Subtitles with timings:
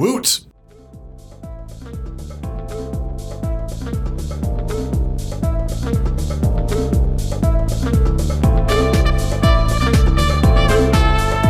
[0.00, 0.46] Woot!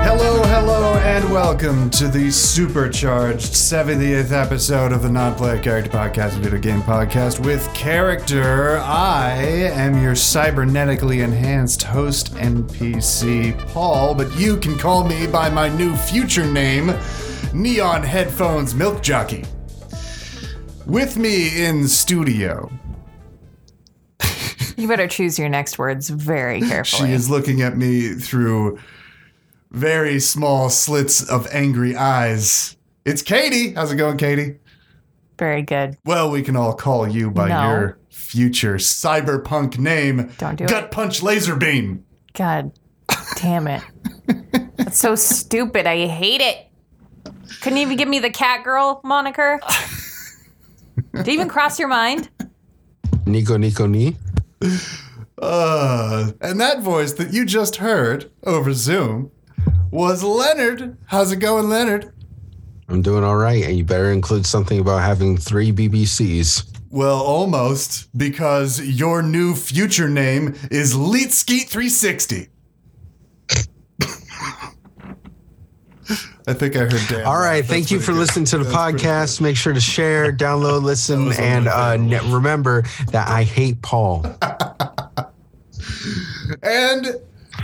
[0.03, 6.31] Hello, hello, and welcome to the supercharged 70th episode of the Non Player Character Podcast,
[6.41, 8.79] video game podcast with character.
[8.79, 15.69] I am your cybernetically enhanced host NPC, Paul, but you can call me by my
[15.69, 16.93] new future name,
[17.53, 19.45] Neon Headphones Milk Jockey.
[20.87, 22.71] With me in studio,
[24.77, 27.09] You better choose your next words very carefully.
[27.09, 28.79] she is looking at me through
[29.71, 32.77] very small slits of angry eyes.
[33.05, 33.73] It's Katie.
[33.75, 34.57] How's it going, Katie?
[35.39, 35.97] very good.
[36.05, 37.63] Well, we can all call you by No.
[37.71, 40.31] your future cyberpunk name.
[40.37, 40.91] Don't do Gut it.
[40.91, 42.05] Punch Laser Beam.
[42.35, 42.73] God
[43.37, 43.83] damn it.
[44.77, 45.87] That's so stupid.
[45.87, 46.67] I hate it.
[47.61, 49.61] Couldn't even give me the cat girl moniker.
[51.15, 52.31] Did even cross your mind?
[53.27, 54.17] Nico Nico Ni.
[55.41, 59.31] Uh, and that voice that you just heard over Zoom
[59.91, 60.97] was Leonard.
[61.07, 62.13] How's it going, Leonard?
[62.89, 63.65] I'm doing all right.
[63.65, 66.67] And you better include something about having three BBCs.
[66.91, 72.49] Well, almost, because your new future name is Leetskeet360.
[76.51, 77.25] I think I heard Dan.
[77.27, 77.67] All right, laugh.
[77.67, 78.19] thank you for good.
[78.19, 79.41] listening to the That's podcast.
[79.41, 84.27] Make sure to share, download, listen, and uh, ne- remember that I hate Paul.
[86.63, 87.07] And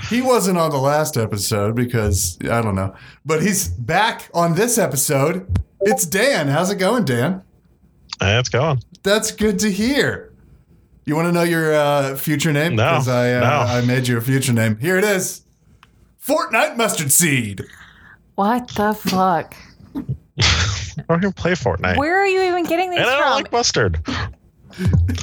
[0.09, 4.79] he wasn't on the last episode because I don't know, but he's back on this
[4.79, 5.59] episode.
[5.81, 6.49] It's Dan.
[6.49, 7.43] How's it going, Dan?
[8.21, 8.81] Hey, it's going.
[9.03, 10.33] That's good to hear.
[11.05, 12.77] You want to know your uh, future name?
[12.77, 13.47] No, Because I, uh, no.
[13.73, 14.79] I made you a future name.
[14.79, 15.43] Here it is
[16.25, 17.65] Fortnite Mustard Seed.
[18.37, 19.55] What the fuck?
[20.39, 21.97] I don't even play Fortnite.
[21.97, 23.33] Where are you even getting these and I don't from?
[23.33, 23.99] like mustard.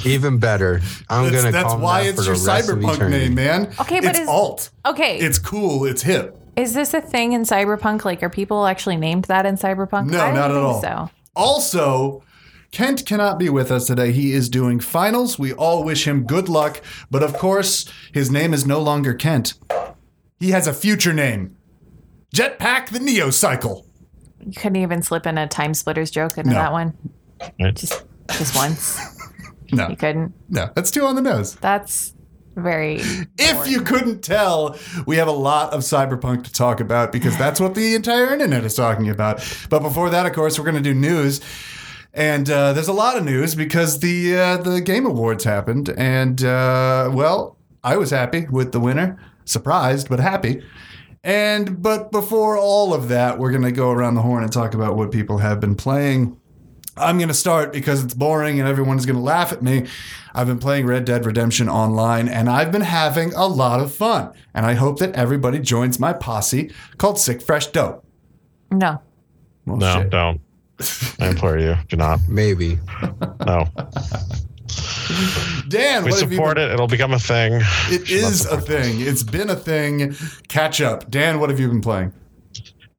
[0.04, 2.68] Even better, I'm That's, gonna that's call him why that it's for your the rest
[2.70, 3.24] of cyberpunk eternity.
[3.26, 3.72] name, man.
[3.80, 4.70] Okay, but it's is- alt.
[4.84, 5.84] okay, It's cool.
[5.84, 6.36] It's hip.
[6.56, 8.04] is this a thing in Cyberpunk?
[8.04, 10.10] Like, are people actually named that in Cyberpunk?
[10.10, 10.80] No, I don't not at think all.
[10.82, 11.10] So.
[11.36, 12.22] Also,
[12.72, 14.10] Kent cannot be with us today.
[14.10, 15.38] He is doing finals.
[15.38, 16.80] We all wish him good luck.
[17.10, 19.54] But of course, his name is no longer Kent.
[20.40, 21.56] He has a future name
[22.34, 23.86] Jetpack the Neo Cycle.
[24.44, 26.56] You couldn't even slip in a TimeSplitters joke into No.
[26.56, 26.92] that one.
[27.60, 27.74] Right?
[27.74, 28.98] Just, just once.
[29.72, 30.32] No, You couldn't.
[30.50, 31.56] no, that's two on the nose.
[31.56, 32.14] That's
[32.54, 33.00] very.
[33.38, 37.58] If you couldn't tell, we have a lot of cyberpunk to talk about because that's
[37.58, 39.42] what the entire internet is talking about.
[39.70, 41.40] But before that, of course, we're going to do news.
[42.12, 46.44] And uh, there's a lot of news because the uh, the game awards happened, and
[46.44, 50.62] uh, well, I was happy with the winner, surprised but happy.
[51.24, 54.94] And but before all of that, we're gonna go around the horn and talk about
[54.94, 56.38] what people have been playing.
[56.96, 59.88] I'm going to start because it's boring and everyone's going to laugh at me.
[60.32, 64.32] I've been playing Red Dead Redemption online and I've been having a lot of fun.
[64.54, 68.04] And I hope that everybody joins my posse called Sick Fresh Dope.
[68.70, 69.02] No.
[69.66, 70.10] Well, No, shit.
[70.10, 70.40] don't.
[71.18, 72.20] I implore you, do not.
[72.28, 72.78] Maybe.
[73.44, 73.66] No.
[75.68, 76.72] Dan, We what have you support been- it.
[76.74, 77.60] It'll become a thing.
[77.90, 79.00] It is a thing.
[79.00, 80.14] It's been a thing.
[80.48, 81.10] Catch up.
[81.10, 82.12] Dan, what have you been playing?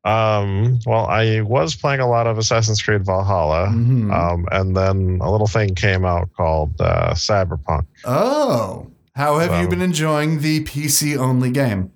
[0.03, 4.13] Um, well, I was playing a lot of Assassin's Creed Valhalla, Mhm.
[4.13, 7.85] um, and then a little thing came out called uh, Cyberpunk.
[8.05, 11.89] Oh, how have you been enjoying the PC only game?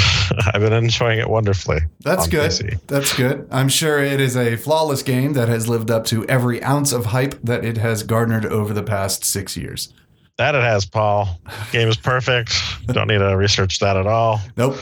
[0.52, 1.80] I've been enjoying it wonderfully.
[2.00, 2.50] That's good.
[2.50, 2.80] PC.
[2.86, 3.46] That's good.
[3.50, 7.06] I'm sure it is a flawless game that has lived up to every ounce of
[7.06, 9.92] hype that it has garnered over the past six years.
[10.36, 11.40] That it has, Paul.
[11.70, 12.52] Game is perfect.
[12.88, 14.40] Don't need to research that at all.
[14.56, 14.78] Nope.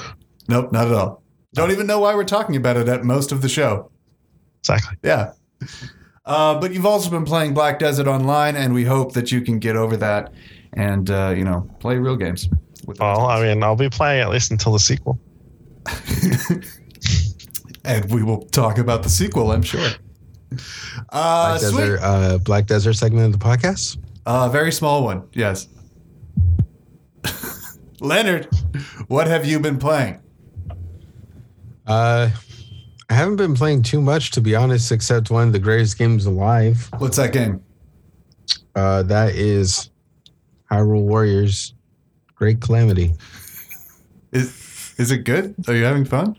[0.48, 1.22] Nope, not at all.
[1.54, 3.90] Don't even know why we're talking about it at most of the show.
[4.60, 4.96] Exactly.
[5.02, 5.32] Yeah.
[6.24, 9.58] Uh, but you've also been playing Black Desert Online, and we hope that you can
[9.58, 10.32] get over that
[10.72, 12.48] and, uh, you know, play real games.
[12.87, 15.19] With Well, I mean, I'll be playing at least until the sequel.
[17.84, 19.88] and we will talk about the sequel, I'm sure.
[21.10, 21.78] Uh, Black sweet.
[21.78, 23.98] Desert, uh, Black Desert segment of the podcast.
[24.27, 25.68] Uh, very small one, yes.
[28.01, 28.48] Leonard,
[29.09, 30.21] what have you been playing?
[31.86, 32.30] Uh,
[33.09, 36.27] I haven't been playing too much, to be honest, except one of the greatest games
[36.27, 36.89] alive.
[36.98, 37.62] What's that game?
[38.74, 39.91] Uh, that is
[40.71, 41.74] Hyrule Warriors
[42.42, 43.15] Great Calamity.
[44.33, 45.54] Is is it good?
[45.68, 46.36] Are you having fun?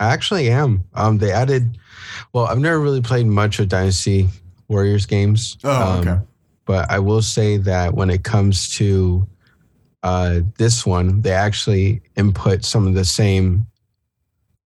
[0.00, 0.82] I actually am.
[0.94, 1.76] Um, they added.
[2.32, 4.30] Well, I've never really played much of Dynasty
[4.68, 5.58] Warriors games.
[5.62, 6.24] Oh, um, okay.
[6.64, 9.28] But I will say that when it comes to
[10.02, 13.66] uh, this one, they actually input some of the same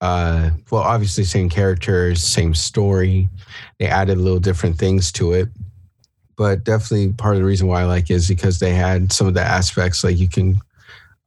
[0.01, 3.29] uh, well, obviously same characters, same story.
[3.81, 5.49] They added little different things to it,
[6.39, 9.27] but definitely part of the reason why I like it is because they had some
[9.27, 10.59] of the aspects like you can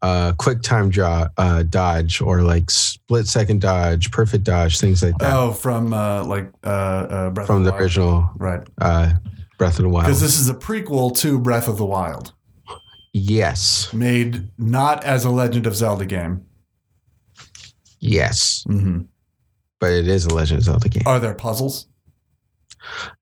[0.02, 5.16] uh, quick time draw, uh, dodge or like split second dodge, perfect dodge, things like
[5.20, 7.82] that Oh, from uh, like uh, uh, Breath from of the the Wild.
[7.84, 8.68] original right?
[8.80, 9.14] uh,
[9.60, 10.06] Breath of the Wild.
[10.08, 12.34] Because this is a prequel to Breath of the Wild,
[13.14, 16.46] yes, made not as a Legend of Zelda game.
[18.00, 19.02] yes, hmm
[19.80, 21.02] but it is a Legend of Zelda game.
[21.08, 21.88] Are there puzzles?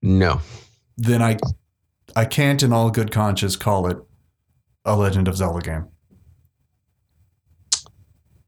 [0.02, 0.42] No,
[0.98, 1.38] Then I,
[2.20, 3.98] I can't, in all good conscience, call it
[4.84, 5.88] a Legend of Zelda game.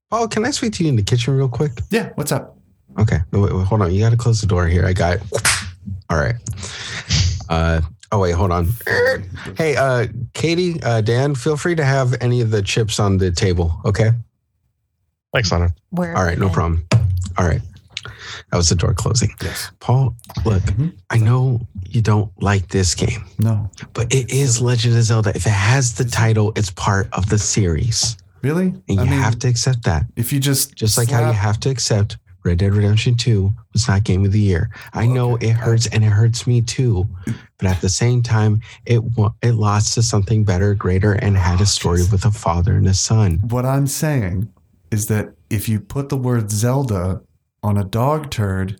[0.09, 1.71] Paul, can I speak to you in the kitchen real quick?
[1.89, 2.09] Yeah.
[2.15, 2.57] What's up?
[2.99, 3.19] Okay.
[3.31, 3.93] Wait, wait, hold on.
[3.93, 4.85] You got to close the door here.
[4.85, 5.19] I got.
[6.09, 6.35] All right.
[7.47, 7.79] Uh.
[8.11, 8.67] Oh wait, hold on.
[9.55, 13.31] Hey, uh, Katie, uh, Dan, feel free to have any of the chips on the
[13.31, 13.79] table.
[13.85, 14.11] Okay.
[15.33, 15.71] Thanks, Leonard.
[15.91, 16.37] Where All right.
[16.37, 16.85] No problem.
[17.37, 17.61] All right.
[18.51, 19.33] That was the door closing.
[19.41, 19.71] Yes.
[19.79, 20.15] Paul,
[20.45, 20.93] look, Mhm.
[21.09, 23.69] I know you don't like this game, No.
[23.93, 25.29] but it is Legend of Zelda.
[25.35, 28.73] If it has the title, it's part of the series, Really?
[28.89, 30.05] and you have to accept that.
[30.17, 33.87] If you just Just like how you have to accept Red Dead Redemption 2 was
[33.87, 34.69] not game of the year.
[34.93, 35.49] I know Okay.
[35.51, 37.07] it hurts and it hurts me too.
[37.57, 38.99] But at the same time, it
[39.41, 42.95] it lost to something better, greater, and had a story with a father and a
[42.95, 43.39] son.
[43.47, 44.49] What I'm saying
[44.89, 47.21] is that if you put the word Zelda
[47.63, 48.79] on a dog turd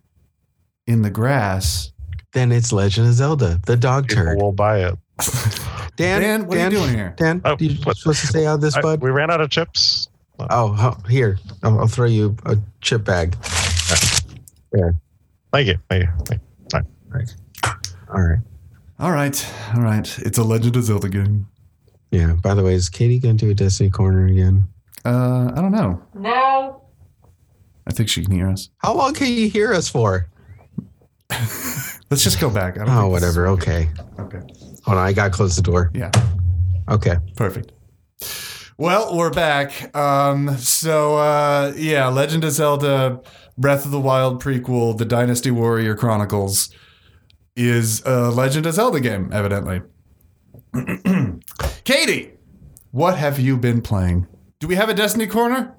[0.87, 1.91] in the grass,
[2.33, 4.37] Then it's Legend of Zelda, the dog People turd.
[4.41, 4.95] will buy it.
[5.97, 7.13] Dan, Dan, what are you doing here?
[7.17, 9.01] Dan, Oh, you what- supposed to stay out of this, I- bud?
[9.01, 10.07] we ran out of chips.
[10.49, 11.37] Oh, huh, here.
[11.61, 13.35] I'll, I'll throw you a chip bag.
[14.75, 14.91] Yeah.
[15.53, 15.77] Thank you.
[15.89, 16.09] Thank you.
[16.25, 16.79] Thank you.
[18.13, 18.39] All right.
[18.99, 20.19] All right, all right.
[20.19, 21.47] It's a Legend of Zelda game.
[22.11, 22.33] Yeah.
[22.41, 24.67] By the way, is Katie going to do a Destiny Corner again?
[25.05, 26.01] Uh, I don't know.
[26.15, 26.81] No.
[27.87, 28.69] I think she can hear us.
[28.77, 30.29] How long can you hear us for?
[31.29, 32.77] Let's just go back.
[32.77, 33.47] I don't Oh, whatever.
[33.47, 33.89] Okay.
[34.19, 34.39] Okay.
[34.83, 35.05] Hold on.
[35.05, 35.91] I got to close the door.
[35.93, 36.11] Yeah.
[36.89, 37.15] Okay.
[37.35, 37.71] Perfect.
[38.77, 39.95] Well, we're back.
[39.95, 43.21] Um, so uh, yeah, Legend of Zelda:
[43.57, 46.73] Breath of the Wild prequel, The Dynasty Warrior Chronicles,
[47.55, 49.81] is a Legend of Zelda game, evidently.
[51.83, 52.31] Katie,
[52.91, 54.27] what have you been playing?
[54.59, 55.75] Do we have a Destiny corner?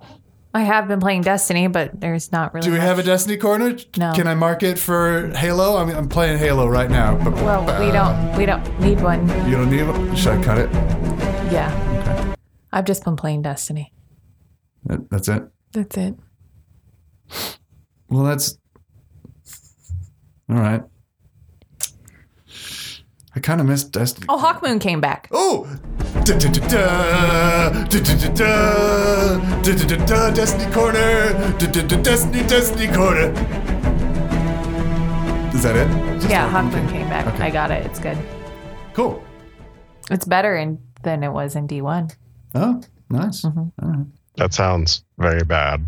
[0.54, 2.66] I have been playing Destiny, but there's not really.
[2.66, 3.02] Do we have a.
[3.02, 3.76] Destiny corner?
[3.96, 4.12] No.
[4.12, 5.76] Can I mark it for Halo?
[5.78, 7.16] I mean, I'm playing Halo right now.
[7.42, 8.36] Well, we uh, don't.
[8.36, 9.26] We don't need one.
[9.48, 10.16] you don't need it.
[10.16, 10.70] Should I cut it?
[11.50, 11.72] Yeah.
[12.06, 12.34] Okay.
[12.72, 13.92] I've just been playing Destiny.
[14.84, 15.42] That- That's it.
[15.72, 16.14] That's it.
[18.08, 18.58] Well, that's
[20.50, 20.82] all right.
[23.34, 24.26] I kind of missed Destiny.
[24.28, 25.28] Oh, Hawkmoon came back.
[25.32, 25.64] Oh!
[26.24, 26.60] Destiny
[30.72, 31.56] Corner!
[32.02, 33.32] Destiny, Destiny Corner!
[35.54, 35.88] Is that it?
[36.18, 37.26] Just Yeah, Hawkmoon Hawkmoon came- came back.
[37.34, 37.44] Okay.
[37.44, 37.86] I got it.
[37.86, 38.18] It's good.
[38.92, 39.22] Cool.
[40.10, 42.14] It's better in, than it was in D1.
[42.54, 43.42] Oh, nice.
[43.42, 43.58] Mm-hmm.
[43.82, 44.06] All right.
[44.36, 45.86] That sounds very bad.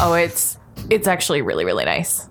[0.00, 0.58] Oh, it's
[0.90, 2.28] it's actually really really nice.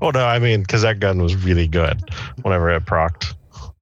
[0.00, 2.00] Oh no, I mean, because that gun was really good
[2.42, 3.34] whenever it procced.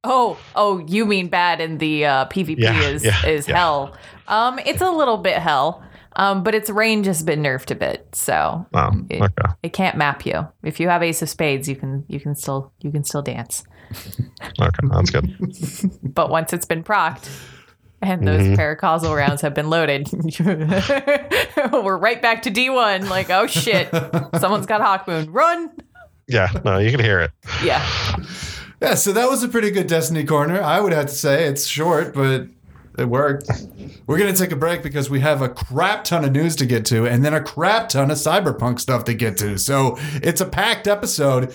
[0.05, 3.57] Oh, oh, you mean bad in the uh, PvP Yeah, is yeah, is yeah.
[3.57, 3.97] hell.
[4.29, 5.83] Um, it's a little bit hell.
[6.15, 9.53] Um, but its range has been nerfed a bit, so Oh, It- okay.
[9.63, 10.47] it can't map you.
[10.63, 13.65] If you have Ace of Spades, you can you can still you can still dance.
[14.61, 15.31] Okay, that's good.
[16.03, 17.31] But once it's been procced
[18.03, 18.57] and those Mhm.
[18.57, 20.09] paracausal rounds have been loaded,
[21.73, 23.09] we're right back to D1.
[23.09, 23.89] Like, oh shit,
[24.39, 25.29] someone's got Hawkmoon.
[25.31, 25.71] Run!
[26.29, 27.31] Yeah, no, you can hear it.
[27.65, 27.83] Yeah.
[28.83, 30.61] Yeah, so that was a pretty good Destiny Corner.
[30.61, 32.49] I would have to say it's short, but
[32.99, 33.49] it worked.
[34.09, 36.67] We're going to take a break because we have a crap ton of news to
[36.67, 39.57] get to and then a crap ton of cyberpunk stuff to get to.
[39.57, 41.55] So it's a packed episode.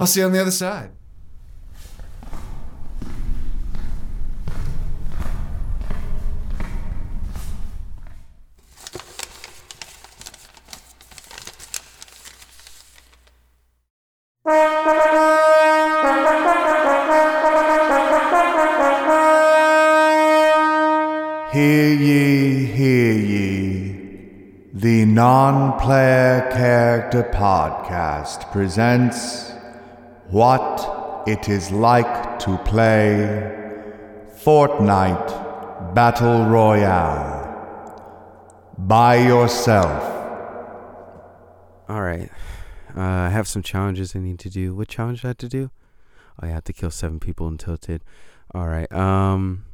[0.00, 0.90] I'll see you on the other side.
[25.14, 29.52] Non Player Character Podcast presents
[30.28, 33.78] What It Is Like to Play
[34.42, 37.94] Fortnite Battle Royale
[38.76, 40.02] by yourself.
[41.88, 42.28] All right.
[42.96, 44.74] Uh, I have some challenges I need to do.
[44.74, 45.70] What challenge I have to do?
[46.40, 48.02] I have to kill seven people in Tilted.
[48.52, 48.92] All right.
[48.92, 49.66] Um,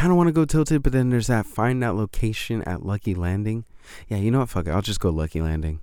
[0.00, 3.14] kind of want to go tilted, but then there's that find that location at Lucky
[3.14, 3.66] Landing.
[4.08, 4.48] Yeah, you know what?
[4.48, 4.70] Fuck it.
[4.70, 5.80] I'll just go Lucky Landing.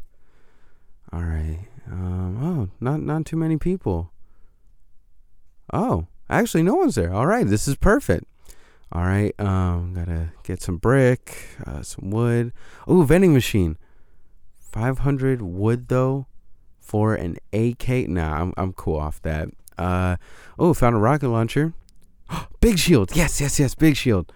[1.14, 1.60] All right.
[1.86, 4.12] Um, oh, not not too many people.
[5.72, 7.14] Oh, actually, no one's there.
[7.14, 8.26] All right, this is perfect.
[8.92, 12.54] All right, um, gotta get some brick, uh, some wood.
[12.88, 13.78] Oh, vending machine.
[14.60, 16.26] Five hundred wood though,
[16.80, 18.10] for an AK.
[18.10, 19.50] Nah, I'm I'm cool off that.
[19.78, 20.16] Uh,
[20.58, 21.74] oh, found a rocket launcher.
[22.62, 23.16] big shield.
[23.16, 23.76] Yes, yes, yes.
[23.76, 24.32] Big shield.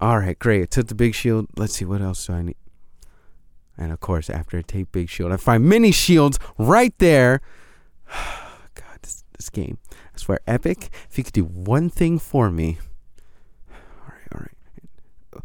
[0.00, 0.62] All right, great.
[0.62, 1.46] I took the big shield.
[1.56, 2.56] Let's see what else do I need.
[3.78, 7.40] And of course, after I take big shield, I find mini shields right there.
[8.74, 9.78] God, this, this game.
[9.90, 12.78] I swear, Epic, if you could do one thing for me.
[13.70, 14.52] All right, all right.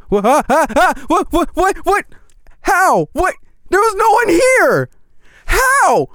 [0.09, 0.47] What?
[1.07, 1.31] What?
[1.31, 1.49] What?
[1.55, 1.77] What?
[1.77, 2.05] What?
[2.61, 3.07] How?
[3.13, 3.35] What?
[3.69, 4.89] There was no one here.
[5.45, 6.07] How?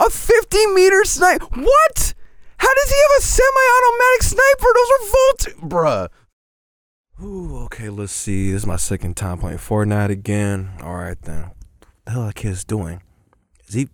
[0.00, 1.42] A 50 meter snipe?
[1.56, 2.14] What?
[2.58, 4.68] How does he have a semi-automatic sniper?
[4.74, 6.08] Those are volt, bruh.
[7.22, 8.52] Ooh, okay, let's see.
[8.52, 10.70] This is my second time playing Fortnite again.
[10.82, 11.42] All right, then.
[11.42, 13.02] What the hell that kid's doing?
[13.66, 13.88] Is he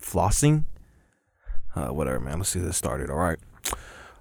[0.00, 0.64] flossing?
[1.74, 2.38] Uh, whatever, man.
[2.38, 3.10] Let's see this started.
[3.10, 3.38] All right.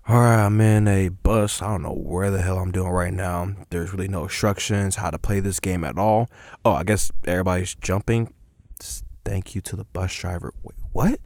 [0.07, 1.62] All right, I'm in a bus.
[1.62, 3.53] I don't know where the hell I'm doing right now.
[3.69, 6.29] There's really no instructions how to play this game at all.
[6.65, 8.33] Oh, I guess everybody's jumping.
[9.24, 10.53] Thank you to the bus driver.
[10.63, 11.19] Wait, what?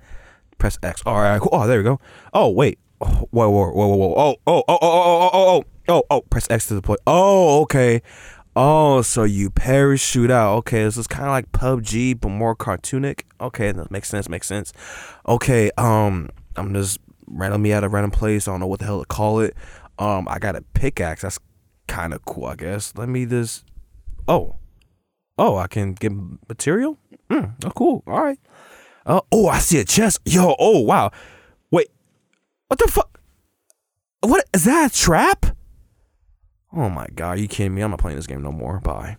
[0.63, 1.03] Press X.
[1.05, 1.41] All right.
[1.51, 1.99] Oh, there we go.
[2.33, 2.79] Oh, wait.
[3.01, 4.13] Oh, whoa, whoa, whoa, whoa, whoa.
[4.15, 6.21] Oh, oh, oh, oh, oh, oh, oh, oh, oh.
[6.21, 6.95] Press X to deploy.
[7.05, 8.01] Oh, okay.
[8.55, 10.55] Oh, so you parachute out.
[10.59, 13.23] Okay, this is kind of like PUBG, but more cartoonic.
[13.41, 14.29] Okay, that makes sense.
[14.29, 14.71] Makes sense.
[15.27, 18.47] Okay, um, I'm just randomly at a random place.
[18.47, 19.57] I don't know what the hell to call it.
[19.99, 21.23] Um, I got a pickaxe.
[21.23, 21.39] That's
[21.89, 22.93] kind of cool, I guess.
[22.95, 23.65] Let me just.
[24.29, 24.55] Oh,
[25.37, 26.13] oh, I can get
[26.47, 26.97] material.
[27.29, 27.47] Hmm.
[27.65, 28.03] Oh, cool.
[28.07, 28.39] All right.
[29.05, 30.19] Uh, oh, I see a chest.
[30.25, 30.55] Yo.
[30.57, 31.11] Oh, wow.
[31.71, 31.89] Wait.
[32.67, 33.19] What the fuck?
[34.21, 34.91] What is that?
[34.91, 35.45] A trap?
[36.75, 37.81] Oh my god, you kidding me?
[37.81, 38.79] I'm not playing this game no more.
[38.79, 39.17] Bye.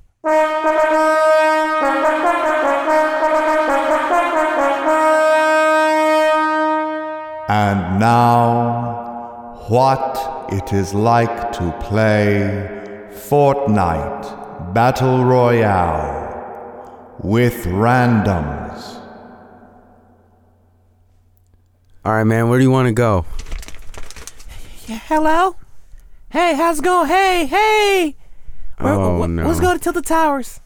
[7.49, 16.23] And now, what it is like to play Fortnite Battle Royale
[17.21, 19.04] with randoms.
[22.05, 22.49] All right, man.
[22.49, 23.25] Where do you want to go?
[24.87, 25.57] Yeah, hello?
[26.31, 27.09] Hey, how's it going?
[27.09, 28.17] Hey, hey!
[28.79, 29.47] Where- Oh, wh- no.
[29.47, 30.61] Let's go to Tilted Towers.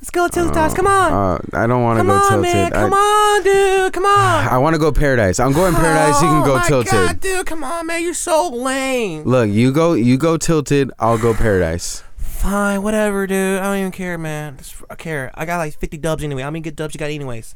[0.00, 0.74] Let's go to Tilted Towers.
[0.74, 1.12] Come on.
[1.12, 2.42] Uh, I don't want to Come go on, tilted.
[2.54, 2.70] man.
[2.72, 2.96] Come I,
[3.36, 3.92] on, dude.
[3.92, 4.48] Come on.
[4.48, 5.38] I want to go paradise.
[5.38, 6.20] I'm going paradise.
[6.22, 6.90] you can Oh, go my tilted.
[6.90, 7.46] God, dude.
[7.46, 8.02] Come on, man.
[8.02, 9.24] You're so lame.
[9.24, 9.92] Look, you go.
[9.92, 10.90] You go tilted.
[10.98, 12.02] I'll go paradise.
[12.16, 13.60] Fine, whatever, dude.
[13.60, 14.56] I don't even care, man.
[14.88, 15.30] I care.
[15.34, 16.42] I got like 50 dubs anyway.
[16.42, 17.54] How many good dubs you got, anyways?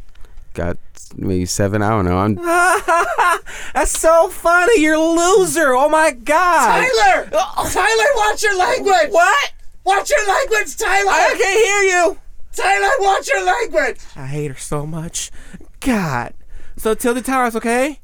[0.55, 0.79] Got
[1.17, 1.83] maybe seven.
[1.83, 2.19] I don't know.
[2.19, 2.35] I'm.
[3.75, 4.81] That's so funny.
[4.81, 5.75] You're a loser.
[5.75, 6.87] Oh my god.
[6.87, 7.29] Tyler!
[7.33, 9.11] Oh, Tyler, watch your language!
[9.13, 9.53] What?
[9.85, 11.11] Watch your language, Tyler!
[11.11, 12.19] I can't hear you.
[12.53, 13.99] Tyler, watch your language!
[14.17, 15.31] I hate her so much.
[15.81, 16.35] God.
[16.77, 18.01] So Tilted Towers, okay?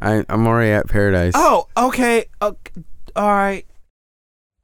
[0.00, 1.32] I, I'm already at paradise.
[1.34, 2.26] Oh, okay.
[2.40, 2.82] okay.
[3.16, 3.66] All right.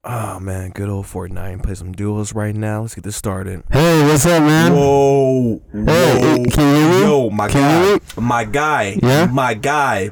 [0.03, 1.63] Oh man, good old Fortnite.
[1.63, 2.81] Play some duels right now.
[2.83, 3.63] Let's get this started.
[3.71, 4.73] Hey, what's up, man?
[4.73, 7.01] Whoa, Hey, can you hear me?
[7.03, 9.27] yo, my Can guy, my guy, Yeah?
[9.27, 10.11] my guy.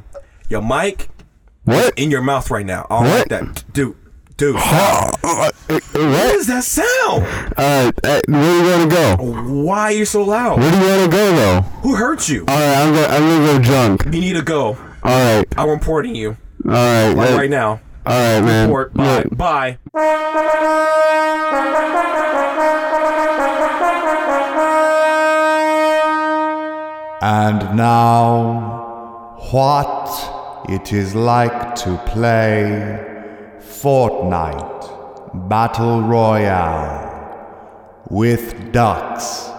[0.51, 1.09] Your mic,
[1.65, 1.95] What?
[1.97, 2.87] in your mouth right now.
[2.91, 3.29] I don't like What?
[3.31, 3.95] that, dude.
[4.37, 4.61] Dude, Uh,
[5.25, 6.35] uh, what what?
[6.37, 7.25] is that sound?
[7.57, 9.17] Uh, uh, where do you want to go?
[9.65, 10.61] Why are you so loud?
[10.61, 11.61] Where do you want to go, though?
[11.83, 12.45] Who hurt you?
[12.47, 14.05] All right, I'm gonna, I'm gonna go drunk.
[14.15, 14.77] You need to go.
[15.03, 17.81] All right, I'm reporting you all right, like uh, right now.
[18.09, 18.69] All right, man.
[18.69, 18.95] Report.
[18.95, 19.17] Bye.
[19.17, 19.79] Look, Bye.
[27.21, 30.09] And now, what
[30.69, 33.05] it is like to play
[33.61, 37.09] Fortnite Battle Royale
[38.09, 39.51] with ducks.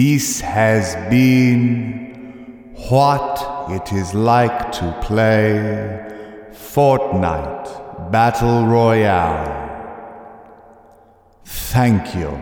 [0.00, 6.06] This has been what it is like to play
[6.52, 10.54] Fortnite Battle Royale.
[11.44, 12.40] Thank you.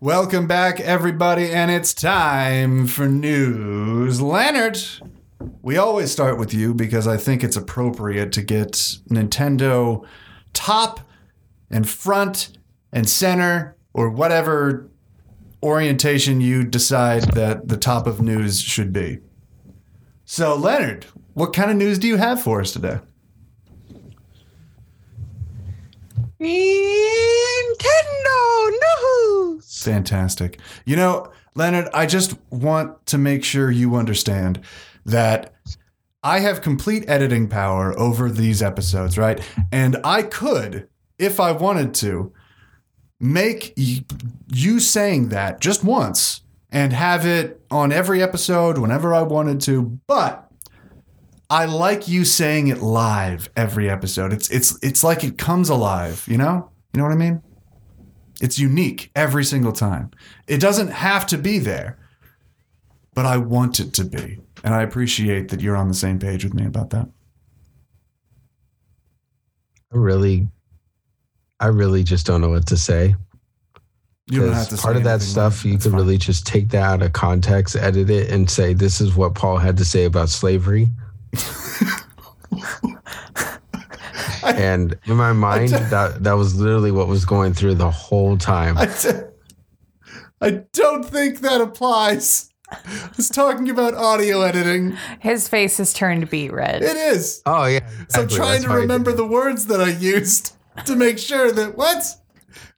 [0.00, 4.22] Welcome back, everybody, and it's time for news.
[4.22, 4.78] Leonard,
[5.60, 8.72] we always start with you because I think it's appropriate to get
[9.10, 10.02] Nintendo
[10.54, 11.00] top
[11.70, 12.56] and front
[12.90, 14.88] and center or whatever
[15.62, 19.18] orientation you decide that the top of news should be.
[20.24, 22.98] So, Leonard, what kind of news do you have for us today?
[26.40, 27.62] Nintendo
[28.70, 29.82] news.
[29.82, 30.58] Fantastic.
[30.84, 34.60] You know, Leonard, I just want to make sure you understand
[35.04, 35.54] that
[36.22, 39.40] I have complete editing power over these episodes, right?
[39.70, 40.88] And I could,
[41.18, 42.32] if I wanted to,
[43.22, 46.40] make you saying that just once
[46.72, 50.50] and have it on every episode whenever I wanted to, but
[51.48, 54.32] I like you saying it live every episode.
[54.32, 56.70] It's it's it's like it comes alive, you know?
[56.92, 57.42] You know what I mean?
[58.40, 60.10] It's unique every single time.
[60.48, 61.98] It doesn't have to be there,
[63.14, 64.40] but I want it to be.
[64.64, 67.08] And I appreciate that you're on the same page with me about that.
[69.92, 70.48] I really,
[71.62, 73.14] I really just don't know what to say.
[74.26, 75.64] You don't have Because to say part of that stuff, Leonard.
[75.64, 76.00] you That's could fine.
[76.00, 79.58] really just take that out of context, edit it, and say this is what Paul
[79.58, 80.88] had to say about slavery.
[84.44, 88.76] and in my mind, that that was literally what was going through the whole time.
[88.78, 89.20] I, d-
[90.40, 92.48] I don't think that applies.
[92.70, 94.96] I was talking about audio editing.
[95.20, 96.82] His face has turned beet red.
[96.82, 97.42] It is.
[97.46, 99.90] Oh yeah, So I'm trying That's to how I did remember the words that I
[99.90, 100.54] used
[100.86, 102.04] to make sure that what?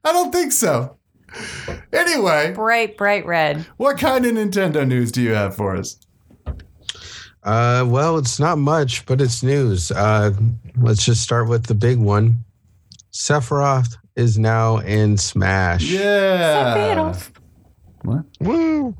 [0.05, 0.97] I don't think so.
[1.93, 3.67] Anyway, Bright, bright red.
[3.77, 5.97] what kind of Nintendo news do you have for us?
[7.43, 9.91] Uh, well, it's not much, but it's news.
[9.91, 10.33] Uh,
[10.77, 12.45] let's just start with the big one.
[13.13, 15.83] Sephiroth is now in Smash.
[15.83, 16.75] Yeah.
[16.77, 17.31] Sephiroth.
[18.03, 18.25] What?
[18.41, 18.95] Woo!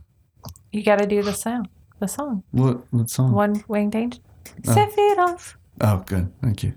[0.73, 1.69] You got to do the sound,
[2.01, 2.43] the song.
[2.51, 2.81] What?
[2.93, 3.33] What song?
[3.33, 4.21] One winged angel.
[4.63, 5.55] Sephiroth.
[5.81, 6.33] Oh, good.
[6.43, 6.75] Thank you.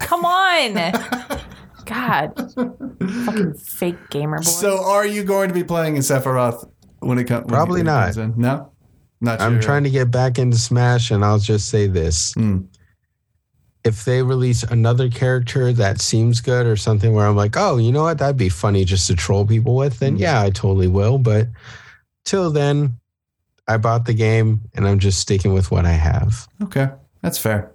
[0.00, 0.74] Come on.
[1.84, 2.34] God.
[2.54, 4.42] Fucking fake gamer boy.
[4.44, 6.68] So, are you going to be playing in Sephiroth
[7.00, 7.46] when it, comes?
[7.48, 8.14] Probably not.
[8.14, 8.34] comes in?
[8.36, 8.72] No,
[9.20, 9.40] not.
[9.40, 12.32] I'm trying to get back into Smash, and I'll just say this.
[12.34, 12.58] Hmm.
[13.82, 17.90] If they release another character that seems good or something where I'm like, oh, you
[17.92, 20.20] know what, that'd be funny just to troll people with, then Hmm.
[20.22, 21.16] yeah, I totally will.
[21.18, 21.48] But
[22.26, 22.98] till then,
[23.66, 26.46] I bought the game and I'm just sticking with what I have.
[26.62, 26.88] Okay,
[27.22, 27.72] that's fair.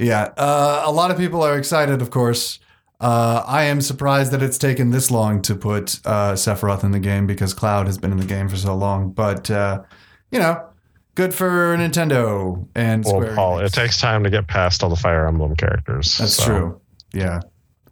[0.00, 2.58] Yeah, uh, a lot of people are excited, of course.
[3.00, 6.98] Uh, I am surprised that it's taken this long to put uh, Sephiroth in the
[7.00, 9.10] game because Cloud has been in the game for so long.
[9.12, 9.82] But uh,
[10.30, 10.66] you know,
[11.14, 13.34] good for Nintendo and Well, Square.
[13.34, 13.66] Paul, Enix.
[13.66, 16.16] it takes time to get past all the Fire Emblem characters.
[16.18, 16.80] That's so- true.
[17.12, 17.40] Yeah,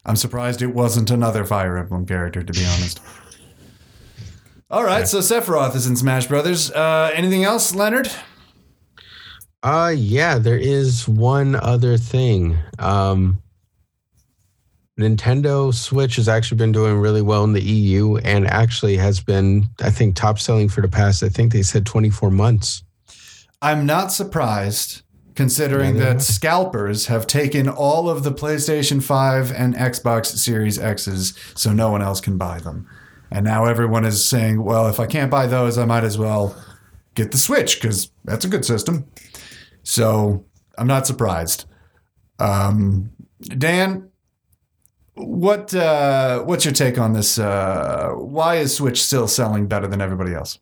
[0.06, 3.00] I'm surprised it wasn't another Fire Emblem character, to be honest.
[4.70, 6.70] All right, so Sephiroth is in Smash Brothers.
[6.70, 8.10] Uh, anything else, Leonard?
[9.62, 12.56] Uh yeah, there is one other thing.
[12.78, 13.42] Um
[14.98, 19.66] Nintendo Switch has actually been doing really well in the EU and actually has been
[19.80, 22.82] I think top selling for the past I think they said 24 months.
[23.62, 25.02] I'm not surprised
[25.34, 31.32] considering Yeah, that scalpers have taken all of the PlayStation 5 and Xbox Series X's
[31.54, 32.88] so no one else can buy them.
[33.30, 36.56] And now everyone is saying, well, if I can't buy those, I might as well
[37.14, 39.06] get the Switch because that's a good system.
[39.88, 40.44] So
[40.76, 41.64] I'm not surprised.
[42.38, 44.10] Um, Dan,
[45.14, 47.38] what uh, what's your take on this?
[47.38, 50.58] Uh, why is Switch still selling better than everybody else?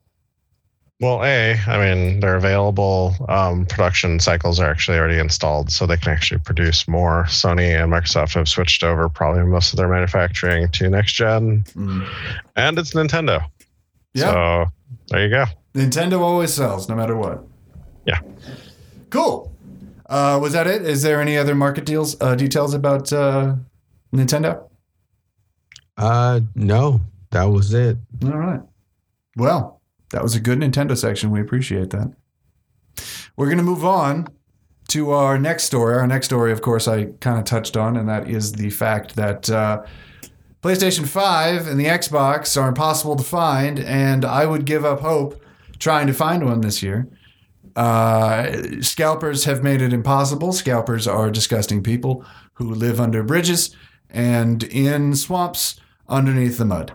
[1.01, 3.15] Well, A, I mean, they're available.
[3.29, 7.25] Um, production cycles are actually already installed, so they can actually produce more.
[7.25, 11.65] Sony and Microsoft have switched over probably most of their manufacturing to next gen,
[12.55, 13.45] and it's Nintendo.
[14.15, 14.33] Yeah.
[14.33, 14.65] So
[15.09, 15.45] there you go.
[15.75, 17.45] Nintendo always sells, no matter what.
[18.07, 18.21] Yeah.
[19.17, 19.51] Cool.
[20.05, 20.83] Uh, was that it?
[20.83, 23.57] Is there any other market deals uh, details about uh,
[24.15, 24.69] Nintendo?
[25.97, 27.01] Uh no,
[27.31, 27.97] that was it.
[28.25, 28.61] All right.
[29.37, 31.31] Well, that was a good Nintendo section.
[31.31, 32.13] We appreciate that.
[33.37, 34.29] We're going to move on
[34.89, 35.95] to our next story.
[35.95, 39.17] Our next story, of course, I kind of touched on, and that is the fact
[39.17, 39.85] that uh,
[40.63, 45.43] PlayStation 5 and the Xbox are impossible to find, and I would give up hope
[45.79, 47.09] trying to find one this year.
[47.77, 50.53] Uh, scalpers have made it impossible.
[50.53, 53.77] Scalpers are disgusting people who live under bridges
[54.09, 56.95] and in swamps underneath the mud.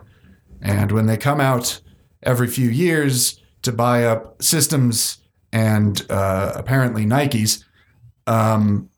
[0.60, 1.80] And when they come out
[2.22, 5.18] every few years to buy up systems
[5.52, 7.64] and uh, apparently Nikes,
[8.26, 8.88] um,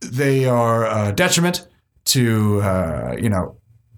[0.00, 1.66] they are a detriment
[2.04, 3.56] to uh, you know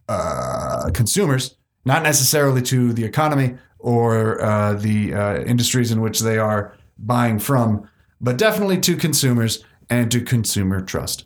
[0.09, 6.39] uh, consumers, not necessarily to the economy or uh, the uh, industries in which they
[6.39, 7.89] are buying from,
[8.21, 11.25] but definitely to consumers and to consumer trust.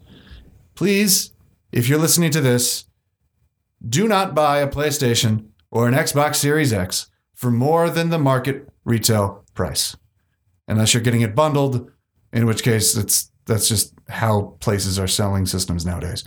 [0.74, 1.32] Please,
[1.72, 2.84] if you're listening to this,
[3.86, 8.68] do not buy a PlayStation or an Xbox Series X for more than the market
[8.84, 9.96] retail price.
[10.68, 11.90] Unless you're getting it bundled,
[12.32, 16.22] in which case it's that's just how places are selling systems nowadays.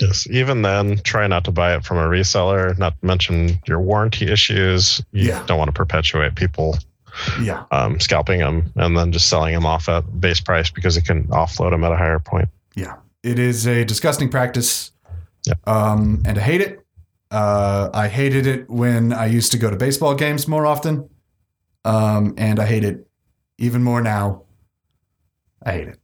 [0.00, 0.26] Yes.
[0.30, 2.76] Even then, try not to buy it from a reseller.
[2.78, 5.02] Not to mention your warranty issues.
[5.12, 5.44] You Yeah.
[5.46, 6.76] don't want to perpetuate people
[7.40, 7.64] Yeah.
[7.70, 11.24] um, scalping them and then just selling them off at base price because it can
[11.28, 12.48] offload them at a higher point.
[12.74, 12.96] Yeah.
[13.22, 14.92] It is a disgusting practice.
[15.46, 15.54] Yeah.
[15.66, 16.84] Um, and I hate it.
[17.30, 21.08] Uh, I hated it when I used to go to baseball games more often.
[21.84, 23.06] Um, and I hate it
[23.58, 24.42] even more now.
[25.62, 25.98] I hate it.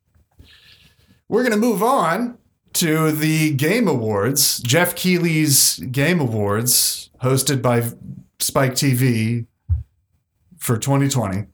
[1.29, 2.39] We're going to move on
[2.75, 7.83] to the Game Awards, Geoff Keighley's Game Awards, hosted by
[8.39, 9.47] Spike TV
[10.67, 11.45] for 2020,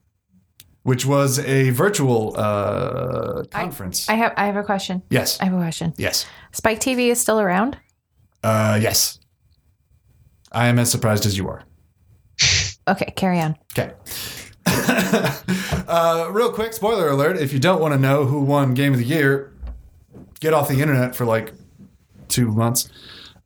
[0.84, 4.08] which was a virtual uh, conference.
[4.08, 5.02] I have I have a question.
[5.10, 5.38] yes.
[5.38, 5.92] I have a question.
[5.98, 6.24] Yes.
[6.52, 7.76] Spike TV is still around?
[8.42, 9.20] Uh, yes.
[10.50, 11.62] I am as surprised as you are.
[12.88, 13.56] Okay, carry on.
[13.72, 13.92] Okay.
[14.66, 18.98] uh, real quick, spoiler alert: if you don't want to know who won Game of
[18.98, 19.52] the Year,
[20.40, 21.52] get off the internet for like
[22.28, 22.88] two months.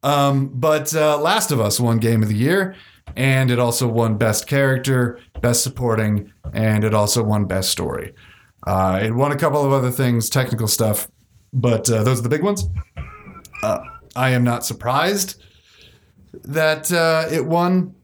[0.05, 2.77] Um, but uh, Last of Us won Game of the Year,
[3.17, 8.13] and it also won Best Character, Best Supporting, and it also won Best Story.
[8.67, 11.09] Uh, it won a couple of other things, technical stuff,
[11.53, 12.65] but uh, those are the big ones.
[13.63, 13.79] Uh,
[14.15, 15.43] I am not surprised
[16.45, 17.95] that uh, it won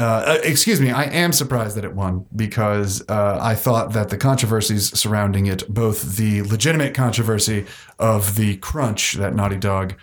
[0.00, 4.16] uh, uh, excuse me, I am surprised that it won because I thought that the
[4.16, 7.66] controversies surrounding it, both the legitimate controversy
[7.98, 9.94] of the crunch that Naughty Dog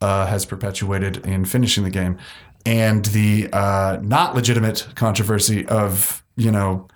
[0.00, 2.16] has perpetuated in finishing the game,
[2.64, 6.88] and the uh, not legitimate controversy of, you know,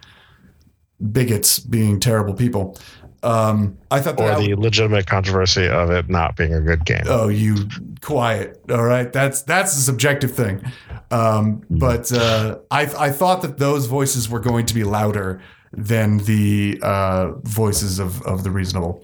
[1.12, 2.78] bigots being terrible people.
[3.22, 7.02] Um, I thought Or that the legitimate controversy of it not being a good game.
[7.06, 7.56] oh you
[8.00, 8.60] quiet.
[8.70, 9.12] All right.
[9.12, 10.62] That's that's a subjective thing.
[11.10, 15.40] Um, but uh, I, I thought that those voices were going to be louder
[15.72, 19.02] than the uh, voices of, of the reasonable.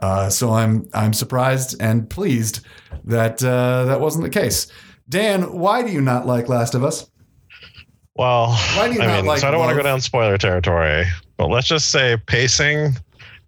[0.00, 2.64] Uh, so I'm I'm surprised and pleased
[3.04, 4.68] that uh, that wasn't the case
[5.10, 7.10] Dan why do you not like Last of Us
[8.14, 10.00] Well, Why do you I not mean, like so I don't want to go down
[10.00, 11.04] spoiler territory,
[11.36, 12.96] but let's just say pacing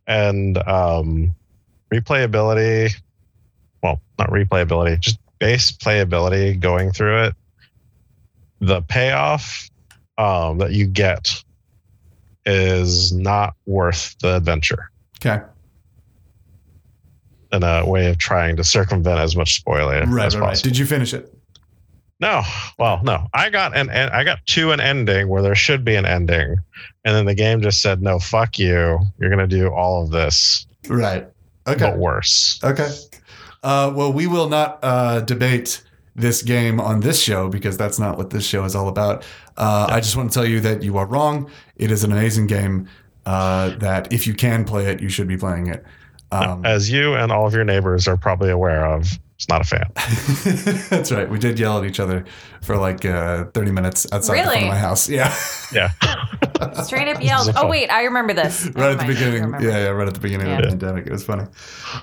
[0.07, 1.35] and um,
[1.95, 2.93] replayability.
[3.83, 7.35] Well, not replayability, just base playability going through it.
[8.61, 9.71] The payoff
[10.19, 11.43] um, that you get
[12.45, 14.91] is not worth the adventure
[15.25, 15.43] okay
[17.53, 20.71] in a way of trying to circumvent as much spoiler right as right, right possible.
[20.71, 21.33] did you finish it
[22.23, 22.43] No,
[22.79, 23.27] well, no.
[23.35, 26.57] I got an, an I got to an ending where there should be an ending,
[27.05, 29.01] and then the game just said, "No, fuck you.
[29.19, 31.27] You're gonna do all of this, right
[31.67, 32.89] okay but worse." Okay.
[33.65, 35.83] Uh, well, we will not uh, debate
[36.15, 39.25] this game on this show because that's not what this show is all about.
[39.57, 41.51] Uh, I just want to tell you that you are wrong.
[41.75, 42.89] It is an amazing game.
[43.27, 45.85] Uh, that if you can play it, you should be playing it.
[46.31, 49.65] Um, As you and all of your neighbors are probably aware of, it's not a
[49.65, 50.87] fan.
[50.91, 51.29] that's right.
[51.29, 52.25] We did yell at each other
[52.63, 54.63] for like uh, 30 minutes outside the front Really?
[54.63, 55.09] of my house.
[55.09, 55.35] Yeah,
[55.73, 55.91] Yeah,
[56.85, 57.51] Straight up yelled.
[57.57, 58.67] Oh wait, I remember this.
[58.75, 59.53] right at the mind, beginning.
[59.61, 61.07] Yeah, yeah, right at the beginning of the pandemic.
[61.07, 61.45] It was funny.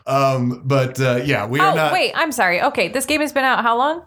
[0.06, 2.62] Um, but uh, yeah, we are Oh not wait, I'm sorry.
[2.62, 4.06] Okay, this game has been out how long?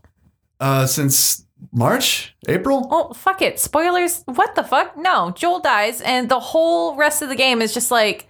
[0.61, 2.87] uh, since March, April.
[2.91, 3.59] Oh fuck it.
[3.59, 4.23] Spoilers.
[4.27, 4.97] What the fuck?
[4.97, 8.29] No, Joel dies, and the whole rest of the game is just like,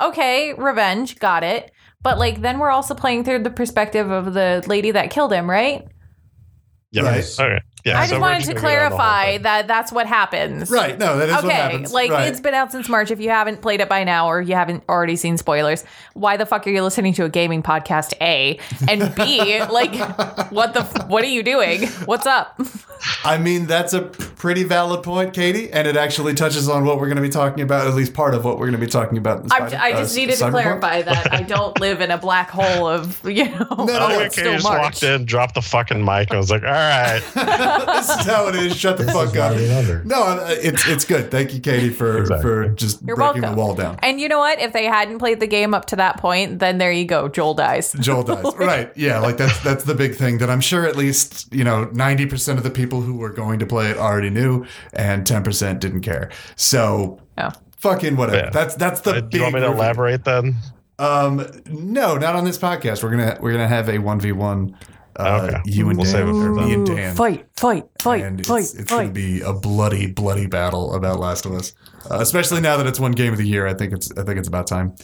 [0.00, 1.70] okay, revenge, got it.
[2.02, 5.48] But like, then we're also playing through the perspective of the lady that killed him,
[5.48, 5.86] right?
[6.90, 7.02] yeah.
[7.02, 7.24] Right.
[7.40, 7.60] Okay.
[7.84, 7.98] Yeah.
[7.98, 10.06] I so just we're wanted to gonna go down the whole clarify that that's what
[10.06, 10.70] happens.
[10.70, 10.98] Right.
[10.98, 11.92] No, that is what Okay, happens.
[11.92, 12.28] like right.
[12.28, 13.10] it's been out since March.
[13.10, 16.46] If you haven't played it by now or you haven't already seen spoilers, why the
[16.46, 18.14] fuck are you listening to a gaming podcast?
[18.20, 19.94] A and B, like,
[20.52, 20.80] what the?
[20.80, 21.86] f- What are you doing?
[22.04, 22.60] What's up?
[23.24, 27.06] I mean, that's a pretty valid point, Katie, and it actually touches on what we're
[27.06, 29.18] going to be talking about, at least part of what we're going to be talking
[29.18, 29.38] about.
[29.44, 32.18] In I'm, Spider- I uh, just needed to clarify that I don't live in a
[32.18, 33.66] black hole of you know.
[33.76, 34.80] no, no, it's Okay, still just March.
[34.82, 37.20] walked in, dropped the fucking mic, and was like, "All right."
[37.86, 38.76] this is how it is.
[38.76, 39.52] Shut the This fuck up.
[39.52, 40.02] why we love her.
[40.04, 41.30] No, uh, it's it's good.
[41.30, 42.42] Thank you, Katie, for Exactly.
[42.42, 43.56] for just You're breaking welcome.
[43.56, 43.98] the wall down.
[44.02, 44.60] And you know what?
[44.60, 47.28] If they hadn't played the game up to that point, then there you go.
[47.28, 47.92] Joel dies.
[48.00, 48.44] Joel dies.
[48.58, 48.92] right.
[48.96, 52.56] Yeah, like that's that's the big thing that I'm sure at least, you know, 90%
[52.56, 56.30] of the people who were going to play it already knew and 10% didn't care.
[56.56, 57.48] So Oh.
[57.78, 58.44] fucking whatever.
[58.44, 58.50] Yeah.
[58.50, 59.80] That's that's the Uh, big Do you want me to reveal.
[59.82, 60.56] elaborate then?
[60.98, 63.02] Um, no, not on this podcast.
[63.02, 64.76] We're gonna we're gonna have a one v one.
[65.16, 65.60] Uh, Okay.
[65.66, 68.46] You and We'll Dan, save it for or me and Dan, Fight, fight, fight, and
[68.46, 71.74] fight, it's, it's gonna be a bloody, bloody battle about Last of Us.
[72.10, 74.38] Uh, especially now that it's one game of the year, I think it's I think
[74.38, 74.94] it's about time.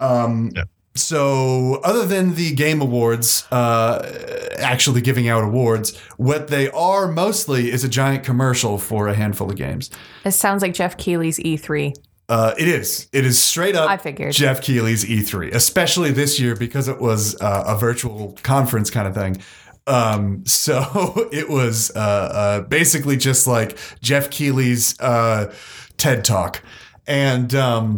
[0.00, 0.64] Um, Yeah.
[0.94, 7.70] so other than the game awards uh, actually giving out awards what they are mostly
[7.70, 9.90] is a giant commercial for a handful of games
[10.24, 11.94] It sounds like Geoff Keighley's E E3.
[12.30, 14.32] Uh, it is it is straight up I figured.
[14.32, 19.14] geoff keighley's e3 especially this year because it was uh, a virtual conference kind of
[19.14, 19.42] thing
[19.88, 25.52] um, so it was uh, uh, basically just like geoff keighley's uh,
[25.96, 26.62] ted talk
[27.08, 27.96] and um,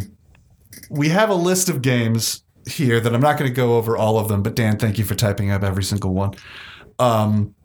[0.89, 4.17] we have a list of games here that I'm not going to go over all
[4.19, 6.33] of them, but Dan, thank you for typing up every single one.
[6.99, 7.55] Um,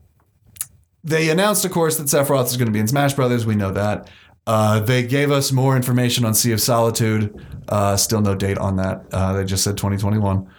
[1.04, 3.46] they announced, of course, that Sephiroth is going to be in Smash Brothers.
[3.46, 4.08] We know that.
[4.48, 7.38] Uh, they gave us more information on Sea of Solitude.
[7.68, 9.04] Uh, still no date on that.
[9.12, 10.50] Uh, they just said 2021.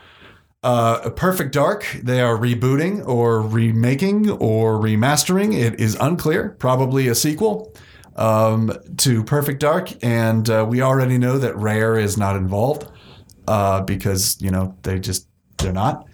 [0.62, 5.58] Uh, Perfect Dark, they are rebooting or remaking or remastering.
[5.58, 6.56] It is unclear.
[6.60, 7.74] Probably a sequel
[8.16, 12.88] um, to Perfect Dark, and uh, we already know that Rare is not involved
[13.88, 16.06] because you know they just they're not.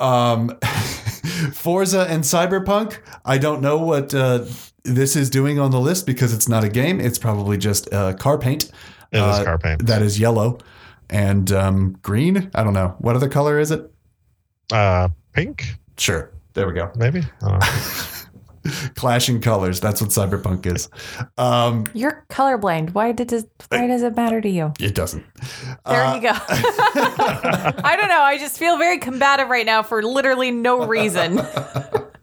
[0.00, 0.58] Um,
[1.52, 2.98] Forza and Cyberpunk.
[3.24, 4.12] I don't know what
[4.86, 7.00] this is doing on the list because it's not a game.
[7.00, 8.64] It's probably just uh, car paint.
[9.12, 9.86] It is uh, car paint.
[9.86, 10.58] That is yellow
[11.10, 12.50] and um, green.
[12.54, 13.90] I don't know what other color is it.
[14.72, 15.64] Uh, pink,
[15.98, 16.90] Sure, there we go.
[16.96, 17.22] maybe.
[18.66, 18.90] I don't know.
[18.94, 19.80] Clashing colors.
[19.80, 20.88] That's what Cyberpunk is.
[21.38, 22.94] Um, You're colorblind.
[22.94, 24.72] Why did this, why does it matter to you?
[24.80, 25.24] it doesn't.
[25.86, 26.32] There Uh, you go.
[26.48, 28.20] I don't know.
[28.22, 31.40] I just feel very combative right now for literally no reason.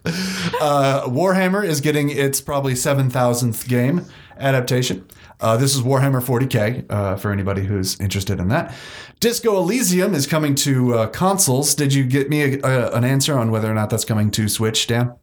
[0.06, 4.06] Uh, Warhammer is getting its probably 7,000th game
[4.38, 5.06] adaptation.
[5.39, 8.73] Uh, this is Warhammer 40k uh, for anybody who's interested in that.
[9.21, 11.73] Disco Elysium is coming to uh, consoles.
[11.73, 14.49] Did you get me a, a, an answer on whether or not that's coming to
[14.49, 15.13] Switch, Dan?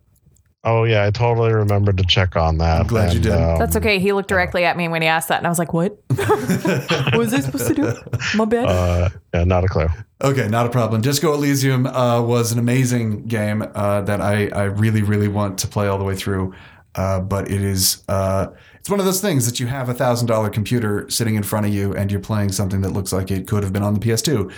[0.62, 2.80] Oh yeah, I totally remembered to check on that.
[2.82, 3.32] I'm glad you did.
[3.32, 3.98] um, That's okay.
[3.98, 5.98] He looked directly at me when he asked that, and I was like, "What?
[6.08, 7.92] what was I supposed to do?
[8.36, 9.86] My bad." Uh, yeah, not a clue.
[10.22, 11.00] Okay, not a problem.
[11.00, 15.66] Disco Elysium uh, was an amazing game uh, that I, I really, really want to
[15.66, 16.54] play all the way through.
[16.94, 20.26] Uh, but it is uh, it's one of those things that you have a thousand
[20.26, 23.46] dollar computer sitting in front of you and you're playing something that looks like it
[23.46, 24.52] could have been on the PS2.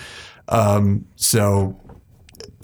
[0.48, 1.78] Um, so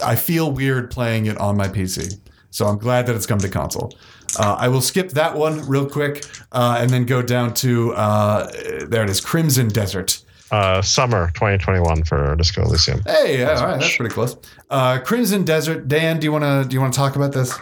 [0.03, 2.19] I feel weird playing it on my PC.
[2.51, 3.93] So I'm glad that it's come to console.
[4.37, 8.51] Uh, I will skip that one real quick uh, and then go down to uh,
[8.87, 10.21] there it is, Crimson Desert.
[10.51, 13.01] Uh, summer 2021 for Disco Elysium.
[13.05, 14.35] Hey, yeah, all right, that's pretty close.
[14.69, 15.87] Uh, Crimson Desert.
[15.87, 17.57] Dan, do you want to do you want to talk about this?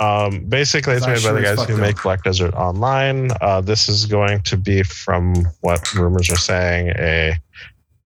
[0.00, 1.80] Um, basically, it's made by the guys who don't.
[1.80, 3.30] make Black Desert Online.
[3.40, 7.36] Uh, this is going to be, from what rumors are saying, a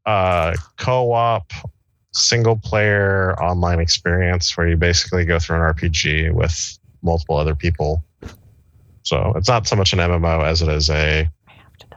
[0.07, 0.55] uh,
[2.12, 8.05] co-op single-player online experience where you basically go through an RPG with multiple other people.
[9.03, 11.29] So it's not so much an MMO as it is a,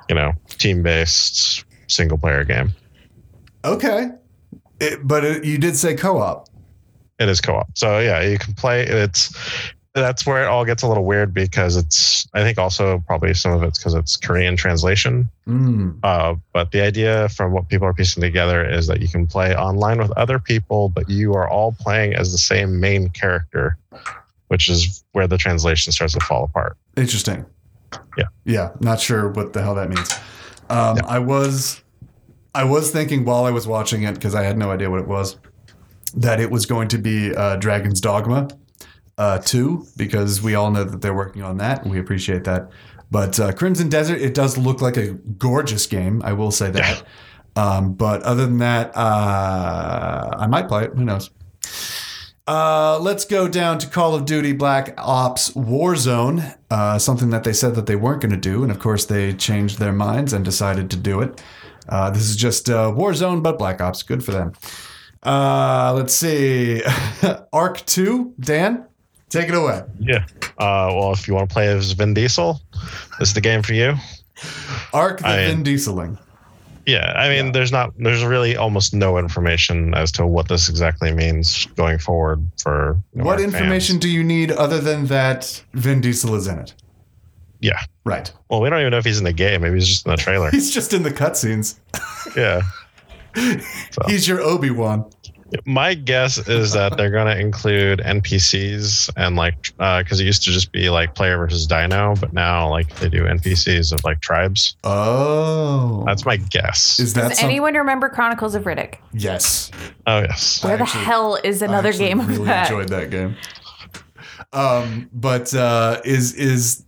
[0.09, 2.73] you know, team-based single-player game.
[3.63, 4.09] Okay,
[4.79, 6.47] it, but it, you did say co-op.
[7.19, 7.77] It is co-op.
[7.77, 8.83] So yeah, you can play.
[8.83, 9.35] It's
[9.95, 12.27] that's where it all gets a little weird because it's.
[12.33, 15.29] I think also probably some of it's because it's Korean translation.
[15.47, 15.97] Mm.
[16.03, 19.55] Uh, but the idea from what people are piecing together is that you can play
[19.55, 23.77] online with other people, but you are all playing as the same main character,
[24.49, 26.75] which is where the translation starts to fall apart.
[26.97, 27.45] Interesting.
[28.17, 28.25] Yeah.
[28.43, 28.71] Yeah.
[28.81, 30.11] Not sure what the hell that means.
[30.69, 31.81] Um, I was,
[32.53, 35.07] I was thinking while I was watching it because I had no idea what it
[35.07, 35.37] was,
[36.15, 38.49] that it was going to be uh, Dragon's Dogma
[39.17, 42.69] uh, two because we all know that they're working on that and we appreciate that.
[43.11, 46.21] But uh, Crimson Desert, it does look like a gorgeous game.
[46.23, 47.03] I will say that.
[47.55, 50.91] Um, but other than that, uh, I might play it.
[50.95, 51.29] Who knows?
[52.47, 57.53] Uh, let's go down to Call of Duty Black Ops Warzone, uh, something that they
[57.53, 58.61] said that they weren't going to do.
[58.61, 61.41] And of course, they changed their minds and decided to do it.
[61.89, 64.03] Uh, this is just uh, Warzone, but Black Ops.
[64.03, 64.53] Good for them.
[65.23, 66.83] Uh, let's see.
[67.53, 68.85] Ark 2, Dan,
[69.39, 69.83] take it away.
[69.99, 70.25] Yeah.
[70.57, 72.59] Uh, well, if you want to play as Vin Diesel,
[73.19, 73.93] this is the game for you.
[74.93, 76.17] Ark the I- Vin Dieseling.
[76.87, 81.11] Yeah, I mean, there's not, there's really almost no information as to what this exactly
[81.11, 82.95] means going forward for.
[83.13, 84.01] you know, What information fans.
[84.03, 86.75] do you need other than that Vin Diesel is in it?
[87.59, 87.79] Yeah.
[88.03, 88.31] Right.
[88.49, 89.61] Well, we don't even know if he's in the game.
[89.63, 90.49] Maybe he's just in the trailer.
[90.51, 91.79] He's just in the cutscenes.
[92.37, 92.61] yeah.
[94.07, 95.09] He's your Obi Wan.
[95.65, 100.51] My guess is that they're going to include NPCs and like, because it used to
[100.51, 104.75] just be like player versus dino, but now like they do NPCs of like tribes.
[104.83, 106.99] Oh, That's my guess.
[106.99, 108.95] is that Does some- anyone remember Chronicles of Riddick?
[109.13, 109.69] Yes.
[110.07, 110.63] oh, yes.
[110.63, 112.71] Where actually- the hell is another actually game of really that?
[112.71, 113.35] enjoyed that game.
[114.51, 116.83] Um, but uh, is is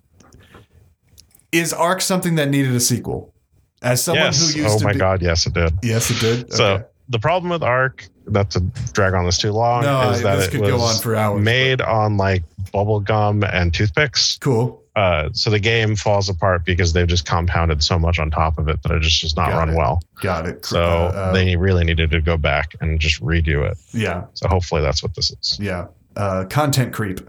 [1.52, 3.34] is Ark something that needed a sequel?
[3.82, 4.54] As someone yes.
[4.54, 5.22] who used Oh to my be, God.
[5.22, 5.74] Yes, it did.
[5.84, 6.54] yes, it did.
[6.54, 6.84] So Okay.
[7.10, 8.60] The problem with Ark, not to
[8.94, 10.98] drag on this too long, No, is I- that this it could was go on
[11.00, 12.44] for hours, made on like
[12.74, 14.38] bubble gum and toothpicks.
[14.40, 14.84] Cool.
[14.96, 18.68] Uh, so the game falls apart because they've just compounded so much on top of
[18.68, 19.76] it that it just does not Got run it.
[19.78, 20.00] well.
[20.22, 20.66] Got it.
[20.66, 23.78] So Uh, uh, they really needed to go back and just redo it.
[23.94, 25.58] yeah, So hopefully that's what this is.
[25.62, 25.86] yeah.
[26.16, 27.22] Uh, content creep.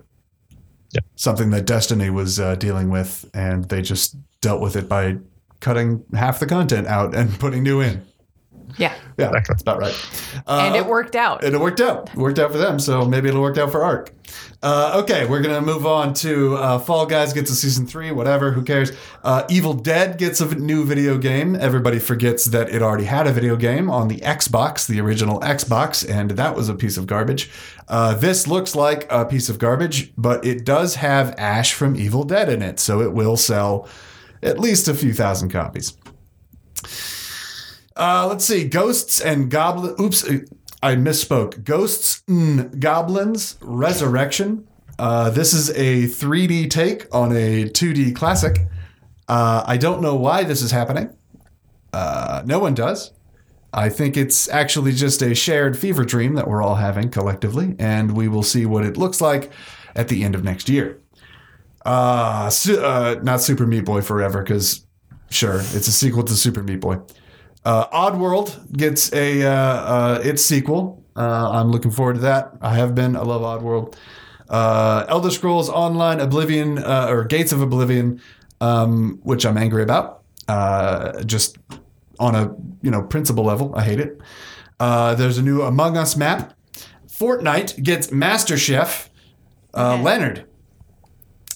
[0.92, 1.00] Yeah.
[1.16, 5.18] Something that Destiny was uh, dealing with, and they just dealt with it by
[5.60, 8.02] cutting half the content out and putting new in.
[8.76, 8.92] Yeah.
[9.18, 9.40] Yeah, Exactly.
[9.48, 10.42] that's about right.
[10.46, 11.42] Uh, And it worked out.
[11.42, 12.10] And it worked out.
[12.10, 14.12] It worked out for them, so maybe it'll work out for Ark.
[14.62, 18.10] Uh, okay, we're gonna move on to uh, Fall Guys gets a season three.
[18.10, 18.92] Whatever, who cares?
[19.24, 21.56] Uh, Evil Dead gets a new video game.
[21.56, 26.08] Everybody forgets that it already had a video game on the Xbox, the original Xbox,
[26.08, 27.50] and that was a piece of garbage.
[27.88, 32.24] Uh, this looks like a piece of garbage, but it does have Ash from Evil
[32.24, 33.88] Dead in it, so it will sell
[34.42, 35.94] at least a few thousand copies.
[37.98, 38.64] Uh, let's see.
[38.66, 39.96] Ghosts and Goblin.
[40.00, 40.24] Oops,
[40.82, 41.64] I misspoke.
[41.64, 44.66] Ghosts and Goblins Resurrection.
[44.98, 48.66] Uh, this is a 3D take on a 2D classic.
[49.28, 51.14] Uh, I don't know why this is happening.
[51.92, 53.12] Uh, no one does.
[53.72, 58.16] I think it's actually just a shared fever dream that we're all having collectively, and
[58.16, 59.50] we will see what it looks like
[59.94, 61.00] at the end of next year.
[61.84, 64.86] Uh, su- uh not Super Meat Boy Forever, because
[65.30, 66.98] sure, it's a sequel to Super Meat Boy.
[67.68, 71.04] Uh, Oddworld gets a uh, uh, its sequel.
[71.14, 72.52] Uh, I'm looking forward to that.
[72.62, 73.14] I have been.
[73.14, 73.94] I love Oddworld.
[74.48, 78.22] Uh, Elder Scrolls Online Oblivion uh, or Gates of Oblivion,
[78.62, 80.22] um, which I'm angry about.
[80.48, 81.58] Uh, just
[82.18, 84.18] on a you know principle level, I hate it.
[84.80, 86.54] Uh, there's a new Among Us map.
[87.06, 89.10] Fortnite gets Master Chief.
[89.74, 90.46] Uh, Leonard,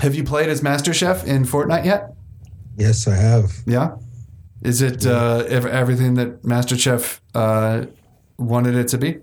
[0.00, 2.12] have you played as Master Chief in Fortnite yet?
[2.76, 3.50] Yes, I have.
[3.64, 3.96] Yeah.
[4.62, 7.86] Is it uh, everything that Master Chief uh,
[8.38, 9.18] wanted it to be?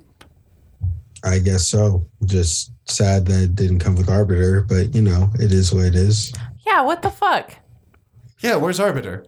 [1.24, 2.06] I guess so.
[2.26, 5.96] Just sad that it didn't come with Arbiter, but you know, it is what it
[5.96, 6.34] is.
[6.66, 7.56] Yeah, what the fuck?
[8.42, 9.26] Yeah, where's Arbiter?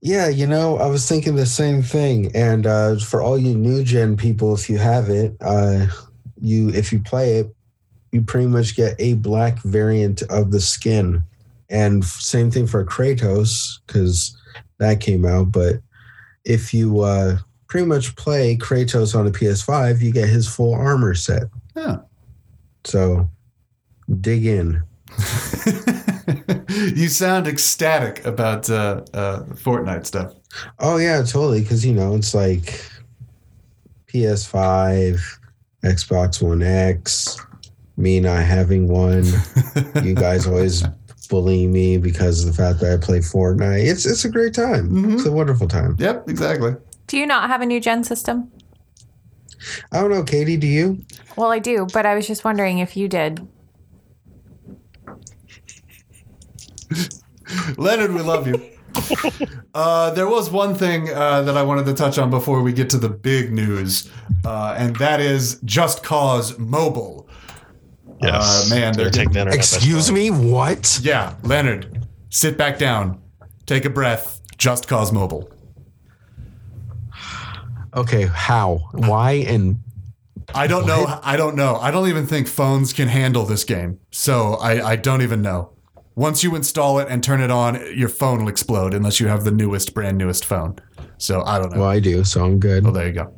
[0.00, 2.34] Yeah, you know, I was thinking the same thing.
[2.34, 5.86] And uh, for all you new gen people, if you have it, uh,
[6.40, 7.54] you if you play it,
[8.12, 11.22] you pretty much get a black variant of the skin.
[11.68, 14.37] And same thing for Kratos, because
[14.78, 15.52] that came out.
[15.52, 15.76] But
[16.44, 21.14] if you uh, pretty much play Kratos on a PS5, you get his full armor
[21.14, 21.44] set.
[21.76, 21.98] Yeah.
[22.84, 23.28] So
[24.20, 24.82] dig in.
[26.68, 30.34] you sound ecstatic about uh, uh, Fortnite stuff.
[30.78, 31.60] Oh yeah, totally.
[31.60, 32.82] Because you know it's like
[34.06, 35.20] PS5,
[35.84, 37.38] Xbox One X.
[37.96, 39.24] Me not having one.
[40.04, 40.84] you guys always
[41.28, 43.86] bully me because of the fact that I play Fortnite.
[43.86, 45.12] It's it's a great time.
[45.12, 45.96] It's a wonderful time.
[45.98, 46.74] Yep, exactly.
[47.06, 48.50] Do you not have a new gen system?
[49.92, 50.56] I don't know, Katie.
[50.56, 51.04] Do you?
[51.36, 53.46] Well, I do, but I was just wondering if you did.
[57.76, 58.62] Leonard, we love you.
[59.74, 62.90] Uh, there was one thing uh, that I wanted to touch on before we get
[62.90, 64.10] to the big news,
[64.44, 67.27] uh, and that is Just Cause Mobile.
[68.22, 68.70] Yes.
[68.70, 70.30] Uh, man, they're They're taking the internet by Excuse me.
[70.30, 71.00] What?
[71.02, 73.20] Yeah, Leonard, sit back down,
[73.66, 74.40] take a breath.
[74.56, 75.48] Just Cause Mobile.
[77.94, 78.26] Okay.
[78.26, 78.80] How?
[78.92, 79.32] Why?
[79.46, 79.80] And
[80.54, 81.20] I don't know.
[81.22, 81.76] I don't know.
[81.76, 84.00] I don't even think phones can handle this game.
[84.10, 85.72] So I, I don't even know.
[86.14, 89.44] Once you install it and turn it on, your phone will explode unless you have
[89.44, 90.76] the newest, brand newest phone.
[91.18, 91.80] So I don't know.
[91.80, 92.82] well, I do, so I'm good.
[92.82, 93.32] Well, there you go.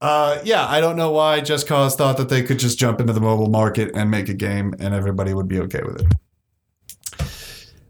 [0.00, 3.12] Uh, yeah, I don't know why Just Cause thought that they could just jump into
[3.12, 7.26] the mobile market and make a game and everybody would be okay with it.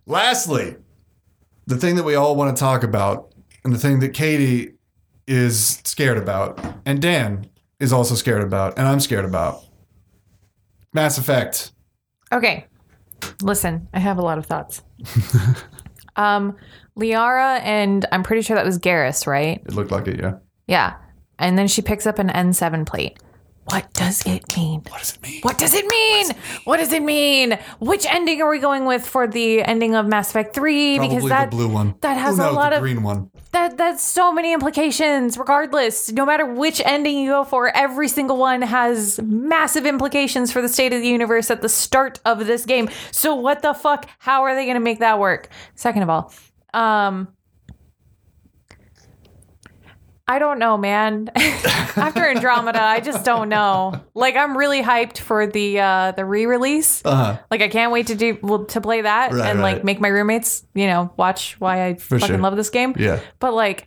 [0.06, 0.76] Lastly,
[1.66, 4.74] the thing that we all want to talk about and the thing that Katie
[5.26, 9.64] is scared about and Dan is also scared about and I'm scared about
[10.92, 11.72] Mass Effect.
[12.30, 12.66] Okay.
[13.42, 14.82] Listen, I have a lot of thoughts.
[16.16, 16.56] um,
[16.96, 19.60] Liara and I'm pretty sure that was Garrus, right?
[19.66, 20.34] It looked like it, yeah.
[20.68, 20.94] Yeah.
[21.38, 23.18] And then she picks up an N7 plate.
[23.68, 24.80] What does it mean?
[24.88, 25.40] What does it mean?
[25.42, 26.30] What does it mean?
[26.64, 27.58] What does it mean?
[27.80, 30.98] Which ending are we going with for the ending of Mass Effect 3?
[30.98, 31.96] Probably because that the blue one.
[32.00, 33.28] that has oh, no, a lot the of green one.
[33.50, 38.36] that that's so many implications regardless no matter which ending you go for every single
[38.36, 42.64] one has massive implications for the state of the universe at the start of this
[42.64, 46.08] game so what the fuck how are they going to make that work second of
[46.10, 46.32] all
[46.72, 47.26] um
[50.28, 51.30] I don't know, man.
[51.36, 54.00] After Andromeda, I just don't know.
[54.14, 57.02] Like, I'm really hyped for the uh, the re-release.
[57.04, 57.38] Uh-huh.
[57.50, 59.74] Like, I can't wait to do well, to play that Right, and right.
[59.76, 62.38] like make my roommates, you know, watch why I fucking sure.
[62.38, 62.94] love this game.
[62.98, 63.20] Yeah.
[63.38, 63.86] But like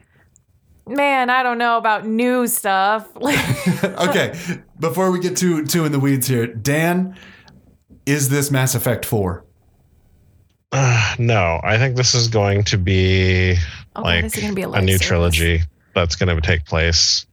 [0.89, 3.07] man, I don't know about new stuff.
[3.19, 4.33] Like, okay,
[4.79, 7.15] before we get too too in the weeds here, Dan,
[8.05, 9.45] is this Mass Effect Four?
[10.71, 13.55] Uh, no, I think this is going to be
[13.95, 15.07] Oh, like is gonna be a a, new service?
[15.07, 15.61] trilogy
[15.93, 17.25] that's going to take place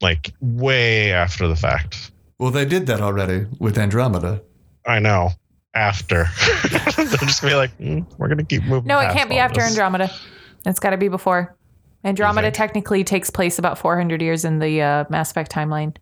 [0.00, 2.12] like way after the fact.
[2.38, 4.42] Well, they did that already with Andromeda.
[4.86, 5.30] I know.
[5.74, 6.24] After
[6.70, 8.88] they're just gonna be like, "Mm, we're gonna keep moving.
[8.88, 10.10] no, it can't be after this." Andromeda.
[10.66, 11.54] It's got to be before.
[12.04, 15.94] Andromeda technically takes place about 400 years in the uh, Mass Effect timeline.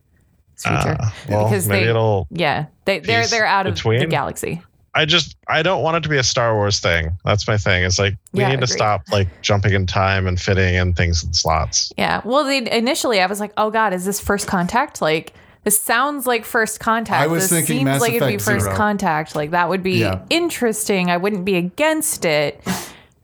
[0.56, 0.96] Future.
[0.98, 2.26] Uh, well, Because maybe they- it'll.
[2.30, 4.62] yeah, they they're they're out of the galaxy.
[4.96, 7.16] I just I don't want it to be a Star Wars thing.
[7.24, 7.84] That's my thing.
[7.84, 11.22] It's like we Yeah, need to stop like jumping in time and fitting in things
[11.22, 11.92] in slots.
[11.98, 12.22] Yeah.
[12.24, 15.00] Well, they, initially I was like, oh god, is this first contact?
[15.02, 15.34] Like
[15.64, 17.22] this sounds like first contact.
[17.22, 18.76] I was this thinking seems Mass like it'd be first Zero.
[18.76, 19.36] contact.
[19.36, 20.22] Like that would be Yeah.
[20.30, 21.10] interesting.
[21.10, 22.62] I wouldn't be against it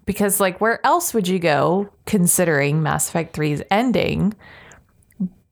[0.05, 4.35] because like where else would you go considering Mass Effect 3's ending?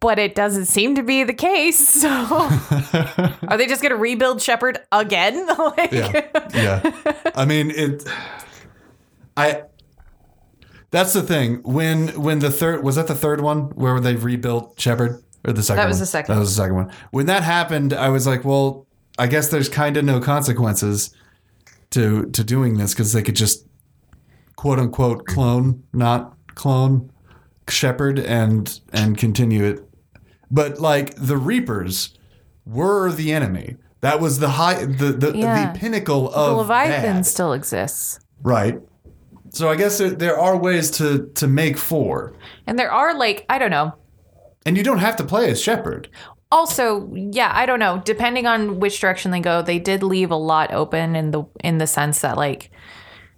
[0.01, 1.79] But it doesn't seem to be the case.
[2.01, 2.09] So
[3.49, 5.47] are they just gonna rebuild Shepard again?
[5.59, 7.31] like, Yeah, yeah.
[7.35, 8.05] I mean it.
[9.37, 9.65] I.
[10.91, 11.63] That's the thing.
[11.63, 15.63] When when the third was that the third one where they rebuilt Shepard or the
[15.63, 15.83] second?
[15.83, 16.01] That was one?
[16.01, 16.93] the second That was the second one.
[17.11, 18.87] When that happened, I was like, well,
[19.19, 21.15] I guess there's kind of no consequences
[21.91, 23.67] to to doing this because they could just
[24.57, 27.11] quote unquote clone, not clone
[27.69, 29.90] Shepard and and continue it.
[30.51, 32.19] But like the Reapers
[32.67, 33.77] were the enemy.
[34.01, 35.73] That was the high the the, Yeah.
[35.73, 37.27] the pinnacle the of Leviathan bad.
[37.27, 38.19] still exists.
[38.43, 38.81] Right.
[39.53, 42.33] So I guess there, there are ways to to make four,
[42.67, 43.95] And there are like, I don't know,
[44.65, 46.09] and you don't have to play as Shepard.
[46.53, 50.37] also yeah i don't know depending on which direction they go they did leave a
[50.37, 52.71] lot open in the in the sense that like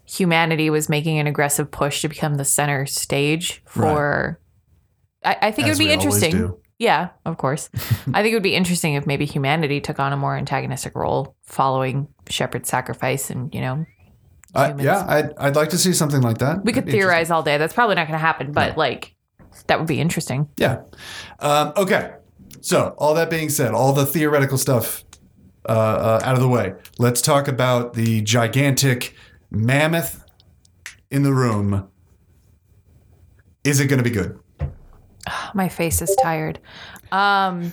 [0.06, 4.40] humanity was making an aggressive push to become the center stage for
[5.24, 6.54] I, I think As it would be interesting.
[6.82, 7.70] Yeah of course
[8.14, 11.36] i think it would be interesting if maybe humanity took on a more antagonistic role
[11.44, 13.86] following shepard's sacrifice and you know
[14.54, 14.82] Humans.
[14.82, 16.62] yeah, I'd I'd like to see something like that.
[16.62, 19.14] we could theorize all day that's probably not going to happen but like
[19.66, 20.82] that would be interesting Yeah.
[21.40, 22.14] Um, okay.
[22.60, 25.04] So, all that being said, all the theoretical stuff
[25.68, 29.16] uh, uh, out of the way, let's talk about the gigantic
[29.50, 30.24] mammoth
[31.10, 31.88] in the room.
[33.64, 34.38] Is it going to be good?
[35.54, 36.58] my face is tired
[37.12, 37.72] um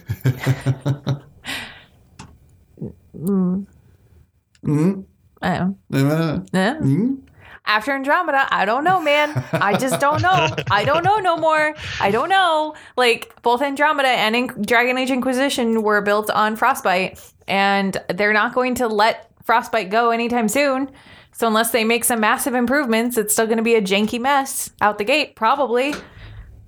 [4.65, 5.05] Mm?
[5.41, 7.17] I don't- Uh, mm?
[7.65, 9.31] After Andromeda, I don't know, man.
[9.53, 10.49] I just don't know.
[10.71, 11.75] I don't know no more.
[12.01, 12.73] I don't know.
[12.97, 18.53] Like both Andromeda and In- Dragon Age Inquisition were built on Frostbite, and they're not
[18.55, 20.89] going to let Frostbite go anytime soon.
[21.31, 24.71] So unless they make some massive improvements, it's still going to be a janky mess
[24.81, 25.93] out the gate, probably.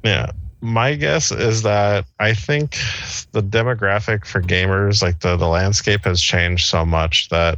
[0.03, 0.31] Yeah.
[0.61, 2.77] My guess is that I think
[3.31, 7.57] the demographic for gamers, like the, the landscape has changed so much that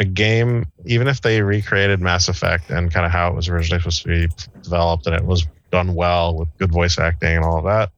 [0.00, 3.80] a game, even if they recreated Mass Effect and kind of how it was originally
[3.80, 4.28] supposed to be
[4.62, 7.90] developed and it was done well with good voice acting and all of that,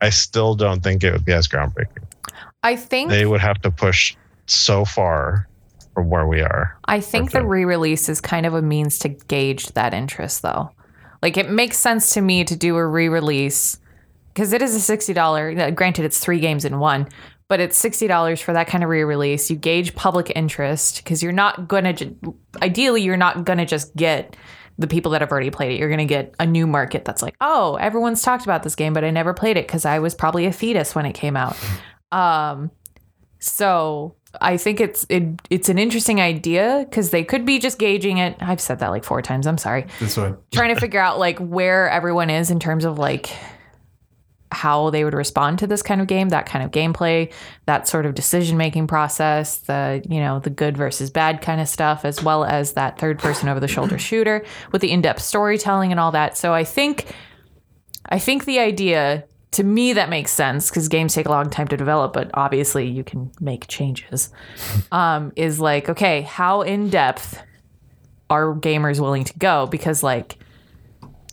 [0.00, 2.04] I still don't think it would be as groundbreaking.
[2.62, 5.48] I think They would have to push so far
[5.94, 6.78] from where we are.
[6.84, 10.70] I think the re-release is kind of a means to gauge that interest though.
[11.22, 13.78] Like it makes sense to me to do a re-release
[14.32, 17.08] because it is a $60 granted it's 3 games in one,
[17.48, 19.50] but it's $60 for that kind of re-release.
[19.50, 21.66] You gauge public interest because you're not
[21.96, 22.14] to
[22.62, 24.36] ideally you're not to just get
[24.78, 25.80] the people that have already played it.
[25.80, 29.02] You're to get a new market that's like, "Oh, everyone's talked about this game, but
[29.02, 31.56] I never played it cuz I was probably a fetus when it came out."
[32.12, 32.70] Um
[33.40, 38.18] so I think it's it, it's an interesting idea because they could be just gauging
[38.18, 38.36] it.
[38.40, 39.46] I've said that like four times.
[39.46, 39.86] I'm sorry.
[40.00, 40.34] This way.
[40.52, 43.30] Trying to figure out like where everyone is in terms of like
[44.50, 47.32] how they would respond to this kind of game, that kind of gameplay,
[47.66, 51.68] that sort of decision making process, the you know the good versus bad kind of
[51.68, 55.22] stuff, as well as that third person over the shoulder shooter with the in depth
[55.22, 56.36] storytelling and all that.
[56.36, 57.06] So I think
[58.10, 61.68] I think the idea to me that makes sense because games take a long time
[61.68, 64.30] to develop, but obviously you can make changes.
[64.92, 67.42] Um, is like, okay, how in depth
[68.30, 69.66] are gamers willing to go?
[69.66, 70.38] Because like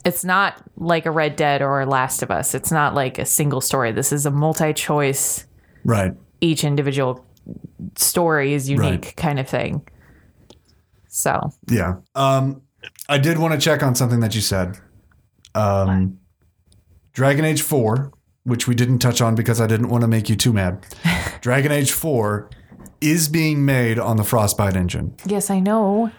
[0.05, 2.53] it's not like a Red Dead or a Last of Us.
[2.53, 3.91] It's not like a single story.
[3.91, 5.45] This is a multi-choice,
[5.83, 6.13] Right.
[6.41, 7.25] each individual
[7.95, 9.15] story is unique Right.
[9.15, 9.81] kind of thing.
[11.07, 11.95] So Yeah.
[12.13, 12.61] Um,
[13.09, 14.77] I did want to check on something that you said.
[15.55, 16.19] Um,
[17.15, 18.11] Dragon Age 4,
[18.43, 20.85] which we didn't touch on because I didn't want to make you too mad.
[21.41, 22.49] Dragon Age 4
[23.01, 26.11] is being made on the Frostbite engine, yes, I know.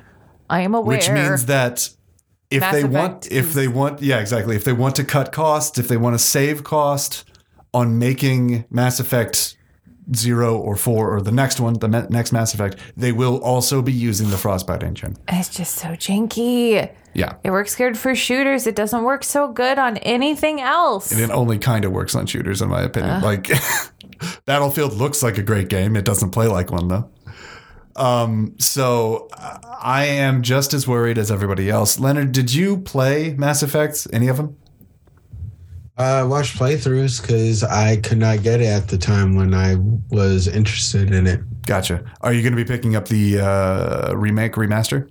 [0.48, 0.96] I am aware.
[0.96, 1.88] which means that
[2.50, 5.04] if Mass they Effect want if is- they want yeah exactly if they want to
[5.04, 7.24] cut costs if they want to save cost
[7.74, 9.56] on making mass effect
[10.14, 13.82] zero or four or the next one the ma- next mass effect they will also
[13.82, 16.88] be using the frostbite engine It's just so janky.
[17.16, 18.66] Yeah It works good for shooters.
[18.66, 21.10] It doesn't work so good on anything else.
[21.10, 23.48] and it only kind of works on shooters in my opinion like
[24.44, 27.10] battlefield looks like a great game it doesn't play like one though
[27.96, 33.34] um so uh, i am just as worried as everybody else leonard did you play
[33.38, 34.56] mass effects any of them
[35.98, 39.76] I watched playthroughs because I could not get it at the time when I
[40.10, 41.40] was interested in it.
[41.62, 42.04] Gotcha.
[42.20, 45.08] Are you going to be picking up the uh, remake remaster?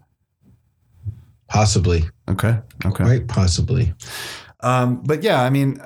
[1.48, 2.58] Possibly, Okay.
[2.86, 3.04] Okay.
[3.04, 3.94] quite possibly.
[4.62, 5.80] Um, but yeah, I mean,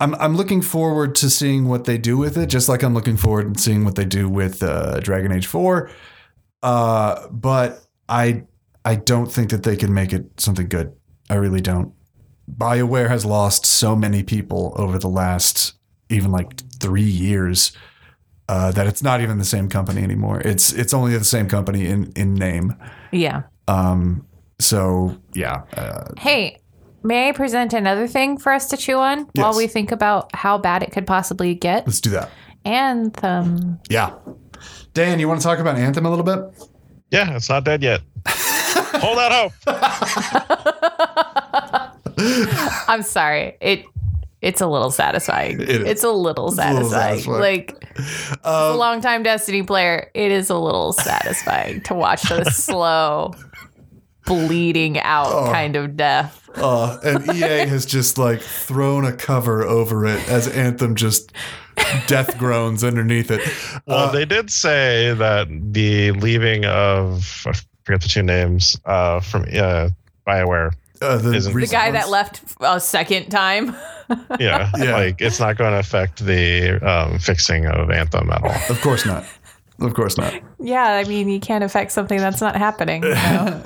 [0.00, 3.16] I'm I'm looking forward to seeing what they do with it, just like I'm looking
[3.16, 5.90] forward to seeing what they do with uh, Dragon Age Four.
[6.62, 8.44] Uh, but I
[8.84, 10.92] I don't think that they can make it something good.
[11.30, 11.92] I really don't.
[12.50, 15.74] BioWare has lost so many people over the last
[16.10, 17.72] even like three years
[18.48, 20.40] uh, that it's not even the same company anymore.
[20.44, 22.74] It's it's only the same company in in name.
[23.12, 23.42] yeah.
[23.68, 24.26] Um,
[24.62, 26.58] so yeah, uh, Hey,
[27.02, 30.58] may I present another thing for us to chew on while we think about how
[30.58, 31.86] bad it could possibly get?
[31.86, 32.30] let's do that.
[32.64, 33.80] Anthem.
[33.90, 34.14] Yeah.
[34.94, 36.68] Dan, you want to talk about Anthem a little bit?
[37.10, 38.00] Yeah, it's not dead yet.
[38.28, 39.52] Hold out hope.
[42.88, 43.56] I'm sorry.
[43.60, 43.84] It
[44.40, 45.60] it's a little satisfying.
[45.60, 45.88] It is.
[45.88, 47.20] It's a little It's a little satisfying.
[47.20, 47.40] satisfying.
[47.40, 47.84] Like
[48.44, 53.34] as a long time Destiny player, it is a little satisfying to watch the slow
[54.26, 55.50] bleeding out Oh.
[55.52, 56.48] kind of death.
[56.54, 61.32] Uh, and EA has just like thrown a cover over it as Anthem just
[62.06, 63.40] death groans underneath it.
[63.86, 67.52] Well, Uh, they did say that the leaving of I
[67.84, 69.88] forget the two names uh, from uh,
[70.26, 70.72] Bioware.
[71.00, 71.94] uh, the, isn't- The guy ones.
[71.94, 73.74] that left a second time.
[74.38, 74.92] Yeah, Yeah.
[74.92, 78.54] like it's not going to affect the um, fixing of Anthem at all.
[78.68, 79.24] Of course not.
[79.80, 80.34] Of course not.
[80.60, 83.02] yeah, I mean, you can't affect something that's not happening.
[83.02, 83.64] you know?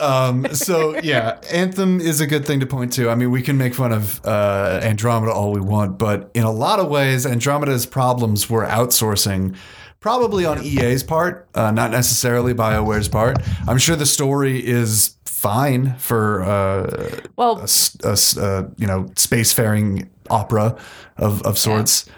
[0.00, 3.10] Um, so yeah, Anthem is a good thing to point to.
[3.10, 6.50] I mean, we can make fun of uh, Andromeda all we want, but in a
[6.50, 9.56] lot of ways, Andromeda's problems were outsourcing.
[10.00, 13.38] Probably on EA's part, uh, not necessarily BioWare's part.
[13.66, 19.04] I'm sure the story is fine for uh, well, a, a s- uh, you know
[19.14, 20.76] spacefaring opera
[21.16, 22.08] of, of sorts.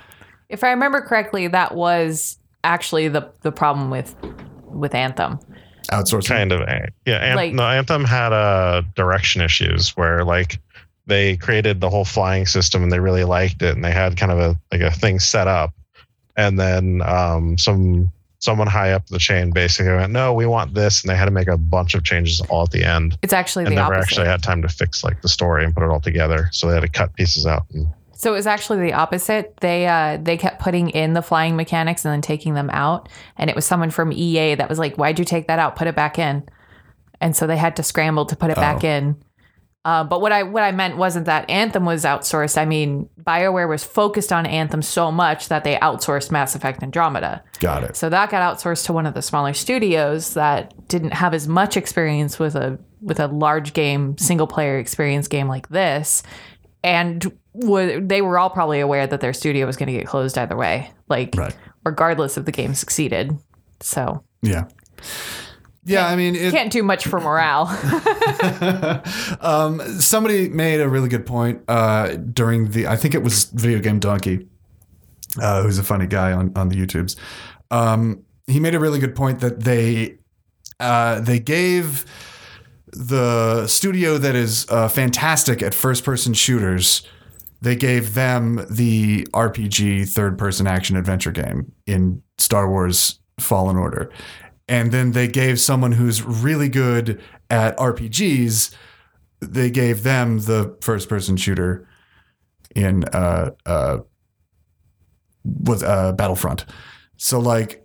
[0.48, 4.14] if I remember correctly, that was actually the the problem with
[4.66, 5.38] with Anthem.
[5.93, 6.28] Outsourcing.
[6.28, 10.59] kind of eh, yeah An- Like- no anthem had uh direction issues where like
[11.07, 14.30] they created the whole flying system and they really liked it and they had kind
[14.32, 15.72] of a like a thing set up
[16.36, 18.11] and then um some
[18.41, 21.30] someone high up the chain basically went no we want this and they had to
[21.30, 24.11] make a bunch of changes all at the end It's actually and the never opposite.
[24.12, 26.74] actually had time to fix like the story and put it all together so they
[26.74, 27.89] had to cut pieces out and
[28.20, 29.56] So it was actually the opposite.
[29.60, 33.48] They uh, they kept putting in the flying mechanics and then taking them out, and
[33.48, 35.76] it was someone from EA that was like, "Why'd you take that out?
[35.76, 36.42] Put it back in."
[37.20, 38.88] And so they had to scramble to put it back Oh.
[38.88, 39.16] in.
[39.84, 42.58] Uh, but what I what I meant wasn't that Anthem was outsourced.
[42.58, 47.44] I mean, Bioware was focused on Anthem so much that they outsourced Mass Effect Andromeda.
[47.60, 47.96] Got it.
[47.96, 51.76] So that got outsourced to one of the smaller studios that didn't have as much
[51.76, 56.24] experience with a with a large game, single player experience game like this,
[56.82, 60.36] and wa- they were all probably aware that their studio was going to get closed
[60.38, 61.56] either way, like Right.
[61.84, 63.36] regardless if the game succeeded.
[63.80, 64.64] So Yeah.
[65.84, 67.66] Yeah, I mean, it, can't do much for morale.
[69.40, 72.86] um, somebody made a really good point uh, during the.
[72.86, 74.46] I think it was videogamedunkey,
[75.40, 77.16] uh, who's a funny guy on on the YouTubes.
[77.70, 80.18] Um, he made a really good point that they
[80.80, 82.04] uh, they gave
[82.92, 87.02] the studio that is uh, fantastic at first person shooters.
[87.61, 94.11] They gave them the RPG third person action adventure game in Star Wars Fallen Order.
[94.68, 98.74] And then they gave someone who's really good at RPGs,
[99.40, 101.88] they gave them the first person shooter
[102.74, 103.98] in uh uh
[105.82, 106.66] uh Battlefront.
[107.16, 107.84] So like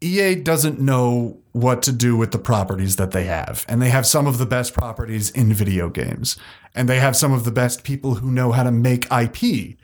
[0.00, 3.64] EA doesn't know what to do with the properties that they have.
[3.68, 6.36] And they have some of the best properties in video games.
[6.74, 9.76] And they have some of the best people who know how to make IP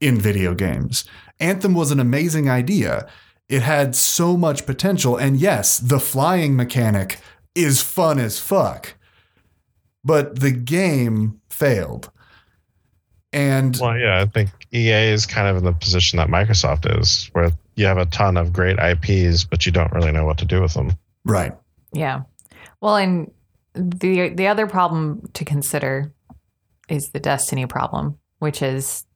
[0.00, 1.04] in video games.
[1.38, 3.08] Anthem was an amazing idea.
[3.48, 5.16] It had so much potential.
[5.16, 7.18] And yes, the flying mechanic
[7.54, 8.94] is fun as fuck.
[10.04, 12.10] But the game failed.
[13.34, 17.30] And well yeah i think ea is kind of in the position that microsoft is
[17.32, 20.44] where you have a ton of great ips but you don't really know what to
[20.44, 20.92] do with them
[21.24, 21.52] right.
[21.92, 22.22] yeah.
[22.80, 23.30] Well, and
[23.74, 26.12] the the other problem to consider
[26.88, 29.06] is the Destiny problem, which is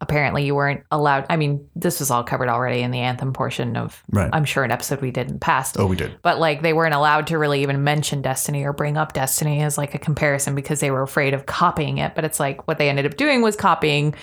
[0.00, 1.26] apparently you weren't allowed.
[1.28, 4.30] I mean, this was all covered already in the Anthem portion of, Right.
[4.32, 5.76] I'm sure, an episode we did in the past.
[5.78, 6.16] Oh, we did.
[6.22, 9.76] But like they weren't allowed to really even mention Destiny or bring up Destiny as
[9.76, 12.14] like a comparison because they were afraid of copying it.
[12.14, 14.14] But it's like what they ended up doing was copying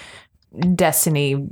[0.76, 1.46] Destiny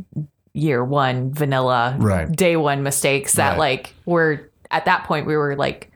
[0.54, 2.32] year one vanilla Right.
[2.32, 3.60] day one mistakes that Right.
[3.60, 5.90] like were at that point we were like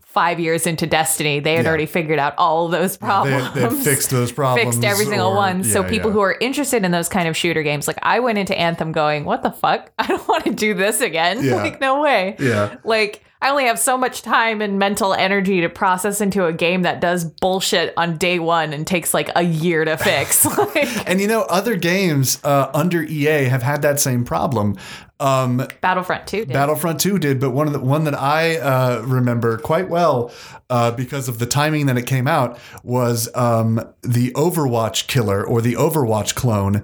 [0.00, 1.38] five years into Destiny.
[1.38, 1.68] They had Yeah.
[1.68, 3.52] already figured out all those problems.
[3.54, 4.74] they fixed those problems.
[4.74, 5.62] Fixed every single or- one.
[5.62, 6.14] so people yeah.
[6.14, 9.24] who are interested in those kind of shooter games, like I went into Anthem going,
[9.24, 9.92] "What the fuck?
[10.00, 11.44] I don't want to do this again.
[11.44, 11.54] Yeah.
[11.56, 12.74] like no way." Yeah.
[12.82, 16.82] Like I only have so much time and mental energy to process into a game
[16.82, 20.44] that does bullshit on day one and takes like a year to fix.
[20.58, 24.76] like And you know, other games uh, under EA have had that same problem.
[25.20, 26.52] Um, Battlefront 2 did.
[26.52, 30.32] Battlefront 2 did, but one of the one that I uh, remember quite well
[30.68, 35.60] uh, because of the timing that it came out was um, the Overwatch killer or
[35.62, 36.82] the Overwatch clone,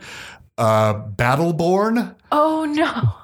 [0.58, 2.14] uh, Battleborn.
[2.32, 3.14] oh no.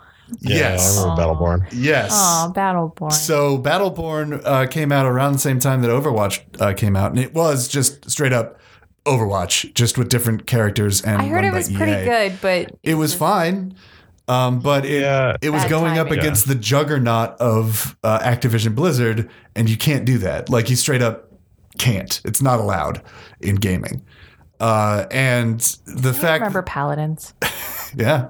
[0.41, 1.66] Yeah, yes, I remember Battleborn.
[1.72, 2.11] yes.
[2.12, 3.12] Oh, Battleborn.
[3.12, 7.20] So Battleborn uh, came out around the same time that Overwatch uh, came out, and
[7.20, 8.59] it was just straight up
[9.05, 12.05] Overwatch, just with different characters and I heard it by was pretty EA.
[12.05, 13.74] good, but It was fine,
[14.28, 15.37] um, but it Yeah.
[15.43, 16.20] it was Bad going up timing.
[16.20, 20.49] against the juggernaut of uh, Activision Blizzard, and you can't do that.
[20.49, 21.28] Like you straight up
[21.78, 22.20] can't.
[22.24, 23.03] It's not allowed
[23.41, 24.03] in gaming.
[24.63, 27.35] Uh, and the I fact, remember Paladins.
[27.97, 28.29] yeah,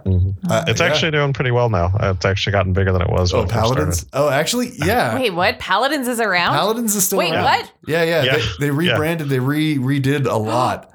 [0.49, 0.87] Uh, It's yeah.
[0.87, 1.93] actually doing pretty well now.
[2.01, 3.35] It's actually gotten bigger than it was.
[3.35, 3.99] oh when it first paladins.
[4.01, 4.26] started.
[4.26, 5.14] Oh, actually, yeah.
[5.14, 5.59] Wait, what?
[5.59, 6.55] Paladins is around?
[6.55, 7.45] Paladins is still Wait, around.
[7.45, 7.72] what?
[7.87, 8.22] Yeah, yeah.
[8.22, 8.37] Yeah.
[8.59, 9.28] They, they rebranded.
[9.28, 10.91] They re redid a lot.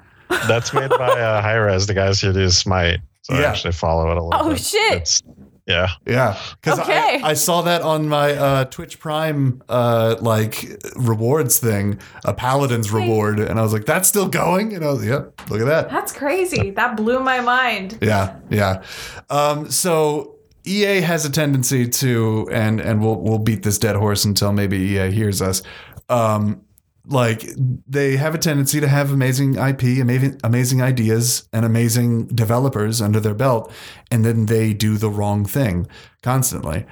[0.48, 2.98] That's made by uh, Hi-Rez, the guys who do Smite.
[3.22, 4.60] So I actually follow it a little Oh, bit.
[4.60, 4.92] shit.
[5.02, 5.22] It's,
[5.68, 5.88] yeah.
[6.06, 7.20] Yeah, because Okay.
[7.22, 10.64] I, I saw that on my uh, Twitch Prime uh, like
[10.96, 15.04] rewards thing, a Paladins reward, and I was like, "That's still going." And I was,
[15.06, 16.70] "Yep, look at that." That's crazy.
[16.70, 17.98] That blew my mind.
[18.00, 18.82] Yeah, yeah.
[19.30, 24.24] Um, so EA has a tendency to, and and we'll we'll beat this dead horse
[24.24, 25.62] until maybe EA hears us.
[26.08, 26.62] Um,
[27.08, 27.48] like
[27.86, 33.18] they have a tendency to have amazing IP, amazing amazing ideas, and amazing developers under
[33.18, 33.72] their belt,
[34.10, 35.86] and then they do the wrong thing
[36.22, 36.86] constantly.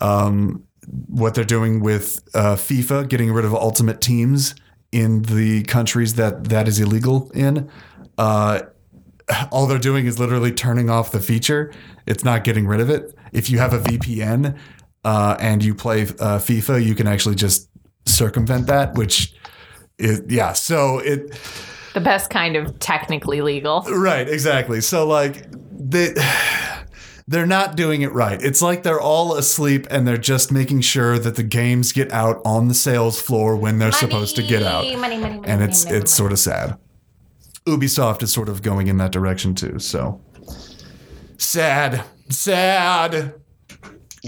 [0.00, 0.64] Um,
[1.08, 4.54] what they're doing with uh, FIFA, getting rid of ultimate teams
[4.92, 7.70] in the countries that that is illegal in.
[8.16, 8.60] Uh,
[9.50, 11.72] all they're doing is literally turning off the feature.
[12.06, 13.14] It's not getting rid of it.
[13.32, 14.56] If you have a VPN
[15.04, 17.68] uh, and you play uh, FIFA, you can actually just
[18.06, 18.94] circumvent that.
[18.94, 19.34] Which,
[19.98, 20.52] is, yeah.
[20.52, 21.38] So it
[21.94, 23.82] The best kind of technically legal.
[23.82, 24.80] right exactly.
[24.80, 26.14] So like they.
[27.30, 28.40] They're not doing it right.
[28.42, 32.40] It's like they're all asleep and they're just making sure that the games get out
[32.42, 34.84] on the sales floor when they're supposed to get out.
[34.84, 36.78] Money, money, money, and money, it's money, it's sort of sad.
[37.66, 39.78] Ubisoft is sort of going in that direction too.
[39.78, 40.22] So
[41.36, 43.34] sad, sad.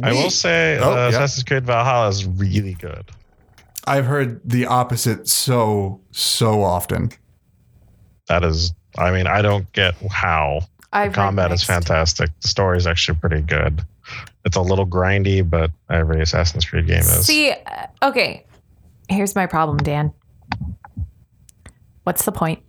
[0.02, 1.08] I will say Oh, uh, yeah.
[1.08, 3.10] Assassin's Creed Valhalla is really good.
[3.90, 7.10] I've heard the opposite so so often.
[8.28, 10.62] That is, I mean, I don't get how.
[10.92, 12.30] I've the combat is fantastic.
[12.40, 13.84] The story is actually pretty good.
[14.44, 17.26] It's a little grindy, but every Assassin's Creed game is.
[17.26, 18.46] See, uh, okay.
[19.08, 20.12] Here's my problem, Dan.
[22.04, 22.62] What's the point?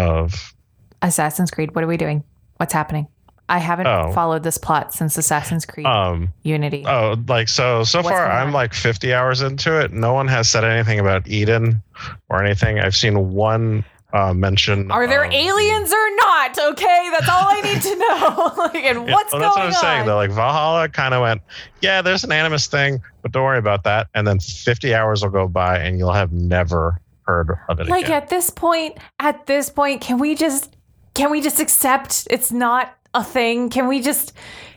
[0.00, 0.54] of
[1.02, 1.74] Assassin's Creed.
[1.74, 2.24] What are we doing?
[2.56, 3.06] What's happening?
[3.50, 4.12] I haven't Oh.
[4.12, 6.84] followed this plot since Assassin's Creed um Unity.
[6.86, 8.52] oh like so so What's far I'm on?
[8.52, 9.92] like 50 hours into it.
[9.92, 11.82] No one has said anything about Eden
[12.28, 12.78] or anything.
[12.78, 14.90] I've seen one uh, mention.
[14.90, 16.58] are there of- aliens or not?
[16.72, 18.52] Okay, that's all I need to know.
[18.58, 19.72] like, and Yeah, what's well, going that's what I'm on?
[19.74, 20.06] saying.
[20.06, 21.42] Though, like Valhalla kind of went,
[21.80, 24.08] yeah, there's an animus thing, but don't worry about that.
[24.14, 28.06] And then 50 hours will go by, and you'll have never heard of it like
[28.06, 28.16] again.
[28.22, 30.74] at this point, at this point, can we just
[31.14, 33.70] can we just accept it's not a thing?
[33.70, 34.32] Can we just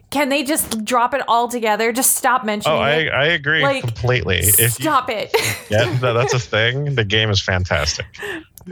[0.09, 1.91] can they just drop it all together?
[1.91, 2.79] Just stop mentioning it.
[2.79, 3.09] oh, I, it.
[3.09, 4.38] I agree Like, completely.
[4.39, 5.31] If you Stop it.
[5.69, 8.05] get that that's a thing, the game is fantastic.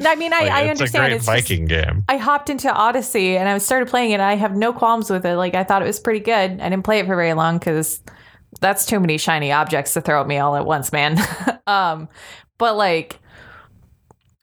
[0.05, 1.05] I mean, I, Like, I it's understand.
[1.05, 2.03] a great it's just- Viking game.
[2.07, 4.19] I hopped into Odyssey and I started playing it.
[4.19, 5.35] I have no qualms with it.
[5.35, 6.61] Like I thought it was pretty good.
[6.61, 8.01] I didn't play it for very long because
[8.59, 11.17] that's too many shiny objects to throw at me all at once, man.
[11.67, 12.07] um,
[12.59, 13.19] but like,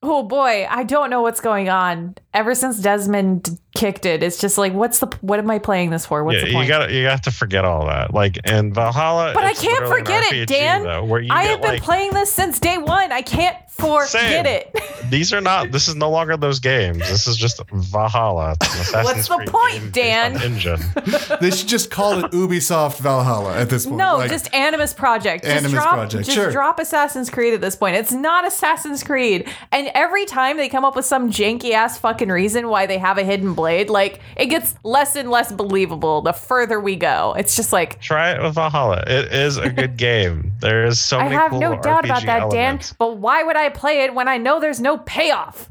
[0.02, 2.16] oh boy, I don't know what's going on.
[2.34, 6.04] Ever since Desmond kicked it, it's just like, what's the what am I playing this
[6.04, 6.24] for?
[6.24, 6.68] What's Yeah, the you point?
[6.68, 8.12] got you got to forget all that.
[8.12, 10.82] Like in Valhalla, But I can't forget it, Dan.
[10.82, 13.12] Though, you I have been like, playing this since day one.
[13.12, 14.76] I can't Forget it.
[15.10, 15.70] These are not.
[15.72, 16.98] This is no longer those games.
[16.98, 18.56] This is just Valhalla.
[18.60, 20.36] It's an What's the Creed point, Dan?
[20.36, 20.80] on Engine.
[21.40, 23.96] They should just call it Ubisoft Valhalla at this point.
[23.98, 25.44] No, Like, just Animus Project.
[25.44, 26.50] Just Animus drop, Project, Just sure.
[26.50, 27.96] drop Assassin's Creed at this point.
[27.96, 29.48] It's not Assassin's Creed.
[29.72, 33.18] And every time they come up with some janky ass fucking reason why they have
[33.18, 37.34] a hidden blade, like it gets less and less believable the further we go.
[37.38, 39.04] It's just like Try it with Valhalla.
[39.06, 40.52] It is a good game.
[40.60, 41.34] There is so I many.
[41.36, 42.88] have cool no doubt about that, elements.
[42.90, 42.96] Dan.
[42.98, 45.70] But why would I play it when I know there's no payoff?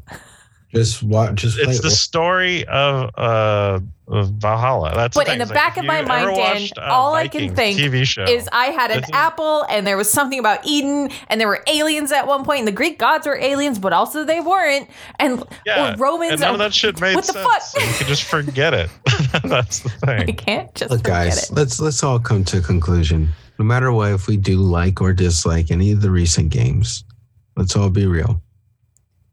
[0.73, 1.35] Just watch.
[1.35, 3.79] Just play It's the story of uh
[4.09, 4.93] of Valhalla.
[4.95, 7.27] That's But the in the It's like, back of my mind, Dan, watched, all I
[7.29, 10.65] can think TV show, is I had an This apple and there was something about
[10.65, 13.91] Eden and there were aliens at one point and the Greek gods were aliens, but
[13.93, 14.89] also they weren't.
[15.19, 16.33] And yeah, or Romans.
[16.33, 17.45] and none are- of that shit made what the sense.
[17.47, 17.61] fuck?
[17.61, 18.89] So you can just forget it.
[19.43, 20.35] That's the I thing.
[20.35, 21.55] can't just Look, forget guys, it.
[21.55, 23.29] let's let's all come to a conclusion.
[23.57, 27.03] No matter what, if we do like or dislike any of the recent games,
[27.57, 28.41] let's all be real.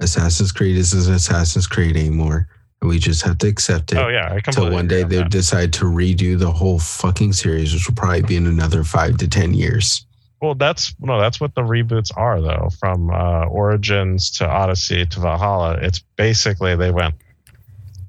[0.01, 2.49] Assassin's Creed isn't Assassin's Creed anymore,
[2.81, 3.99] and we just have to accept it.
[3.99, 5.31] Oh yeah, I Till completely one day they that.
[5.31, 9.29] decide to redo the whole fucking series, which will probably be in another five to
[9.29, 10.05] ten years.
[10.43, 12.68] Well, that's no, that's what the reboots are though.
[12.81, 17.14] From uh, Origins to Odyssey to Valhalla, it's basically they went.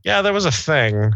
[0.04, 1.14] Yeah, there was a thing.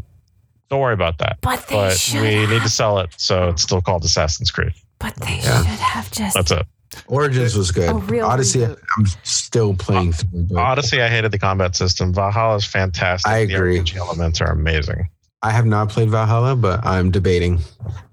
[0.69, 1.39] Don't worry about that.
[1.41, 4.73] But they But should we need to sell it, so it's still called Assassin's Creed.
[4.99, 5.57] But they Yeah.
[5.63, 6.35] should have just.
[6.35, 6.65] That's it.
[7.07, 7.89] Origins was good.
[7.89, 8.79] Oh, a real Odyssey, reboot.
[8.97, 10.43] I'm still playing through.
[10.51, 12.13] but Odyssey, I hated the combat system.
[12.13, 13.29] Valhalla is fantastic.
[13.31, 13.79] I The agree.
[13.79, 15.09] RPG elements are amazing.
[15.41, 17.59] I have not played Valhalla, but I'm debating.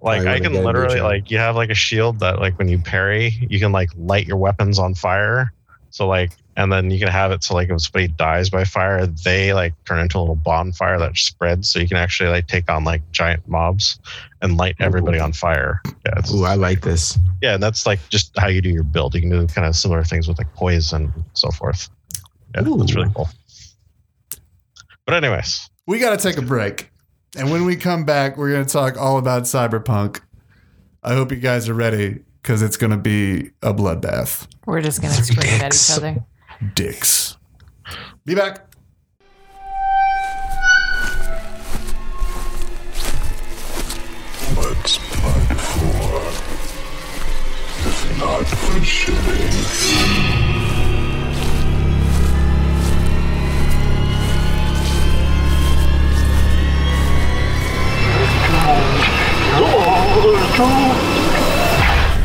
[0.01, 2.57] Like I can get a new literally like you have like a shield that like
[2.59, 5.53] when you parry, you can like light your weapons on fire.
[5.91, 9.07] So like and then you can have it so like if somebody dies by fire,
[9.07, 12.71] they like turn into a little bonfire that spreads so you can actually like take
[12.71, 13.99] on like giant mobs
[14.43, 15.81] and light everybody on fire.
[16.05, 17.19] Yeah, Ooh, I like this.
[17.43, 19.15] yeah, and that's like just how you do your build.
[19.15, 21.89] You can do kind of similar things with like poison and so forth.
[22.55, 23.29] Yeah, that's really cool.
[25.05, 26.91] But anyways, we got to take a break.
[27.37, 30.21] And when we come back, we're going to talk all about Cyberpunk.
[31.03, 34.49] I hope you guys are ready because it's going to be a bloodbath.
[34.65, 36.25] We're just gonna scream at each other.
[36.75, 37.37] Dicks.
[38.25, 38.75] Be back.
[44.57, 46.17] Let's fight for.
[47.89, 49.53] If not for shitting.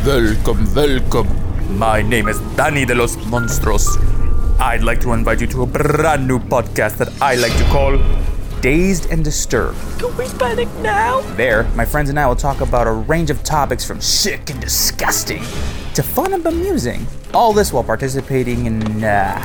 [0.05, 1.77] Welcome, welcome.
[1.77, 4.10] My name is Danny de los Monstros.
[4.61, 7.97] I'd like to invite you to a brand new podcast that I like to call
[8.61, 9.75] Dazed and Disturbed.
[9.97, 11.21] Can we panic now?
[11.35, 14.61] There, my friends and I will talk about a range of topics from sick and
[14.61, 15.41] disgusting
[15.95, 17.07] to fun and bemusing.
[17.33, 19.41] All this while participating in, uh,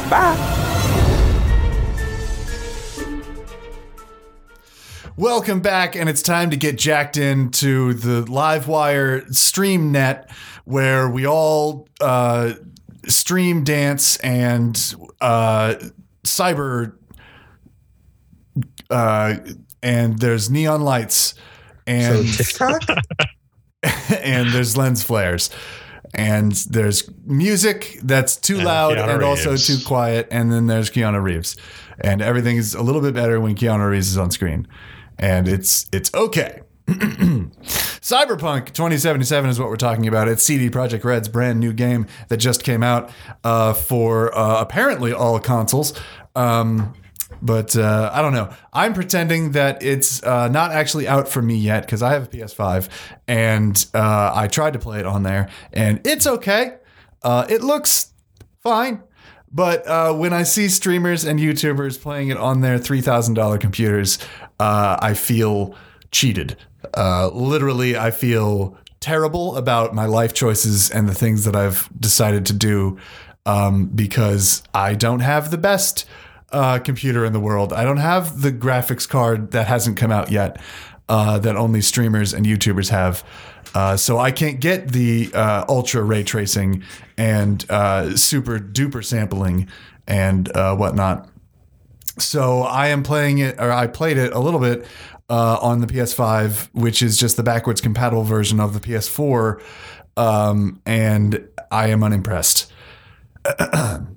[0.08, 0.38] Bye.
[5.18, 10.30] Welcome back, and it's time to get jacked into the Livewire stream net
[10.66, 12.54] where we all uh,
[13.08, 15.76] stream dance and uh,
[16.24, 16.94] cyber.
[18.90, 19.36] Uh,
[19.82, 21.36] and there's neon lights,
[21.88, 22.68] and so
[24.22, 25.50] and there's lens flares.
[26.14, 30.28] And there's music that's too And loud Keanu and also too quiet.
[30.32, 31.56] And then there's Keanu Reeves.
[32.02, 34.68] And everything is a little bit better when Keanu Reeves is on screen.
[35.20, 36.62] And it's it's okay.
[36.90, 40.28] Cyberpunk 2077 is what we're talking about.
[40.28, 43.12] It's CD Projekt Red's brand new game that just came out
[43.44, 45.94] uh, for uh, apparently all consoles.
[46.36, 46.94] Um,
[47.42, 48.52] but uh, I don't know.
[48.74, 52.28] I'm pretending that it's uh, not actually out for me yet because I have a
[52.28, 52.90] PS5
[53.28, 56.78] and uh, I tried to play it on there and it's okay.
[57.22, 58.14] Uh, it looks
[58.62, 59.04] fine.
[59.52, 64.20] But uh, when I see streamers and YouTubers playing it on their $3,000 computers,
[64.60, 65.76] uh, I feel
[66.12, 66.56] cheated.
[66.96, 72.46] Uh, literally, I feel terrible about my life choices and the things that I've decided
[72.48, 72.98] to do
[73.46, 76.06] um, because I don't have the best
[76.52, 77.74] uh, computer in the world.
[77.74, 80.60] I don't have the graphics card that hasn't come out yet
[81.08, 83.24] uh, that only streamers and YouTubers have.
[83.74, 86.84] Uh, so I can't get the uh, ultra ray tracing
[87.18, 89.68] and uh, super duper sampling
[90.08, 91.30] and whatnot.
[92.18, 94.86] So I am playing it, or I played it a little bit
[95.30, 99.62] uh, on the PS5, which is just the backwards compatible version of the PS4,
[100.18, 102.72] um, and I am unimpressed.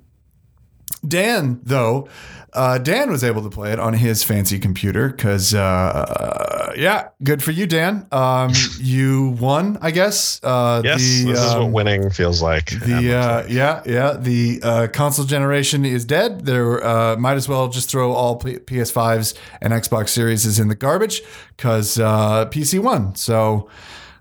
[1.07, 2.07] Dan, though,
[2.55, 7.41] uh, Dan was able to play it on his fancy computer because, uh, yeah, good
[7.43, 8.07] for you, Dan.
[8.11, 10.39] Um, you won, I guess.
[10.43, 12.69] Uh, Yes, the, this is what um, winning feels like.
[12.71, 16.45] the uh, yeah yeah the uh, console generation is dead.
[16.45, 20.67] There uh, might as well just throw all P- PS5s and Xbox Series is in
[20.67, 21.21] the garbage
[21.55, 23.15] because uh, PC won.
[23.15, 23.69] So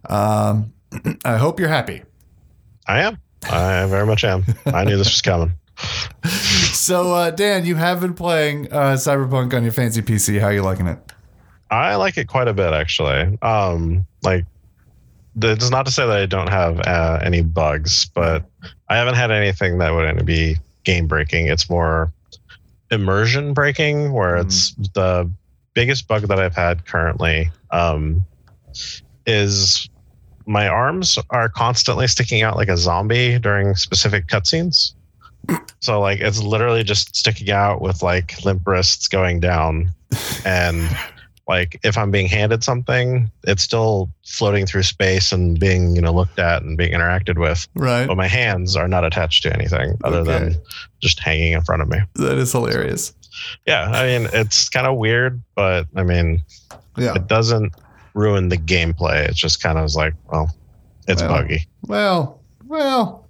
[0.08, 0.72] um,
[1.24, 2.02] I hope you're happy.
[2.86, 3.18] I am.
[3.44, 4.44] I very much am.
[4.66, 5.52] I knew this was coming.
[6.82, 10.40] So uh, Dan, you have been playing uh, Cyberpunk on your fancy PC.
[10.40, 10.98] How are you liking it?
[11.70, 13.38] I like it quite a bit, actually.
[13.40, 14.44] Um, like,
[15.40, 18.44] it's not to say that I don't have uh, any bugs, but
[18.88, 21.46] I haven't had anything that would be game breaking.
[21.46, 22.12] It's more
[22.90, 25.30] immersion breaking, where it's the
[25.74, 28.26] biggest bug that I've had currently um,
[29.24, 29.88] is
[30.46, 34.94] my arms are constantly sticking out like a zombie during specific cutscenes.
[35.80, 39.90] So like it's literally just sticking out with like limp wrists going down,
[40.45, 40.88] and
[41.49, 46.12] like if I'm being handed something, it's still floating through space and being you know
[46.12, 47.66] looked at and being interacted with.
[47.74, 48.07] Right.
[48.07, 50.30] But my hands are not attached to anything other Okay.
[50.38, 50.57] than
[51.01, 51.99] just hanging in front of me.
[52.14, 53.12] That is hilarious.
[53.66, 56.45] Yeah, I mean it's kind of weird, but I mean
[56.97, 57.14] Yeah.
[57.16, 57.72] it doesn't
[58.14, 59.26] ruin the gameplay.
[59.28, 60.55] It's just kind of like well,
[61.09, 61.66] it's Well, buggy.
[61.88, 63.21] Well, well.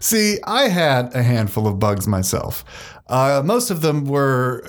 [0.00, 2.64] See, I had a handful of bugs myself.
[3.06, 4.66] Uh, most of them were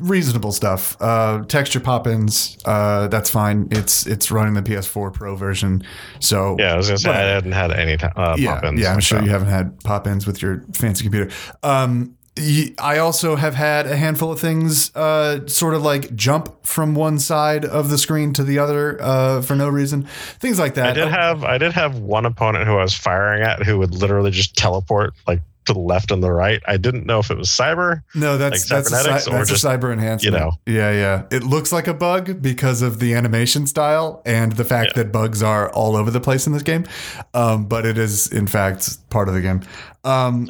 [0.00, 0.96] reasonable stuff.
[1.00, 3.66] Uh, texture pop-ins, uh, that's fine.
[3.72, 5.82] It's it's running the PS4 Pro version,
[6.20, 8.80] so Yeah, I was gonna say I hadn't had any uh, yeah, pop-ins.
[8.80, 8.92] yeah.
[8.92, 9.24] I'm sure that.
[9.24, 11.32] you haven't had pop-ins with your fancy computer.
[11.64, 16.94] Um, I also have had a handful of things, uh, sort of like jump from
[16.94, 20.02] one side of the screen to the other uh, for no reason,
[20.38, 20.90] things like that.
[20.90, 23.94] I did have I did have one opponent who I was firing at who would
[23.94, 26.62] literally just teleport like to the left and the right.
[26.66, 28.02] I didn't know if it was cyber.
[28.14, 30.22] No, that's like that's, a, that's just, a cyber enhancement.
[30.34, 30.52] you know.
[30.66, 31.22] yeah, yeah.
[31.30, 35.42] It looks like a bug because of the animation style and the fact that bugs
[35.42, 36.86] are all over the place in this game.
[37.34, 39.62] Um, but it is in fact part of the game.
[40.04, 40.48] Um,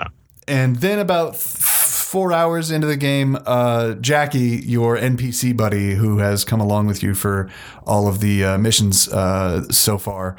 [0.48, 6.44] And then about four hours into the game, uh, Jackie, your NPC buddy, who has
[6.44, 7.50] come along with you for
[7.84, 10.36] all of the uh, missions uh, so far,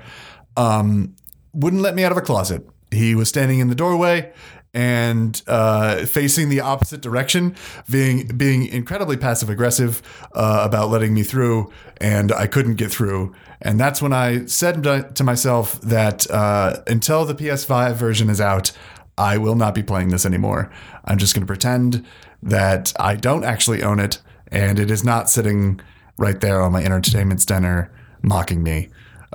[0.55, 1.15] um,
[1.53, 2.67] wouldn't let me out of a closet.
[2.89, 4.31] He was standing in the doorway
[4.73, 7.55] and uh, facing the opposite direction,
[7.89, 10.01] being being incredibly passive aggressive
[10.33, 13.33] uh, about letting me through, and I couldn't get through.
[13.61, 18.39] And that's when I said to to myself that uh, until the PS5 version is
[18.39, 18.71] out,
[19.17, 20.71] I will not be playing this anymore.
[21.05, 22.05] I'm just going to pretend
[22.43, 25.79] that I don't actually own it, and it is not sitting
[26.17, 27.91] right there on my entertainment center
[28.21, 28.89] mocking me.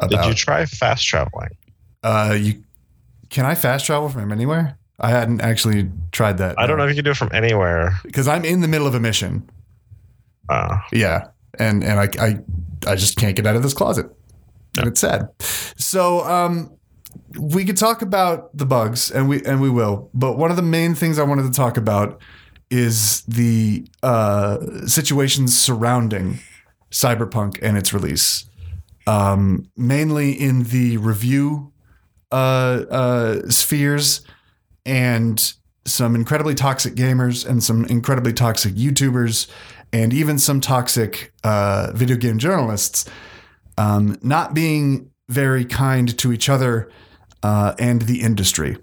[0.09, 1.51] Did you try fast traveling?
[2.03, 2.63] uh, you
[3.31, 4.77] can I fast travel from anywhere?
[5.01, 6.59] I hadn't actually tried that.
[6.59, 7.99] I don't know if you can do it from anywhere.
[8.05, 9.49] because I'm in the middle of a mission.
[10.49, 11.29] Uh, Yeah,
[11.59, 12.39] and and I I
[12.87, 14.07] I just can't get out of this closet,
[14.77, 15.29] and it's sad.
[15.77, 16.77] So um,
[17.39, 20.11] we could talk about the bugs, and we and we will.
[20.15, 22.21] But one of the main things I wanted to talk about
[22.71, 26.39] is the uh, situations surrounding
[26.91, 28.49] Cyberpunk and its release,
[29.07, 31.73] um, mainly in the review
[32.31, 34.23] uh, uh, spheres
[34.87, 35.53] and
[35.85, 39.49] some incredibly toxic gamers and some incredibly toxic YouTubers
[39.93, 43.05] and even some toxic uh, video game journalists
[43.79, 46.91] um, not being very kind to each other
[47.43, 48.77] uh, and the industry.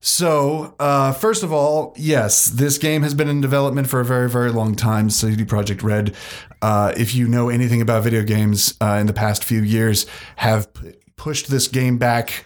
[0.00, 4.28] So, uh, first of all, yes, this game has been in development for a very,
[4.28, 5.08] very long time.
[5.08, 6.14] CD Projekt Red,
[6.60, 10.04] uh, if you know anything about video games uh, in the past few years,
[10.36, 12.44] have p- pushed this game back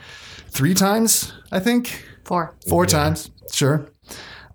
[0.48, 2.04] three times, I think.
[2.24, 2.54] Four.
[2.68, 3.90] Four times, sure.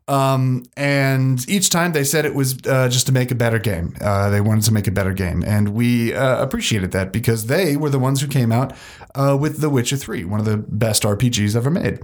[0.07, 3.95] Um, and each time they said it was uh, just to make a better game.
[4.01, 7.77] Uh, they wanted to make a better game, and we uh, appreciated that because they
[7.77, 8.73] were the ones who came out
[9.15, 11.99] uh, with The Witcher Three, one of the best RPGs ever made.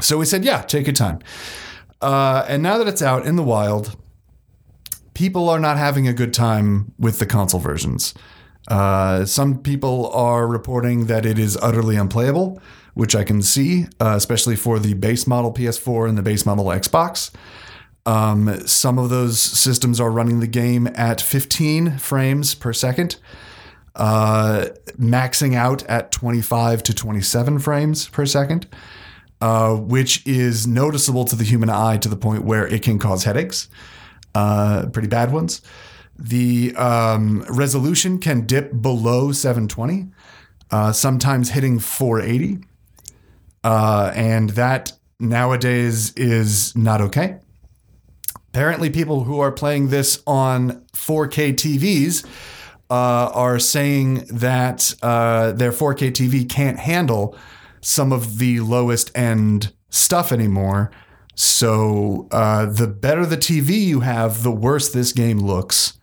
[0.00, 1.20] So we said, yeah, take your time.
[2.02, 3.96] Uh, and now that it's out in the wild,
[5.14, 8.12] people are not having a good time with the console versions.
[8.68, 12.60] Uh, some people are reporting that it is utterly unplayable,
[12.96, 16.64] which I can see, uh, especially for the base model PS4 and the base model
[16.66, 17.30] Xbox.
[18.06, 23.16] Um, some of those systems are running the game at 15 frames per second,
[23.96, 24.68] uh,
[24.98, 28.66] maxing out at 25 to 27 frames per second,
[29.42, 33.24] uh, which is noticeable to the human eye to the point where it can cause
[33.24, 33.68] headaches.
[34.34, 35.60] uh, pretty bad ones.
[36.18, 40.08] The um, resolution can dip below 720,
[40.70, 42.58] uh, sometimes hitting 480.
[43.66, 47.40] Uh, and that nowadays is not okay.
[48.50, 52.24] Apparently, people who are playing this on 4K TVs
[52.90, 57.36] uh, are saying that uh, their 4K TV can't handle
[57.80, 60.92] some of the lowest end stuff anymore.
[61.34, 65.98] So, uh, the better the TV you have, the worse this game looks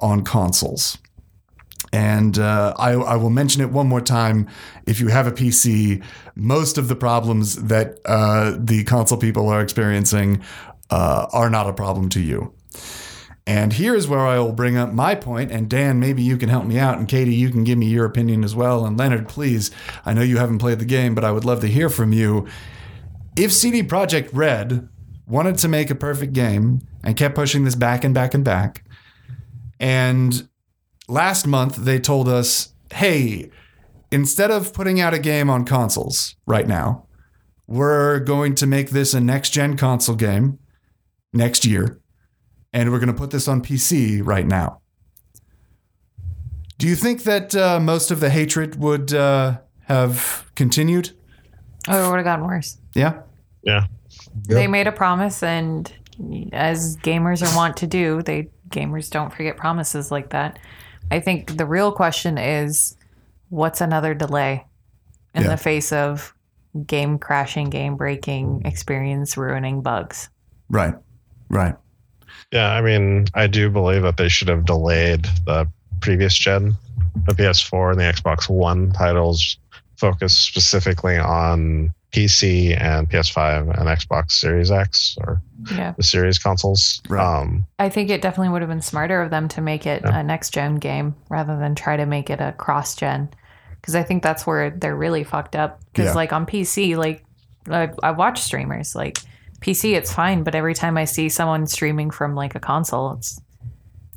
[0.00, 0.96] on consoles.
[1.96, 4.48] And uh, I, I will mention it one more time.
[4.86, 9.62] If you have a PC, most of the problems that uh, the console people are
[9.62, 10.42] experiencing
[10.90, 12.52] uh, are not a problem to you.
[13.46, 16.50] And here is where I will bring up my point, and Dan, maybe you can
[16.50, 18.84] help me out, and Katie, you can give me your opinion as well.
[18.84, 19.70] And Leonard, please,
[20.04, 22.46] I know you haven't played the game, but I would love to hear from you.
[23.36, 24.86] If CD Projekt Red
[25.26, 28.84] wanted to make a perfect game and kept pushing this back and back and back,
[29.80, 30.46] and
[31.08, 33.50] last month they told us, hey,
[34.10, 37.06] instead of putting out a game on consoles right now,
[37.66, 40.58] we're going to make this a next gen console game
[41.32, 42.00] next year,
[42.72, 44.80] and we're going to put this on PC right now.
[46.78, 51.10] Do you think that uh, most of the hatred would uh, have continued?
[51.88, 52.78] Oh, it would have gotten worse.
[52.94, 53.22] Yeah.
[53.62, 53.86] Yeah.
[54.46, 55.90] They made a promise, and
[56.52, 60.58] as gamers are wont to do, they gamers don't forget promises like that.
[61.10, 62.96] I think the real question is,
[63.48, 64.64] what's another delay
[65.34, 65.50] in Yeah.
[65.50, 66.34] the face of
[66.86, 70.28] game crashing, game breaking, experience ruining bugs?
[70.68, 70.94] Right.
[71.48, 71.74] Right.
[72.52, 75.68] Yeah, I mean, I do believe that they should have delayed the
[76.00, 76.76] previous gen,
[77.26, 79.58] the PS4 and the Xbox One titles,
[79.96, 85.42] focused specifically on PC and PS5 and Xbox Series X or
[85.76, 85.92] Yeah.
[85.96, 87.02] the Series consoles.
[87.10, 90.22] Um, I think it definitely would have been smarter of them to make it a
[90.22, 93.28] next gen game rather than try to make it a cross gen.
[93.80, 95.80] Because I think that's where they're really fucked up.
[95.92, 96.14] Because Yeah.
[96.14, 97.22] like on PC, like
[97.70, 99.18] I, I watch streamers, like
[99.60, 103.40] PC, it's fine, but every time I see someone streaming from like a console, it's.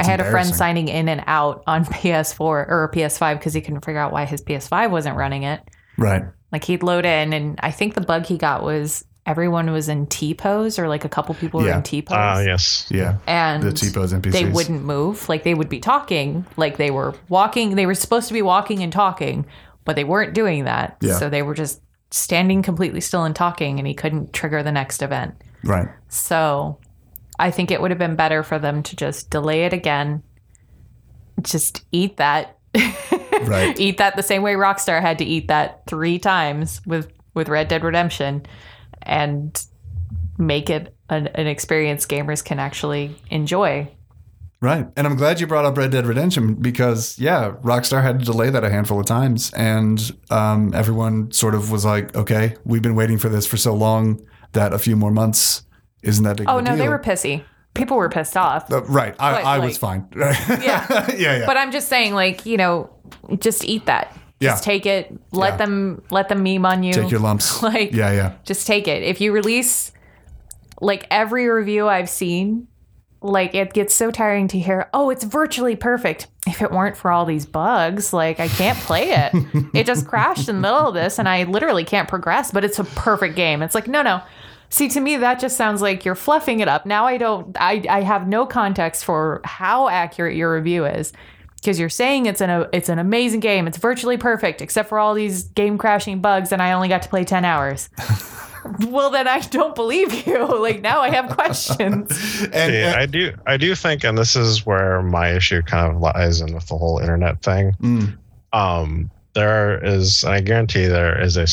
[0.01, 3.83] I had a friend signing in and out on PS4 or PS5 because he couldn't
[3.83, 5.59] figure out why his PS5 wasn't running it.
[5.99, 6.23] Right.
[6.51, 10.07] Like he'd load in, and I think the bug he got was everyone was in
[10.07, 11.77] T pose, or like a couple people were Yeah.
[11.77, 12.87] in T pose ah, yes.
[12.89, 13.17] Yeah.
[13.27, 14.31] and The T-pose NPCs.
[14.31, 18.27] they wouldn't move like they would be talking like they were walking they were supposed
[18.29, 19.45] to be walking and talking
[19.85, 21.13] but they weren't doing that Yeah.
[21.19, 25.03] so they were just standing completely still and talking and he couldn't trigger the next
[25.03, 25.87] event Right.
[26.07, 26.79] so
[27.37, 30.23] i think it would have been better for them to just delay it again
[31.41, 32.57] just eat that
[33.43, 33.79] Right.
[33.79, 37.67] eat that the same way rockstar had to eat that three times with with red
[37.69, 38.45] dead redemption
[39.03, 39.65] and
[40.37, 43.89] make it an, an experience gamers can actually enjoy
[44.61, 44.85] Right.
[44.97, 48.49] And I'm glad you brought up Red Dead Redemption because, yeah, Rockstar had to delay
[48.49, 49.53] that a handful of times.
[49.53, 53.73] And um, everyone sort of was like, okay, we've been waiting for this for so
[53.73, 54.19] long
[54.51, 55.63] that a few more months
[56.03, 56.75] isn't that big Oh no, deal.
[56.75, 57.45] they were pissy.
[57.79, 58.71] People were pissed off.
[58.71, 59.15] Uh, right.
[59.19, 60.07] I, But, I was fine.
[60.15, 60.61] Yeah.
[60.61, 61.11] yeah.
[61.15, 61.45] Yeah.
[61.45, 62.89] But I'm just saying, like, you know,
[63.39, 64.15] just eat that.
[64.39, 64.51] Yeah.
[64.51, 65.11] Just take it.
[65.31, 65.57] Let Yeah.
[65.57, 66.93] them let them meme on you.
[66.93, 67.61] Take your lumps.
[67.63, 68.11] Like yeah.
[68.11, 68.33] Yeah.
[68.43, 69.03] just take it.
[69.03, 69.91] If you release
[70.81, 72.67] like every review I've seen,
[73.21, 76.27] like it gets so tiring to hear, oh, it's virtually perfect.
[76.47, 79.33] If it weren't for all these bugs, like I can't play it.
[79.73, 82.79] it just crashed in the middle of this and I literally can't progress, but it's
[82.79, 83.61] a perfect game.
[83.61, 84.21] It's like, no, no.
[84.69, 86.85] See, to me, that just sounds like you're fluffing it up.
[86.85, 91.11] Now I don't, I, I have no context for how accurate your review is
[91.55, 93.67] because you're saying it's an, it's an amazing game.
[93.67, 97.09] It's virtually perfect, except for all these game crashing bugs, and I only got to
[97.09, 97.89] play 10 hours.
[98.87, 100.39] well, then I don't believe you.
[100.59, 102.11] Like, now I have questions.
[102.53, 103.33] And, Yeah, and- I do.
[103.47, 106.77] I do think, and this is where my issue kind of lies in with the
[106.77, 107.73] whole internet thing.
[107.81, 108.17] Mm.
[108.53, 111.47] Um, there is, and I guarantee there is a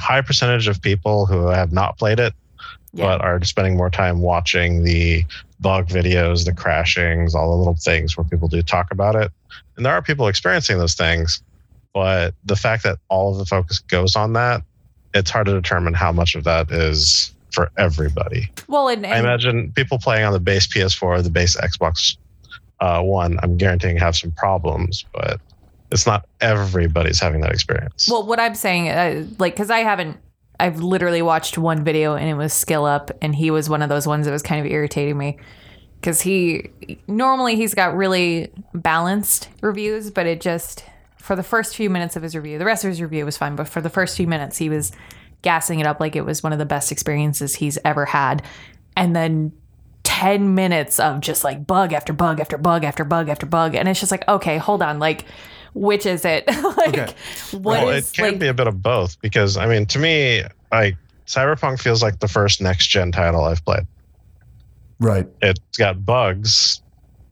[0.00, 2.32] high percentage of people who have not played it,
[2.94, 3.06] Yeah.
[3.06, 5.24] but are spending more time watching the
[5.60, 9.32] bug videos, the crashings, all the little things where people do talk about it.
[9.76, 11.42] And there are people experiencing those things,
[11.92, 14.62] but the fact that all of the focus goes on that,
[15.12, 18.50] it's hard to determine how much of that is for everybody.
[18.68, 22.16] Well, and, I imagine people playing on the base PS4, the base Xbox
[22.80, 25.40] uh, One, I'm guaranteeing have some problems, but
[25.90, 28.08] it's not everybody's having that experience.
[28.10, 30.18] well, what I'm saying, uh, like, because I haven't,
[30.58, 33.88] I've literally watched one video and it was Skill Up, and he was one of
[33.88, 35.38] those ones that was kind of irritating me.
[36.00, 36.70] Because he
[37.06, 40.84] normally he's got really balanced reviews, but it just
[41.16, 43.56] for the first few minutes of his review, the rest of his review was fine,
[43.56, 44.92] but for the first few minutes, he was
[45.40, 48.42] gassing it up like it was one of the best experiences he's ever had.
[48.96, 49.52] And then
[50.02, 53.74] 10 minutes of just like bug after bug after bug after bug after bug.
[53.74, 54.98] And it's just like, okay, hold on.
[54.98, 55.24] Like,
[55.74, 56.46] which is it?
[56.76, 57.14] like, Okay.
[57.52, 59.98] what well, is it can like, be a bit of both because I mean, to
[59.98, 60.96] me, like
[61.26, 63.86] Cyberpunk feels like the first next gen title I've played.
[65.00, 65.26] Right.
[65.42, 66.80] It's got bugs,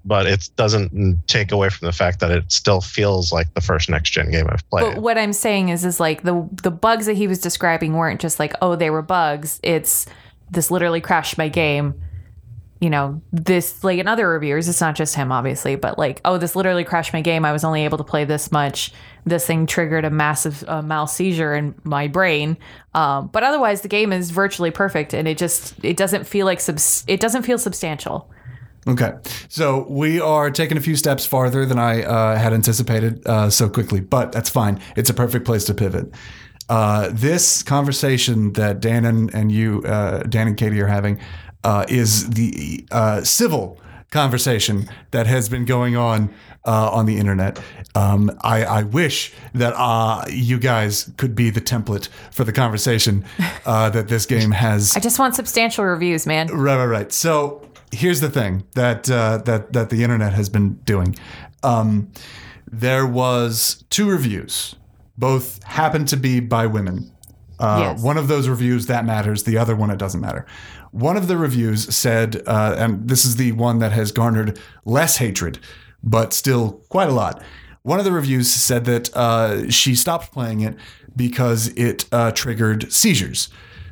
[0.05, 3.89] but it doesn't take away from the fact that it still feels like the first
[3.89, 4.95] next gen game I've played.
[4.95, 8.21] But what I'm saying is, is like the the bugs that he was describing weren't
[8.21, 9.61] just like, oh, they were bugs.
[9.63, 10.07] It's
[10.51, 11.95] this literally crashed my game.
[12.83, 16.37] You know, this like in other reviewers, it's not just him, obviously, but like, oh,
[16.37, 17.45] this literally crashed my game.
[17.45, 18.93] I was only able to play this much.
[19.25, 22.57] This thing triggered a massive uh, mouse seizure in my brain.
[22.93, 26.59] Um, but otherwise, the game is virtually perfect, and it just it doesn't feel like
[26.59, 28.29] subs- it doesn't feel substantial.
[28.89, 29.13] Okay,
[29.49, 33.69] so we are taking a few steps farther than I uh, had anticipated uh, so
[33.69, 34.81] quickly, but that's fine.
[34.97, 36.13] It's a perfect place to pivot.
[36.69, 41.21] Uh, this conversation that Dan and, and you, uh, Dan and Katie, are having
[41.65, 43.79] uh, is the uh, civil
[44.11, 46.31] conversation that has been going on
[46.65, 47.59] uh, on the internet.
[47.95, 53.25] Um, I, I wish that uh, you guys could be the template for the conversation
[53.67, 56.49] uh, that this game has I just want substantial reviews, man.
[56.49, 57.13] Right, right, right.
[57.13, 61.17] So here's the thing that uh, that that the internet has been doing.
[61.63, 62.11] Um,
[62.71, 64.75] there was two reviews,
[65.19, 67.11] both happened to be by women.
[67.59, 68.03] Uh, Yes.
[68.03, 69.45] One of those reviews that matters.
[69.45, 70.47] The other one it doesn't matter.
[70.93, 75.17] One of the reviews said, uh, and this is the one that has garnered less
[75.17, 75.59] hatred,
[76.03, 77.43] but still quite a lot.
[77.83, 80.77] One of the reviews said that uh, she stopped playing it
[81.17, 83.49] because it uh, triggered seizures.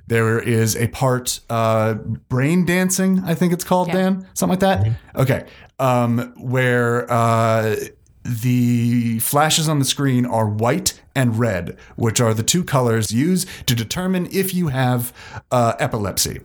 [0.06, 4.86] There is a part, uh, brain dancing, I think it's called, Dan, something like that.
[5.16, 5.46] Okay,
[5.78, 7.76] um, where uh,
[8.24, 13.48] the flashes on the screen are white and red, which are the two colors used
[13.66, 15.12] to determine if you have
[15.50, 16.40] uh, epilepsy.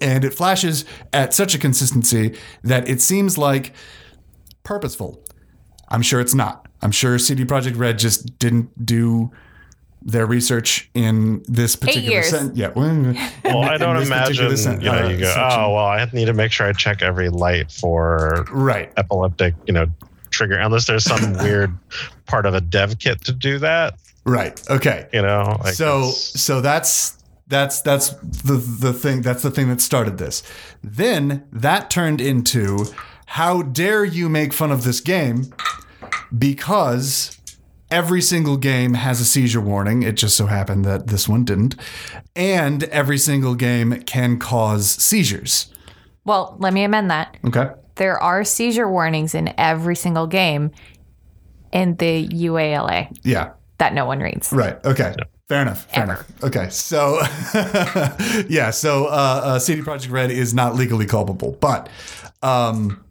[0.00, 3.72] And it flashes at such a consistency that it seems like
[4.62, 5.22] purposeful.
[5.88, 6.68] I'm sure it's not.
[6.82, 9.30] I'm sure CD Projekt Red just didn't do
[10.02, 12.32] their research in this particular years.
[12.54, 12.68] Yeah.
[12.68, 13.14] Well,
[13.44, 16.32] well, I don't imagine sen- you know uh, you go, oh well, I need to
[16.32, 19.86] make sure I check every light for right epileptic, you know,
[20.30, 21.76] trigger unless there's some weird
[22.26, 23.98] part of a dev kit to do that.
[24.24, 24.60] Right.
[24.70, 25.08] Okay.
[25.12, 27.19] You know, like so so that's
[27.50, 30.42] that's that's the the thing that's the thing that started this.
[30.82, 32.86] Then that turned into
[33.26, 35.52] how dare you make fun of this game
[36.36, 37.36] because
[37.90, 40.02] every single game has a seizure warning.
[40.02, 41.74] It just so happened that this one didn't.
[42.36, 45.72] And every single game can cause seizures.
[46.24, 47.36] Well, let me amend that.
[47.44, 47.70] Okay.
[47.96, 50.70] There are seizure warnings in every single game
[51.72, 53.50] in the EULA Yeah.
[53.78, 54.52] that no one reads.
[54.52, 54.82] Right.
[54.84, 55.14] Okay.
[55.50, 55.86] Fair enough.
[55.86, 56.44] Fair enough.
[56.44, 56.68] Okay.
[56.70, 57.18] So,
[58.48, 58.70] yeah.
[58.70, 61.88] So, uh, uh, CD Projekt Red is not legally culpable, but
[62.40, 63.02] um,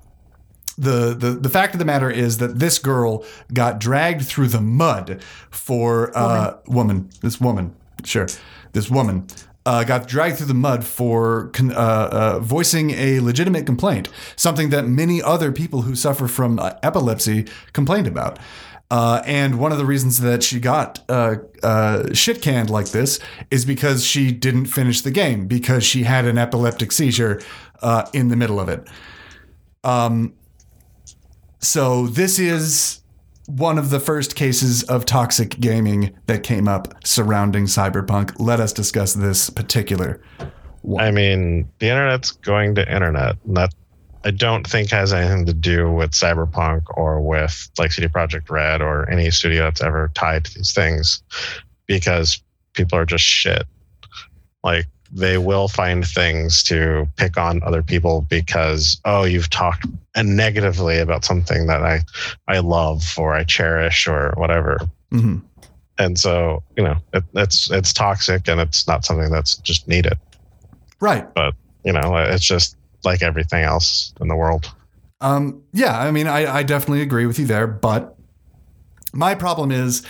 [0.77, 4.61] the, the the fact of the matter is that this girl got dragged through the
[4.61, 7.09] mud for uh, woman.
[7.19, 7.75] This woman,
[8.05, 8.29] sure,
[8.71, 9.27] this woman.
[9.65, 14.69] Uh, got dragged through the mud for con- uh, uh, voicing a legitimate complaint, something
[14.69, 18.39] that many other people who suffer from uh, epilepsy complained about.
[18.91, 23.19] Uh, and one of the reasons that she got uh, uh, shit canned like this
[23.51, 27.39] is because she didn't finish the game because she had an epileptic seizure
[27.83, 28.87] uh, in the middle of it.
[29.83, 30.33] Um,
[31.59, 33.01] so this is
[33.45, 38.33] one of the first cases of toxic gaming that came up surrounding Cyberpunk.
[38.39, 40.21] Let us discuss this particular.
[40.81, 41.03] one.
[41.03, 43.37] I mean, the internet's going to internet.
[43.45, 43.73] That
[44.25, 48.81] I don't think has anything to do with Cyberpunk or with like CD Projekt Red
[48.81, 51.23] or any studio that's ever tied to these things,
[51.87, 52.41] because
[52.73, 53.63] people are just shit.
[54.63, 59.85] Like they will find things to pick on other people because oh you've talked
[60.15, 62.01] negatively about something that I
[62.47, 64.79] I love or I cherish or whatever.
[65.11, 65.41] Mhm.
[65.97, 70.17] And so you know it, it's it's toxic and it's not something that's just needed
[70.99, 71.25] Right.
[71.33, 74.71] but you know it's just like everything else in the world
[75.21, 78.15] Um, yeah, I mean, I, I definitely agree with you there, but
[79.13, 80.03] my problem is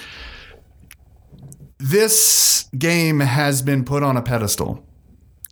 [1.80, 4.86] this game has been put on a pedestal,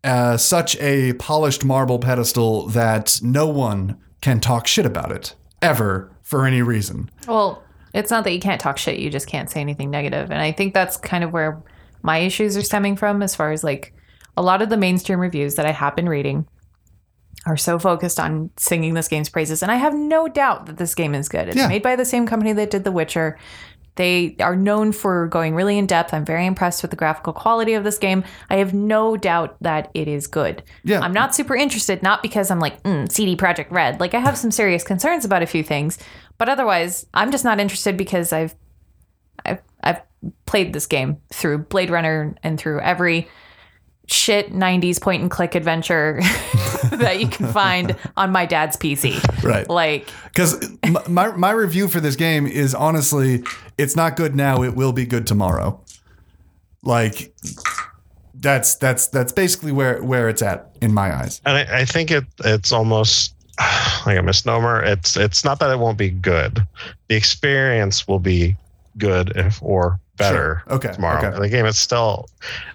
[0.03, 6.11] uh, such a polished marble pedestal that no one can talk shit about it ever
[6.21, 7.09] for any reason.
[7.27, 10.29] Well, it's not that you can't talk shit, you just can't say anything negative.
[10.29, 11.61] And I think that's kind of where
[12.03, 13.93] my issues are stemming from as far as like
[14.35, 16.45] a lot of the mainstream reviews that I have been reading
[17.47, 19.63] are so focused on singing this game's praises.
[19.63, 21.47] And I have no doubt that this game is good.
[21.47, 21.67] It's Yeah.
[21.67, 23.37] made by the same company that did The Witcher.
[23.95, 26.13] They are known for going really in depth.
[26.13, 28.23] I'm very impressed with the graphical quality of this game.
[28.47, 30.61] I have no doubt that it is good.
[30.83, 30.99] Yeah.
[30.99, 33.99] I'm not super interested, not because I'm like, mm, CD Projekt Red.
[33.99, 35.97] Like, I have some serious concerns about a few things,
[36.37, 38.53] but otherwise, I'm just not interested because I've,
[39.43, 40.01] I've, I've
[40.45, 43.27] played this game through Blade Runner and through every
[44.07, 46.19] shit 90s point and click adventure
[46.91, 49.21] that you can find on my dad's PC.
[49.43, 49.69] Right.
[49.69, 50.71] Like, Because
[51.09, 53.43] my, my review for this game is honestly,
[53.77, 54.63] it's not good now.
[54.63, 55.81] It will be good tomorrow.
[56.83, 57.33] Like
[58.33, 61.41] that's that's that's basically where where it's at in my eyes.
[61.45, 63.35] And I, I think it it's almost
[64.05, 64.81] like a misnomer.
[64.83, 66.65] It's it's not that it won't be good.
[67.09, 68.55] The experience will be
[68.97, 70.75] good if or better Sure.
[70.77, 71.25] Okay, tomorrow.
[71.27, 71.39] okay.
[71.39, 72.27] The game is still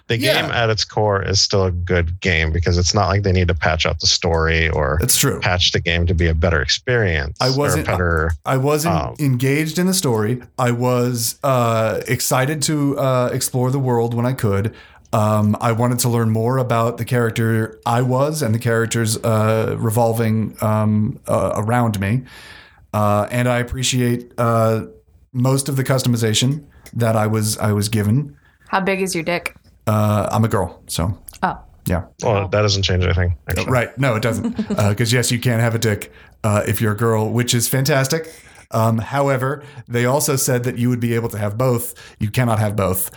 [0.07, 0.41] the Yeah.
[0.41, 3.47] game at its core is still a good game because it's not like they need
[3.49, 5.39] to patch out the story or It's true.
[5.39, 7.37] patch the game to be a better experience.
[7.41, 10.41] I wasn't- better I wasn't Um, engaged in the story.
[10.57, 14.73] I was uh, excited to uh, explore the world when I could.
[15.13, 19.75] Um, I wanted to learn more about the character I was and the characters uh,
[19.77, 22.23] revolving um, uh, around me.
[22.93, 24.85] Uh, and I appreciate uh,
[25.31, 26.63] most of the customization
[26.93, 28.35] that I was I was given.
[28.69, 29.55] how big is your dick?
[29.87, 32.05] Uh, I'm a girl, so Oh, yeah.
[32.23, 33.37] well, that doesn't change anything.
[33.49, 33.71] Actually.
[33.71, 33.97] Right.
[33.97, 34.55] No, it doesn't.
[34.67, 36.11] Because, yes, you can have a dick
[36.43, 38.33] uh, if you're a girl, which is fantastic.
[38.71, 41.93] Um, however, they also said that you would be able to have both.
[42.19, 43.11] You cannot have both.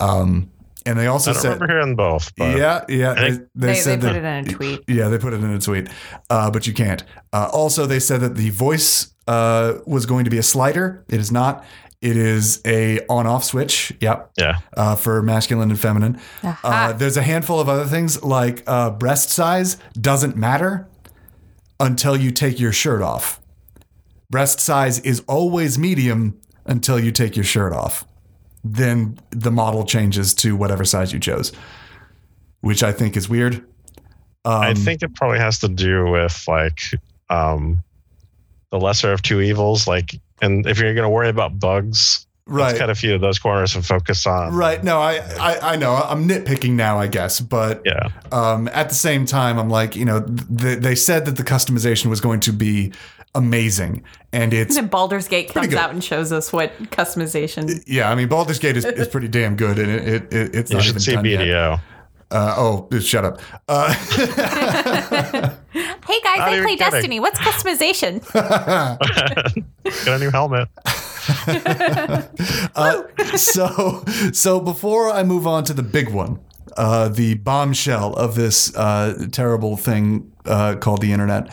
[0.00, 0.50] Um,
[0.86, 2.34] and they also I don't said, remember hearing both.
[2.36, 4.84] But yeah, yeah, they, they, they, they, put that, it in a tweet.
[4.88, 5.88] yeah, they put it in a tweet,
[6.30, 7.02] uh, but you can't.
[7.32, 11.04] Uh, also, they said that the voice uh, was going to be a slider.
[11.08, 11.64] It is not.
[12.02, 13.92] It is a on-off switch.
[14.00, 14.58] Yep yeah.
[14.76, 16.20] uh, for masculine and feminine.
[16.42, 20.86] Uh, there's a handful of other things like uh, breast size doesn't matter
[21.80, 23.40] until you take your shirt off.
[24.30, 28.04] Breast size is always medium until you take your shirt off.
[28.64, 31.52] Then the model changes to whatever size you chose,
[32.60, 33.64] which I think is weird.
[34.44, 36.80] I Um, think it probably has to do with like
[37.30, 37.82] um
[38.70, 39.86] the lesser of two evils.
[39.86, 42.66] Like, and if you're going to worry about bugs, Right.
[42.66, 44.54] let's cut a few of those corners and focus on.
[44.54, 44.82] Right.
[44.84, 45.94] No, I, I, I know.
[45.96, 47.40] I'm nitpicking now, I guess.
[47.40, 48.10] But Yeah.
[48.30, 52.06] um, at the same time, I'm like, you know, th- they said that the customization
[52.06, 52.92] was going to be
[53.34, 54.04] amazing.
[54.32, 55.76] And it's, And Baldur's Gate comes good.
[55.76, 57.82] out and shows us what customization.
[57.84, 59.80] yeah, I mean, Baldur's Gate is, is pretty damn good.
[59.80, 61.80] And it, it, it, it's You not should even see done yet.
[62.30, 63.40] Uh, oh, shut up.
[63.68, 63.92] Uh,
[66.06, 66.90] Hey guys, Not I play kidding.
[66.90, 67.20] Destiny.
[67.20, 68.22] What's customization?
[70.04, 70.68] Get a new helmet.
[72.76, 73.02] uh,
[73.36, 76.38] so, so before I move on to the big one,
[76.76, 81.50] uh, the bombshell of this uh, terrible thing uh, called the internet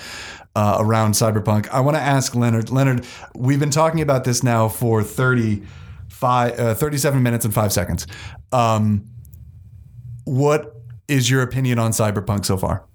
[0.56, 2.70] uh, around cyberpunk, I want to ask Leonard.
[2.70, 8.06] Leonard, we've been talking about this now for 35, uh, 37 minutes and five seconds.
[8.52, 9.06] Um,
[10.26, 10.76] what
[11.08, 12.86] is your opinion on cyberpunk so far?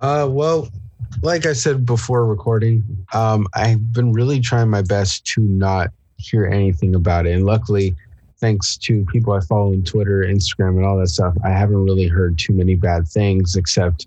[0.00, 0.68] Uh, well,
[1.22, 2.82] like I said before recording,
[3.12, 7.32] um, I've been really trying my best to not hear anything about it.
[7.32, 7.94] And luckily,
[8.38, 12.06] thanks to people I follow on Twitter, Instagram, and all that stuff, I haven't really
[12.06, 14.06] heard too many bad things except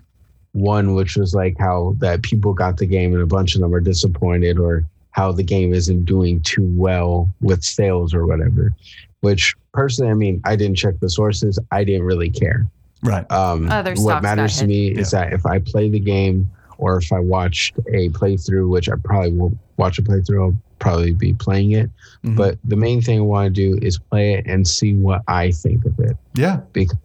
[0.52, 3.74] one, which was like how that people got the game and a bunch of them
[3.74, 8.72] are disappointed or how the game isn't doing too well with sales or whatever.
[9.20, 11.58] Which personally, I mean, I didn't check the sources.
[11.70, 12.66] I didn't really care.
[13.04, 13.30] Right.
[13.30, 14.68] Um, Other what matters to hit.
[14.68, 18.88] me is that if I play the game or if I watched a playthrough, which
[18.88, 21.90] I probably will watch a playthrough, I'll probably be playing it.
[22.24, 22.36] Mhm.
[22.36, 25.50] But the main thing I want to do is play it and see what I
[25.52, 26.16] think of it.
[26.34, 26.60] Yeah.
[26.72, 26.96] Because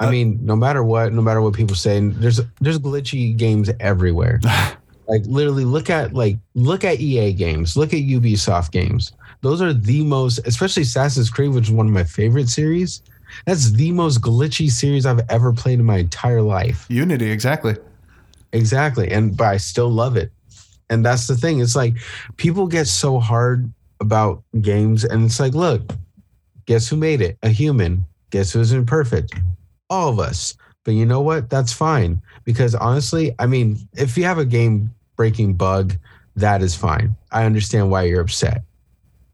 [0.00, 3.68] I Uh, mean, no matter what, no matter what people say, there's there's glitchy games
[3.80, 4.40] everywhere.
[5.08, 9.10] like literally, look at like look at EA games, look at Ubisoft games.
[9.40, 13.02] Those are the most, especially Assassin's Creed, which is one of my favorite series.
[13.46, 16.86] That's the most glitchy series I've ever played in my entire life.
[16.88, 17.76] Unity, exactly.
[18.52, 19.10] Exactly.
[19.10, 20.30] And but I still love it.
[20.90, 21.60] And that's the thing.
[21.60, 21.94] It's like
[22.36, 23.70] people get so hard
[24.00, 25.82] about games and it's like, look,
[26.66, 27.36] guess who made it?
[27.42, 28.04] A human.
[28.30, 29.34] Guess who's imperfect?
[29.90, 30.54] All of us.
[30.84, 31.50] But you know what?
[31.50, 32.22] That's fine.
[32.44, 35.94] Because honestly, I mean, if you have a game breaking bug,
[36.36, 37.14] that is fine.
[37.32, 38.62] I understand why you're upset.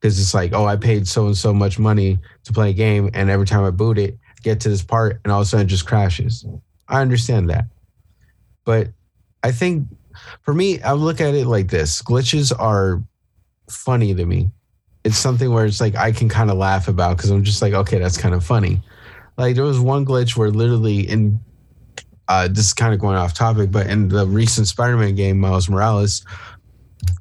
[0.05, 3.09] Because it's like, oh, I paid so and so much money to play a game,
[3.15, 5.65] and every time I boot it, get to this part, and all of a sudden
[5.65, 6.45] it just crashes.
[6.87, 7.65] I understand that.
[8.67, 8.89] But
[9.43, 9.89] I think
[10.43, 13.03] for me, I look at it like this glitches are
[13.71, 14.51] funny to me.
[15.05, 17.73] It's something where it's like I can kind of laugh about because I'm just like,
[17.73, 18.83] okay, that's kind of funny.
[19.39, 21.41] Like there was one glitch where literally in
[22.29, 25.71] uh, this is kind of going off topic, but in the recent Spider-Man game, Miles
[25.71, 26.27] Morales,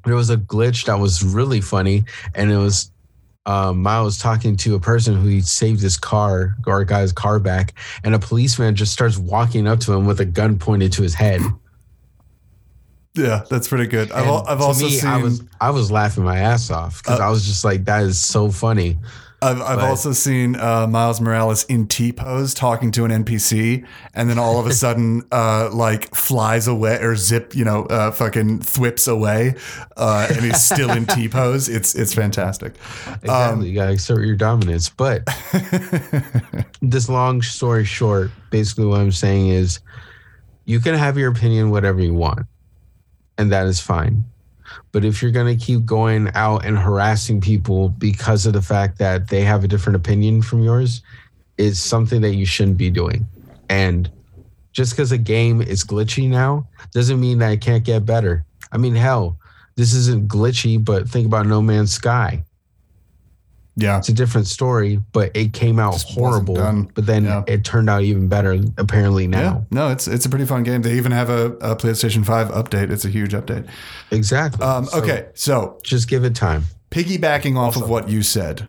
[0.04, 2.04] there was a glitch that was really funny,
[2.34, 2.90] and it was
[3.46, 7.38] um, Miles talking to a person who he saved his car or got his car
[7.38, 11.02] back, and a policeman just starts walking up to him with a gun pointed to
[11.02, 11.40] his head.
[13.16, 14.10] Yeah, that's pretty good.
[14.10, 15.08] I've, I've to also me, seen.
[15.08, 18.02] I was I was laughing my ass off because Uh, I was just like, that
[18.02, 18.98] is so funny.
[19.44, 23.84] I've, I've But- also seen uh, Miles Morales in T pose talking to an NPC,
[24.14, 28.10] and then all of a sudden, uh, like flies away or zip, you know, uh,
[28.10, 29.54] fucking thwips away,
[29.96, 31.68] uh, and he's still in T pose.
[31.68, 32.74] It's it's fantastic.
[33.06, 34.88] Exactly, Um, you gotta assert your dominance.
[34.88, 35.24] But
[36.82, 39.80] this long story short, basically what I'm saying is,
[40.64, 42.46] you can have your opinion whatever you want,
[43.38, 44.24] and that is fine.
[44.94, 49.26] But if you're gonna keep going out and harassing people because of the fact that
[49.26, 51.02] they have a different opinion from yours,
[51.58, 53.26] is something that you shouldn't be doing.
[53.68, 54.08] And
[54.70, 58.44] just because a game is glitchy now doesn't mean that it can't get better.
[58.70, 59.36] I mean, hell,
[59.74, 62.44] this isn't glitchy, but think about No Man's Sky.
[63.76, 66.54] Yeah, It's a different story, but it came out Just horrible.
[66.94, 67.42] But then Yeah.
[67.48, 69.28] it turned out even better, apparently yeah.
[69.30, 69.66] now.
[69.72, 70.82] No, it's it's a pretty fun game.
[70.82, 72.90] They even have a, a PlayStation Five update.
[72.92, 73.66] It's a huge update.
[74.12, 74.64] Exactly.
[74.64, 76.64] Um, So okay, so just give it time.
[76.92, 78.68] piggybacking off of what you said,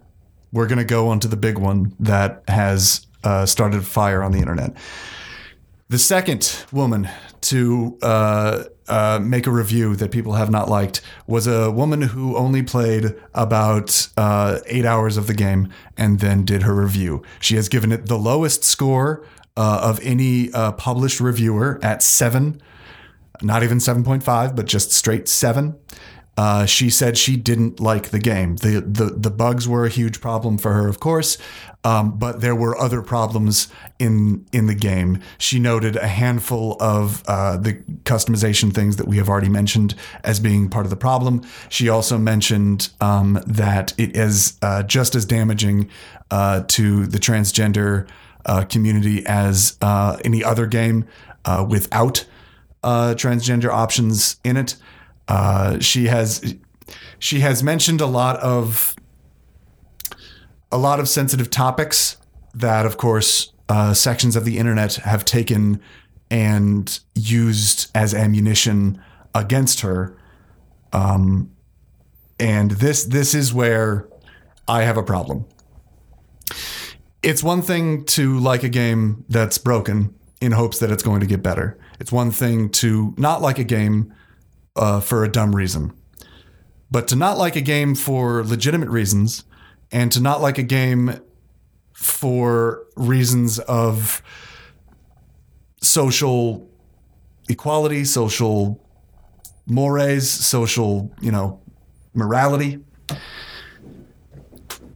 [0.52, 4.23] we're going to go on to the big one that has uh, started a fire
[4.23, 4.73] on the internet.
[5.90, 7.07] The second woman
[7.41, 12.35] to uh, uh, make a review that people have not liked was a woman who
[12.35, 17.23] only played about uh, eight hours of the game and then did her review.
[17.39, 19.25] She has given it the lowest score
[19.57, 22.61] uh, of any uh, published reviewer at seven
[23.41, 25.75] not even 7.5, but just straight seven.
[26.37, 28.57] Uh, she said she didn't like the game.
[28.57, 31.37] The, the the bugs were a huge problem for her, of course,
[31.85, 35.21] um, but there were other problems in in the game.
[35.37, 39.95] She noted a handful of uh, the customization things that we have already mentioned
[40.25, 41.41] as being part of the problem.
[41.69, 45.89] She also mentioned um, that it is uh, just as damaging
[46.31, 48.09] uh, to the transgender
[48.45, 51.05] uh, community as uh, any other game
[51.67, 52.25] without
[52.83, 54.75] transgender options in it.
[55.27, 56.56] Uh, she has
[57.19, 58.95] she has mentioned a lot of
[60.72, 62.18] a lot of sensitive topics
[62.53, 65.81] that, of course, uh, sections of the internet have taken
[66.30, 69.02] and used as ammunition
[69.34, 70.18] against her.
[70.93, 71.52] Um,
[72.39, 74.07] and this this is where
[74.68, 75.45] I have a problem.
[77.23, 81.26] It's one thing to like a game that's broken in hopes that it's going to
[81.26, 81.77] get better.
[81.99, 84.14] It's one thing to not like a game
[84.76, 85.93] uh, for a dumb reason,
[86.91, 89.43] but to not like a game for legitimate reasons
[89.91, 91.19] and to not like a game
[91.93, 94.22] for reasons of
[95.81, 96.69] social
[97.47, 98.84] equality, social
[99.65, 101.61] mores, social, you know,
[102.14, 102.84] morality.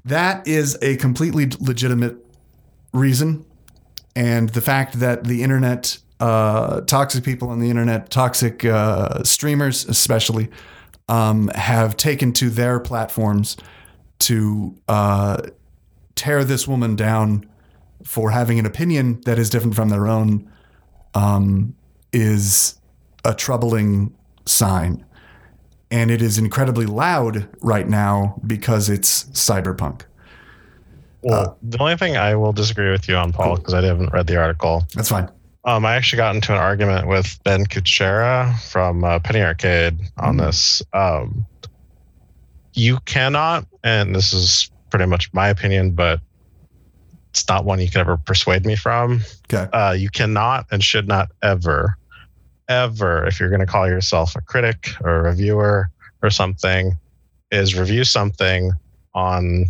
[0.05, 2.17] That is a completely legitimate
[2.93, 3.45] reason.
[4.15, 9.85] And the fact that the internet, uh, toxic people on the internet, toxic uh, streamers
[9.85, 10.49] especially,
[11.07, 13.57] um, have taken to their platforms
[14.19, 15.41] to uh,
[16.15, 17.49] tear this woman down
[18.03, 20.49] for having an opinion that is different from their own
[21.13, 21.75] um,
[22.11, 22.79] is
[23.25, 24.13] a troubling
[24.45, 25.05] sign.
[25.91, 30.03] And it is incredibly loud right now because it's cyberpunk.
[31.21, 34.27] Well, the only thing I will disagree with you on, Paul, because I haven't read
[34.27, 34.83] the article.
[34.93, 35.29] That's fine.
[35.65, 40.37] Um, I actually got into an argument with Ben Kuchera from uh, Penny Arcade on
[40.37, 40.81] this.
[40.93, 41.45] Um,
[42.73, 46.21] you cannot, and this is pretty much my opinion, but
[47.31, 49.21] it's not one you can ever persuade me from.
[49.53, 49.69] Okay.
[49.71, 51.97] Uh, you cannot and should not ever,
[52.69, 55.89] ever, if you're going to call yourself a critic or a reviewer
[56.23, 56.97] or something,
[57.51, 58.71] is review something
[59.13, 59.65] on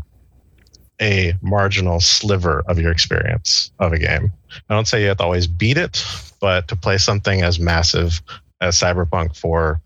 [1.02, 4.32] a marginal sliver of your experience of a game.
[4.70, 6.04] I don't say you have to always beat it,
[6.42, 8.22] but to play something as massive
[8.62, 9.82] as Cyberpunk for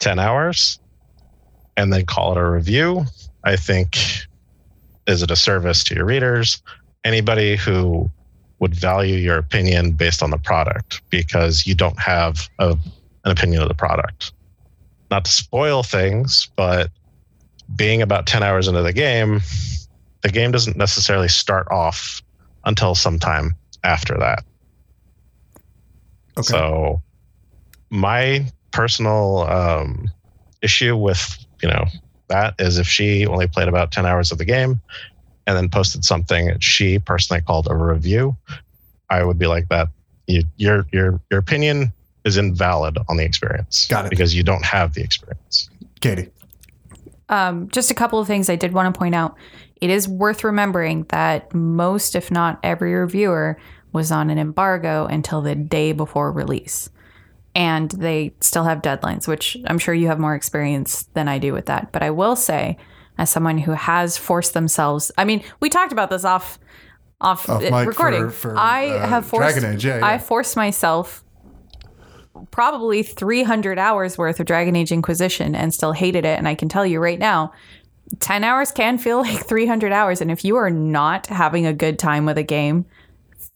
[0.00, 0.80] 10 hours
[1.76, 3.04] and then call it a review,
[3.44, 3.96] I think
[5.06, 6.62] is it a service to your readers,
[7.04, 8.10] anybody who
[8.58, 12.76] would value your opinion based on the product because you don't have a,
[13.24, 14.32] an opinion of the product.
[15.10, 16.90] Not to spoil things, but
[17.74, 19.40] being about 10 hours into the game,
[20.22, 22.22] the game doesn't necessarily start off
[22.64, 24.44] until sometime after that.
[26.38, 26.46] Okay.
[26.46, 27.02] So,
[27.90, 30.10] my personal um,
[30.62, 31.84] issue with you know
[32.28, 34.80] that is if she only played about ten hours of the game
[35.46, 38.36] and then posted something she personally called a review,
[39.08, 39.88] I would be like that.
[40.26, 41.92] You, your your your opinion
[42.24, 43.86] is invalid on the experience.
[43.88, 44.10] Got it.
[44.10, 45.70] because you don't have the experience.
[46.00, 46.30] Katie.
[47.28, 49.36] Um, just a couple of things I did want to point out.
[49.80, 53.58] It is worth remembering that most, if not every reviewer,
[53.92, 56.90] was on an embargo until the day before release.
[57.54, 61.52] And they still have deadlines, which I'm sure you have more experience than I do
[61.52, 61.90] with that.
[61.92, 62.76] But I will say,
[63.18, 66.58] as someone who has forced themselves, I mean, we talked about this off
[67.20, 68.24] off, Off uh, mic recording.
[68.30, 70.06] for- for, I uh, have forced Age, yeah, yeah.
[70.06, 71.22] I forced myself
[72.50, 76.38] probably 300 hours worth of Dragon Age Inquisition and still hated it.
[76.38, 77.52] And I can tell you right now,
[78.18, 80.20] 10 hours can feel like 300 hours.
[80.20, 82.84] And if you are not having a good time with a game,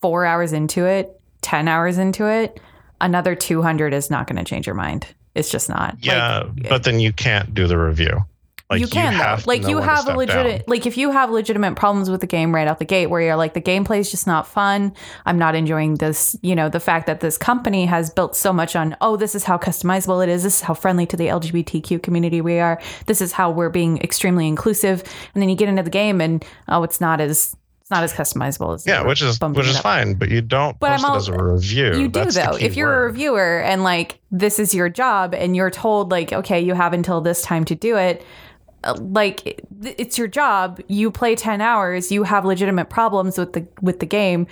[0.00, 2.60] four hours into it, 10 hours into it,
[3.00, 5.06] another 200 is not going to change your mind.
[5.34, 5.96] It's just not.
[6.00, 8.24] Yeah, but then you can't do the review.
[8.70, 9.50] Like you can have though.
[9.50, 10.64] Like you have a legitimate down.
[10.68, 13.36] like if you have legitimate problems with the game right out the gate where you're
[13.36, 14.94] like the gameplay is just not fun.
[15.26, 18.74] I'm not enjoying this, you know, the fact that this company has built so much
[18.74, 20.42] on, oh, this is how customizable it is.
[20.44, 22.80] This is how friendly to the LGBTQ community we are.
[23.06, 25.04] This is how we're being extremely inclusive.
[25.34, 27.54] And then you get into the game and oh, it's not as
[27.84, 30.80] it's not as customizable as Yeah, which is which it is fine, but you don't
[30.80, 31.84] But post I'm it all- as a review.
[31.88, 32.56] You do That's the though.
[32.56, 36.58] If you're a reviewer and like this is your job and you're told like okay,
[36.60, 38.24] you have until this time to do it,
[38.84, 40.80] Uh, like it's your job.
[40.88, 44.46] You play 10 hours, you have legitimate problems with the with the game.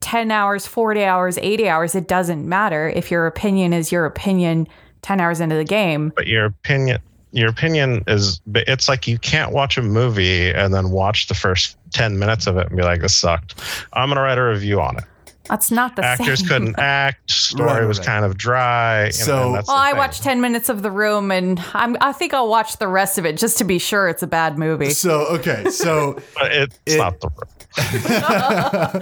[0.00, 4.68] 10 hours, 40 hours, 80 hours, it doesn't matter if your opinion is your opinion
[5.02, 6.12] 10 hours into the game.
[6.14, 6.98] but your opinion
[7.32, 11.76] your opinion is it's like you can't watch a movie and then watch the first
[11.90, 13.60] 10 minutes of it and be like this sucked
[13.92, 15.04] i'm going to write a review on it
[15.48, 16.48] That's not the actors same.
[16.48, 18.06] couldn't act story Right, was right.
[18.06, 19.98] kind of dry you So- and that's Well, I thing.
[19.98, 23.26] watched 10 minutes of The Room and I'm I think I'll watch the rest of
[23.26, 24.90] it just to be sure it's a bad movie.
[24.90, 27.30] So okay, so but it's It- not the
[27.78, 29.00] uh,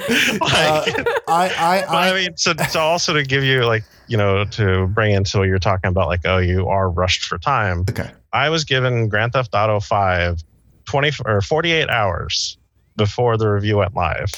[1.29, 4.87] I I, I I mean, so, so also to give you like, you know, to
[4.89, 7.85] bring into what you're talking about, like, oh, you are rushed for time.
[7.91, 8.11] okay.
[8.33, 10.41] I was given Grand Theft Auto 5
[10.87, 12.59] 20 or 48 hours
[12.97, 14.31] before the review went live.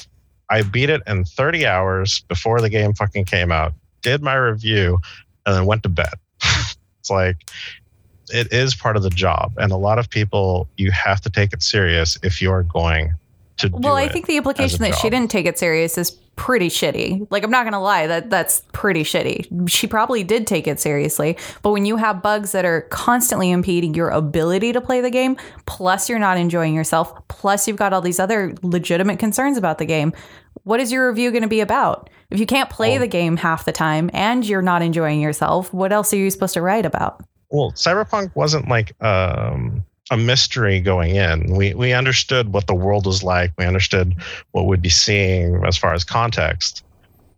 [0.49, 4.99] I beat it in 30 hours before the game fucking came out, did my review,
[5.45, 6.13] and then went to bed.
[6.41, 7.49] it's like,
[8.29, 9.53] it is part of the job.
[9.57, 13.13] And a lot of people, you have to take it serious if you're going
[13.57, 16.69] to do Well, I think the implication that she didn't take it serious is pretty
[16.69, 17.27] shitty.
[17.29, 19.69] Like I'm not going to lie, that that's pretty shitty.
[19.69, 23.93] She probably did take it seriously, but when you have bugs that are constantly impeding
[23.93, 25.35] your ability to play the game,
[25.65, 29.85] plus you're not enjoying yourself, plus you've got all these other legitimate concerns about the
[29.85, 30.13] game,
[30.63, 32.09] what is your review going to be about?
[32.29, 35.91] If you can't play the game half the time and you're not enjoying yourself, what
[35.91, 37.21] else are you supposed to write about?
[37.49, 43.05] well cyberpunk wasn't like um a mystery going in we we understood what the world
[43.05, 44.15] was like we understood
[44.51, 46.83] what we'd be seeing as far as context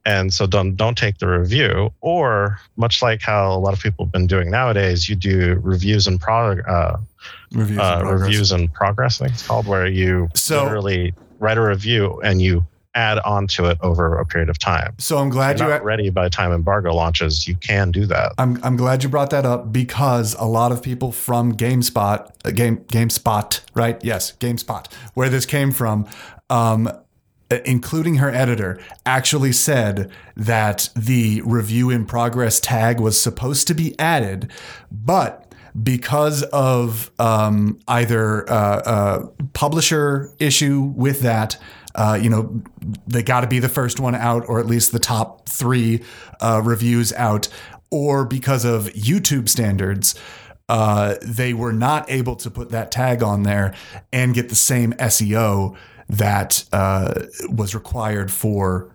[0.06, 4.06] and so don't don't take the review or much like how a lot of people
[4.06, 6.98] have been doing nowadays you do reviews and prog- uh,
[7.52, 7.80] Reviews.
[7.80, 8.22] uh, progress.
[8.22, 12.42] reviews and progress i think it's called where you So- literally write a review and
[12.42, 15.74] you add on to it over a period of time So I'm glad you're you
[15.74, 19.10] not ready by the time embargo launches you can do that I'm I'm glad you
[19.10, 24.04] brought that up because a lot of people from GameSpot, uh, Game GameSpot, right?
[24.04, 26.08] Yes, GameSpot, where this came from,
[26.50, 26.90] um,
[27.66, 33.98] including her editor, actually said that the review in progress tag was supposed to be
[34.00, 34.52] added,
[34.92, 35.46] but
[35.84, 41.58] because of um, either uh, uh, publisher issue with that,
[41.96, 42.62] uh, you know,
[43.08, 46.04] they got to be the first one out, or at least the top three
[46.40, 47.48] uh, reviews out,
[47.92, 50.16] or because of YouTube standards,
[50.70, 53.74] uh, they were not able to put that tag on there
[54.14, 55.76] and get the same SEO
[56.08, 57.14] that uh,
[57.50, 58.94] was required for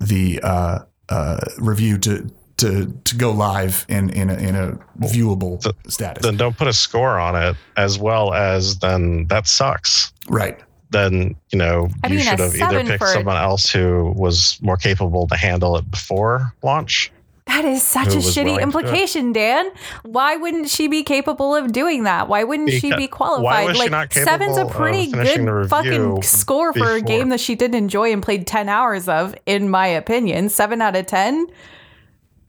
[0.00, 5.60] the uh, uh, review to to to go live in in a, in a viewable
[5.88, 6.22] status.
[6.22, 10.60] then don't put a score on it as well as then that sucks right.
[10.94, 14.58] Then you know I you mean, should have either picked for- someone else who was
[14.62, 17.10] more capable to handle it before launch
[17.46, 18.62] That is such a shitty willing to do it.
[18.62, 19.70] implication, Dan.
[20.04, 22.26] Why wouldn't she be capable of doing that?
[22.26, 23.44] Why wouldn't she be qualified?
[23.44, 27.02] why was she like seven's a pretty of finishing the good fucking score for a
[27.02, 30.48] game that she didn't enjoy and played ten hours of, in my opinion.
[30.48, 31.46] Seven out of ten.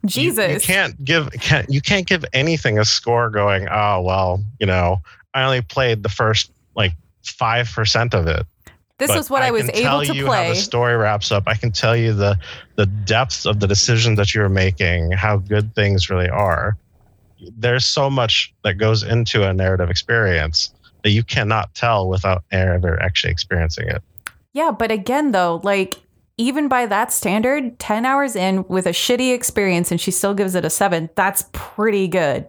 [0.03, 0.53] You- Jesus.
[0.53, 5.01] you, can't give can't, you can't give anything a score going oh well you know
[5.33, 6.93] i only played the first like
[7.25, 8.45] 5% of it
[8.97, 10.47] this But was what I, was can able tell to you play.
[10.47, 11.43] How the story wraps up.
[11.47, 12.37] I can tell you the
[12.75, 16.77] the depth of the decision that you're making, how good things really are.
[17.57, 20.73] There's so much that goes into a narrative experience
[21.03, 24.01] that you cannot tell without ever actually experiencing it.
[24.53, 25.97] Yeah, but again, though, like
[26.37, 30.55] even by that standard, 10 hours in with a shitty experience and she still gives
[30.55, 32.47] it a seven, that's pretty good.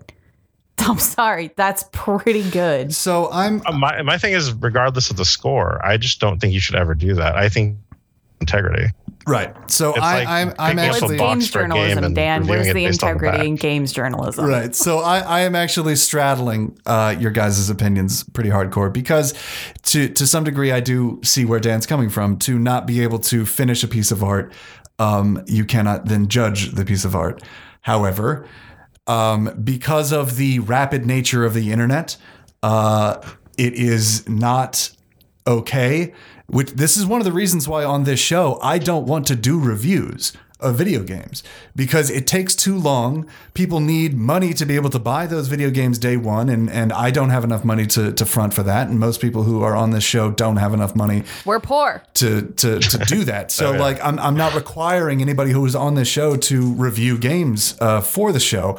[0.88, 1.52] I'm sorry.
[1.56, 2.94] That's pretty good.
[2.94, 6.52] So I'm Uh, my my thing is, regardless of the score, I just don't think
[6.52, 7.36] you should ever do that.
[7.36, 7.76] I think
[8.40, 8.92] integrity.
[9.26, 9.54] right.
[9.70, 11.70] So It's I, like I'm I'm picking up Well, a it's actually games for game
[11.70, 12.46] journalism, and Dan.
[12.46, 14.44] Where's the based on the integrity in games journalism?
[14.46, 14.74] Right.
[14.74, 19.34] So I, I am actually straddling uh, your guys' opinions pretty hardcore because
[19.84, 22.38] to to some degree I do see where Dan's coming from.
[22.40, 24.52] To not be able to finish a piece of art,
[24.98, 27.42] um, you cannot then judge the piece of art.
[27.80, 28.46] However,
[29.06, 32.16] um, because of the rapid nature of the internet,
[32.62, 33.20] uh,
[33.56, 34.90] it is not
[35.46, 36.12] okay.
[36.48, 39.36] Which this is one of the reasons why on this show I don't want to
[39.36, 41.42] do reviews of video games
[41.74, 43.26] because it takes too long.
[43.52, 46.92] People need money to be able to buy those video games day one, and and
[46.94, 49.76] I don't have enough money to to front for that, and most people who are
[49.76, 52.02] on this show don't have enough money We're poor.
[52.14, 53.52] to to to do that.
[53.52, 53.80] So Oh, yeah.
[53.82, 58.00] like I'm I'm not requiring anybody who is on this show to review games uh,
[58.00, 58.78] for the show.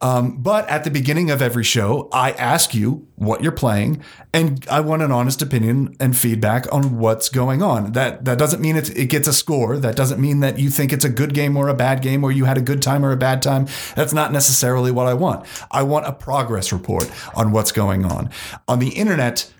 [0.00, 4.02] Um, but at the beginning of every show, I ask you what you're playing,
[4.34, 7.92] and I want an honest opinion and feedback on what's going on.
[7.92, 9.78] That that doesn't mean it, it gets a score.
[9.78, 12.32] That doesn't mean that you think it's a good game or a bad game, or
[12.32, 13.66] you had a good time or a bad time.
[13.94, 15.46] That's not necessarily what I want.
[15.70, 18.30] I want a progress report on what's going on
[18.68, 19.50] on the internet.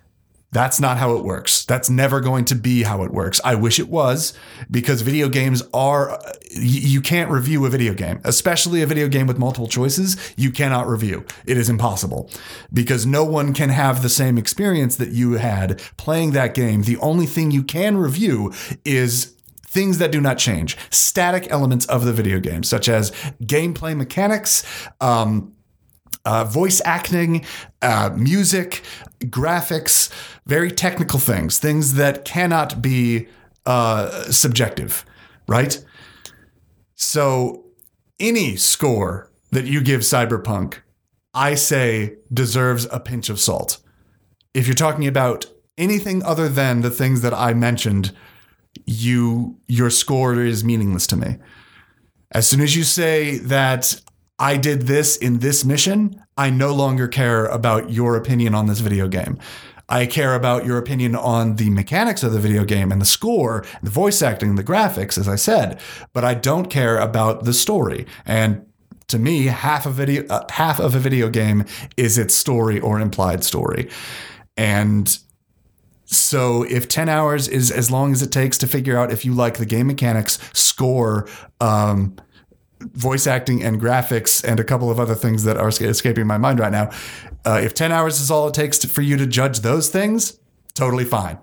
[0.53, 1.65] That's not how it works.
[1.65, 3.41] That's never going to be how it works.
[3.45, 4.35] I wish it was
[4.71, 6.21] because video games are,
[6.53, 10.16] you can't review a video game, especially a video game with multiple choices.
[10.37, 11.25] You cannot review.
[11.45, 12.31] It is impossible
[12.73, 16.83] because no one can have the same experience that you had playing that game.
[16.83, 18.53] The only thing you can review
[18.85, 19.35] is
[19.74, 23.10] things that do not change, static elements of the video game, such as
[23.42, 24.64] gameplay mechanics,
[25.01, 25.52] um,
[26.24, 27.44] uh, voice acting,
[27.82, 28.82] uh, music,
[29.24, 30.09] graphics,
[30.46, 33.26] very technical things, things that cannot be
[33.66, 35.05] uh, subjective,
[35.48, 35.84] right?
[36.94, 37.64] So,
[38.20, 40.76] any score that you give Cyberpunk,
[41.34, 43.78] I say deserves a pinch of salt.
[44.55, 45.46] If you're talking about
[45.76, 48.12] anything other than the things that I mentioned,
[48.86, 51.36] you your score is meaningless to me.
[52.32, 54.01] As soon as you say that
[54.38, 58.80] I did this in this mission, I no longer care about your opinion on this
[58.80, 59.38] video game.
[59.88, 63.64] I care about your opinion on the mechanics of the video game and the score,
[63.82, 65.78] the voice acting, the graphics, as I said,
[66.12, 68.06] but I don't care about the story.
[68.24, 68.66] And
[69.09, 72.98] to me, half of video uh, half of a video game is its story or
[72.98, 73.90] implied story.
[74.56, 75.18] And
[76.16, 79.32] so if 10 hours is as long as it takes to figure out if you
[79.32, 81.28] like the game mechanics, score,
[81.61, 82.16] um,
[82.81, 86.59] voice acting and graphics and a couple of other things that are escaping my mind
[86.59, 86.91] right now,
[87.45, 90.39] uh, if 10 hours is all it takes to, for you to judge those things,
[90.74, 91.39] totally fine.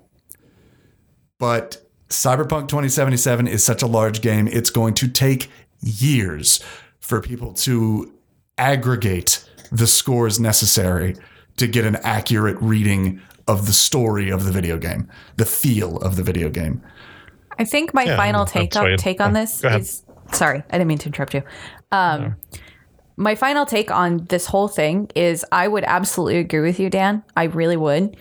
[1.40, 5.50] But Cyberpunk 2077 is such a large game, it's going to take
[5.82, 6.64] years
[7.00, 8.14] for people to
[8.58, 11.16] aggregate the scores necessary
[11.58, 16.16] to get an accurate reading of the story of the video game, the feel of
[16.16, 16.82] the video game.
[17.60, 20.88] I think my Yeah, final take on, take on oh, this is sorry, I didn't
[20.88, 21.44] mean to interrupt you.
[21.92, 22.36] Um,
[23.18, 27.24] My final take on this whole thing is I would absolutely agree with you, Dan.
[27.36, 28.18] I really would.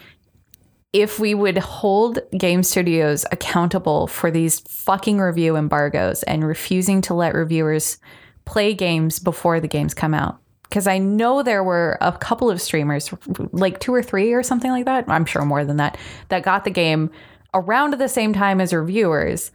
[0.93, 7.15] If we would hold game studios accountable for these fucking review embargoes and refusing to
[7.15, 7.99] let reviewers
[8.45, 10.40] play games before the games come out.
[10.71, 13.13] Because I know there were a couple of streamers,
[13.53, 15.05] like two or three or something like that.
[15.09, 15.99] I'm sure more than that,
[16.29, 17.11] that got the game
[17.53, 19.51] around at the same time as reviewers.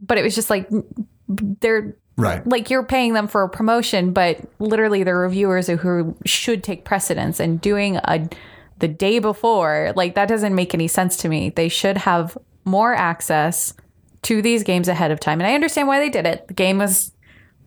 [0.00, 0.70] But it was just like
[1.28, 2.46] they're Right.
[2.46, 6.84] like you're paying them for a promotion, but literally the reviewers are who should take
[6.84, 8.28] precedence and doing a
[8.80, 11.50] the day before, like that doesn't make any sense to me.
[11.50, 13.72] They should have more access
[14.22, 15.40] to these games ahead of time.
[15.40, 16.46] And I understand why they did it.
[16.48, 17.12] The game was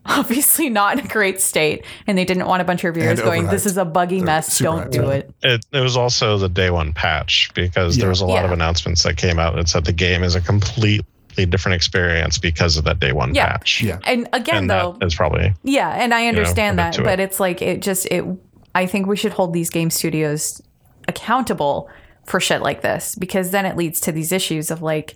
[0.08, 3.26] obviously not in a great state and they didn't want a bunch of reviewers And
[3.26, 4.58] going, This is a buggy They're mess.
[4.58, 5.30] Don't do it.
[5.42, 8.02] It, it was also the day one patch because Yeah.
[8.02, 10.40] there was a lot of announcements that came out that said the game is a
[10.40, 11.04] completely
[11.48, 13.46] different experience because of that day one Yeah.
[13.48, 13.82] patch.
[13.82, 13.98] Yeah.
[14.04, 17.24] And again And though, it's probably Yeah, and I understand a bit that, but it.
[17.24, 18.24] it's like it just it
[18.74, 20.60] I think we should hold these game studios
[21.08, 21.88] accountable
[22.24, 25.14] for shit like this because then it leads to these issues of like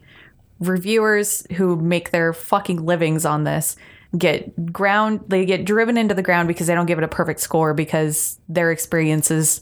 [0.59, 3.77] reviewers who make their fucking livings on this
[4.19, 7.41] get ground they get driven into the ground because they don't give it a perfect
[7.41, 9.61] score because their experiences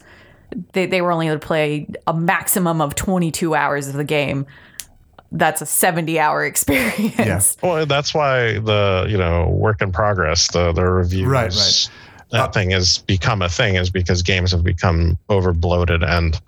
[0.73, 4.47] they, they were only able to play a maximum of 22 hours of the game
[5.33, 7.85] that's a 70 hour experience well.
[7.85, 11.91] That's why the you know work in progress, the the reviews, Right, right.
[12.31, 16.41] that uh, thing has become a thing is because games have become over bloated and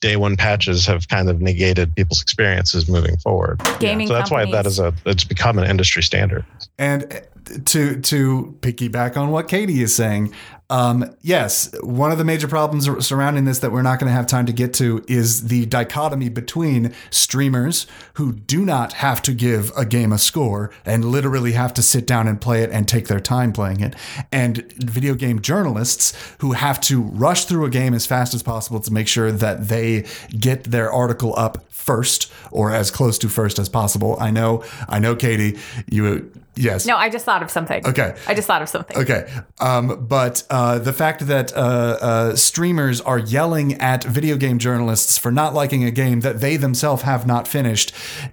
[0.00, 3.60] day one patches have kind of negated people's experiences moving forward.
[3.78, 6.44] Gaming so that's why that is a it's become an industry standard.
[6.78, 7.22] And
[7.66, 10.34] to to piggyback on what Katie is saying,
[10.70, 14.26] Um, yes, one of the major problems surrounding this that we're not going to have
[14.26, 19.72] time to get to is the dichotomy between streamers who do not have to give
[19.76, 23.08] a game a score and literally have to sit down and play it and take
[23.08, 23.96] their time playing it,
[24.30, 28.78] and video game journalists who have to rush through a game as fast as possible
[28.80, 30.06] to make sure that they
[30.38, 34.16] get their article up first or as close to first as possible.
[34.20, 35.58] I know, I know, Katie,
[35.90, 36.86] you, yes.
[36.86, 37.84] No, I just thought of something.
[37.86, 38.14] Okay.
[38.28, 38.98] I just thought of something.
[38.98, 39.28] Okay.
[39.58, 41.56] Um, but uh, the fact that uh,
[42.00, 46.56] uh, streamers are yelling at video game journalists for not liking a game that they
[46.56, 47.92] themselves have not finished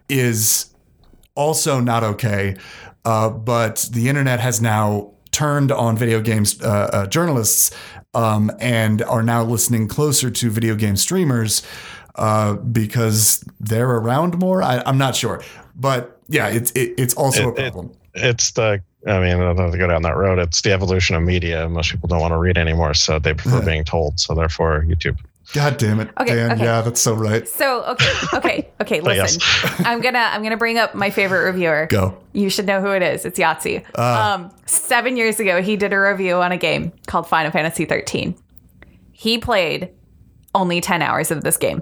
[0.09, 0.73] is
[1.35, 2.55] also not okay.
[3.05, 7.71] Uh, but the internet has now turned on video games uh, uh, journalists
[8.13, 11.61] um, and are now listening closer to video game streamers
[12.15, 14.63] uh, because they're around more.
[14.63, 15.41] I, I'm not sure,
[15.75, 17.91] but yeah, it's it, it's also It- a it- problem.
[18.15, 20.39] it's the I mean, I don't have to go down that road.
[20.39, 21.69] It's the evolution of media.
[21.69, 23.65] Most people don't want to read anymore, so they prefer Yeah.
[23.65, 24.19] being told.
[24.19, 25.17] So therefore, YouTube.
[25.53, 26.51] God damn it, Okay, Dan.
[26.53, 26.63] okay.
[26.65, 27.47] Yeah, that's so right.
[27.47, 28.99] So okay, okay, okay.
[28.99, 29.41] But Listen,
[29.85, 31.85] I'm gonna I'm gonna bring up my favorite reviewer.
[31.89, 32.17] Go.
[32.33, 33.23] You should know who it is.
[33.23, 33.85] It's Yahtzee.
[33.95, 34.33] Ah.
[34.33, 38.35] um, seven years ago, he did a review on a game called Final Fantasy 13.
[39.13, 39.89] He played
[40.53, 41.81] only 10 hours of this game.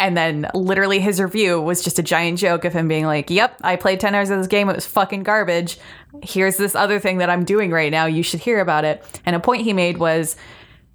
[0.00, 3.58] And then literally his review was just a giant joke of him being like, Yep,
[3.62, 4.70] I played 10 hours of this game.
[4.70, 5.78] It was fucking garbage.
[6.22, 8.06] Here's this other thing that I'm doing right now.
[8.06, 9.04] You should hear about it.
[9.26, 10.36] And a point he made was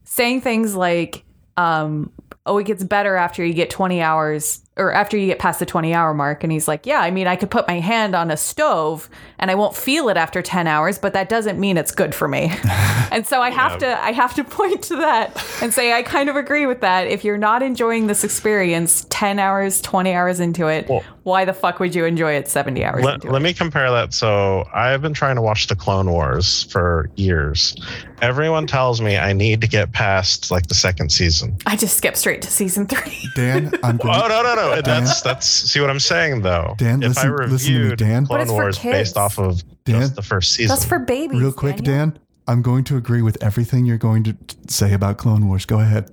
[0.05, 1.23] saying things like,
[1.55, 2.11] um,
[2.47, 5.65] oh, it gets better after you get 20 hours or after you get past the
[5.65, 6.43] 20 hour mark.
[6.43, 9.49] And he's like, yeah, I mean, I could put my hand on a stove and
[9.49, 12.51] I won't feel it after 10 hours, but that doesn't mean it's good for me.
[13.11, 15.31] and so I have to, I have to point to that
[15.61, 17.07] and say, I kind of agree with that.
[17.07, 20.89] If you're not enjoying this experience 10 hours, 20 hours into it,
[21.23, 23.31] why the fuck would you enjoy it 70 hours Let, into it?
[23.31, 24.13] let me compare that.
[24.13, 27.75] So I've been trying to watch the Clone Wars for years.
[28.21, 31.57] Everyone tells me I need to get past like the second season.
[31.65, 33.29] I just skip straight to season three.
[33.35, 34.15] Dan, I'm going.
[34.15, 34.64] Oh no no no!
[34.83, 35.03] Dan?
[35.05, 36.75] That's that's see what I'm saying though.
[36.77, 38.23] Dan, if listen- I listen to me, reviewed Dan.
[38.23, 38.93] But Clone it's Wars kids.
[38.97, 40.01] based off of Dan?
[40.01, 41.39] just the first season, That's for babies.
[41.41, 41.95] Real quick, Daniel.
[42.11, 44.35] Dan, I'm going to agree with everything you're going to
[44.67, 45.65] say about Clone Wars.
[45.65, 46.09] Go ahead.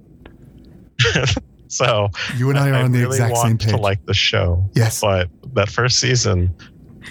[1.69, 3.71] so You and I are on the really exact want same page.
[3.71, 5.01] To like the show, Yes.
[5.01, 6.55] but that first season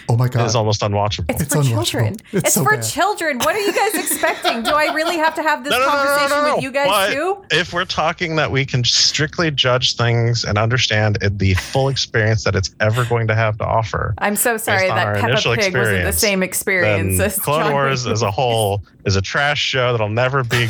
[0.09, 0.45] Oh my god.
[0.45, 1.25] it's almost unwatchable.
[1.29, 1.85] It's, It's for unwatchable.
[1.85, 2.13] children.
[2.31, 2.81] It's It's, so for bad.
[2.83, 3.37] children.
[3.39, 4.63] What are you guys expecting?
[4.63, 7.43] Do I really have to have this conversation with you guys But too?
[7.51, 12.43] If we're talking that we can strictly judge things and understand it- the full experience
[12.43, 15.27] that it's ever going to have to offer, I'm so sorry on that our Peppa
[15.29, 19.15] initial Pig wasn't the same experience then as Clone John Wars as a whole is
[19.15, 20.67] a trash show that'll never be,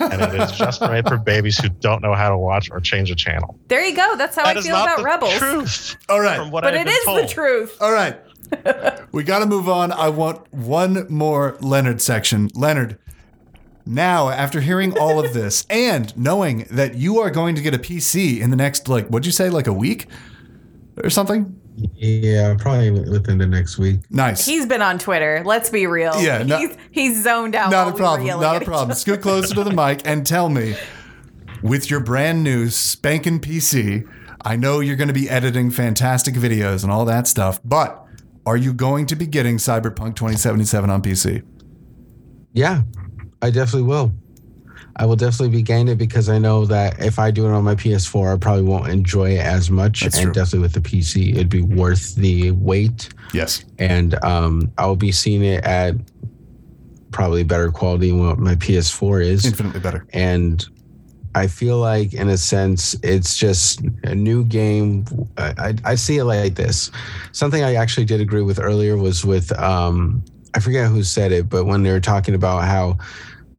[0.00, 3.10] and it is just made for babies who don't know how to watch or change
[3.10, 3.56] a channel.
[3.68, 4.16] There you go.
[4.16, 5.38] That's how That I feel not about the Rebels.
[5.38, 5.96] truth.
[6.08, 6.38] All right.
[6.38, 7.22] From what But I've it been is told.
[7.22, 7.76] the truth.
[7.80, 8.16] All right.
[9.12, 9.92] we got to move on.
[9.92, 12.50] I want one more Leonard section.
[12.54, 12.98] Leonard,
[13.84, 17.78] now, after hearing all of this and knowing that you are going to get a
[17.78, 20.06] PC in the next, like, what'd you say, like a week
[21.02, 21.58] or something?
[21.94, 24.00] Yeah, probably within the next week.
[24.10, 24.44] Nice.
[24.44, 25.42] He's been on Twitter.
[25.44, 26.20] Let's be real.
[26.20, 27.70] Yeah, no- he's, he's zoned out.
[27.70, 28.26] not a problem.
[28.26, 28.90] Not a each problem.
[28.90, 28.94] other.
[28.94, 30.76] Scoot closer to the mic and tell me,
[31.62, 34.06] with your brand new spanking PC,
[34.44, 38.01] I know you're going to be editing fantastic videos and all that stuff, but
[38.46, 41.44] are you going to be getting Cyberpunk 2077 on PC?
[42.52, 42.82] Yeah,
[43.40, 44.12] I definitely will.
[44.96, 47.64] I will definitely be getting it because I know that if I do it on
[47.64, 50.02] my PS4, I probably won't enjoy it as much.
[50.02, 50.32] That's and true.
[50.32, 53.08] definitely with the PC, it'd be worth the wait.
[53.32, 53.64] Yes.
[53.78, 55.94] And um, I'll be seeing it at
[57.10, 59.46] probably better quality than what my PS4 is.
[59.46, 60.06] Infinitely better.
[60.12, 60.66] and
[61.34, 65.06] I feel like, in a sense, it's just a new game.
[65.38, 66.90] I, I, I see it like this.
[67.32, 70.22] Something I actually did agree with earlier was with um,
[70.54, 72.98] I forget who said it, but when they were talking about how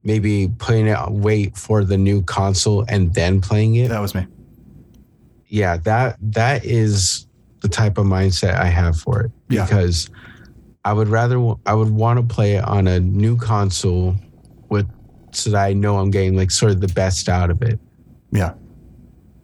[0.04, 3.88] maybe putting it wait for the new console and then playing it.
[3.90, 4.28] That was me.
[5.48, 7.26] Yeah, that that is
[7.62, 9.66] the type of mindset I have for it Yeah.
[9.66, 10.10] because
[10.84, 14.16] I would rather I would want to play it on a new console
[15.35, 17.80] so that I know I'm getting like sort of the best out of it.
[18.31, 18.53] Yeah.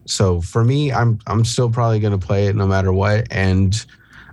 [0.06, 3.28] So for me, I'm I'm still probably gonna play it no matter what.
[3.32, 3.86] And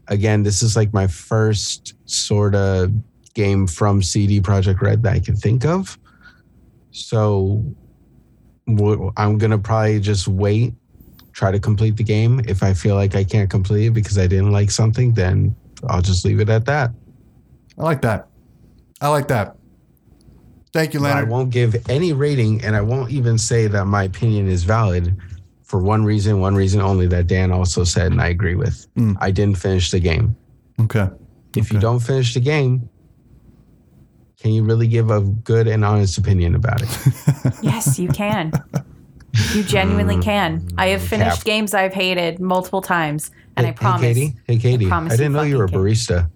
[0.08, 2.92] again, this is like my first sort of
[3.34, 5.98] game from CD Projekt Red that I can think of.
[6.90, 7.62] So
[8.66, 10.72] I'm gonna probably just wait,
[11.32, 12.40] try to complete the game.
[12.46, 15.54] If I feel like I can't complete it because I didn't like something, then
[15.88, 16.90] I'll just leave it at that.
[17.78, 18.28] I like that.
[19.02, 19.55] I like that.
[20.76, 24.02] Thank you, But I won't give any rating, and I won't even say that my
[24.04, 25.16] opinion is valid
[25.62, 28.86] for one reason, one reason only that Dan also said, and I agree with.
[28.94, 29.16] Mm.
[29.18, 30.36] I didn't finish the game.
[30.78, 31.08] Okay.
[31.56, 32.90] If you don't finish the game,
[34.38, 36.88] Can you really give a good and honest opinion about it?
[37.62, 38.52] Yes, you can.
[39.54, 40.68] You genuinely can.
[40.76, 41.44] I have finished Cap.
[41.44, 44.02] games I've hated multiple times, and I promise.
[44.02, 44.36] Hey, Katie.
[44.46, 44.86] Hey, Katie.
[44.86, 46.30] I, promise you didn't know you were a fucking barista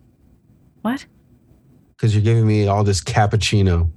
[0.81, 1.05] What?
[1.91, 3.91] because you're giving me all this cappuccino.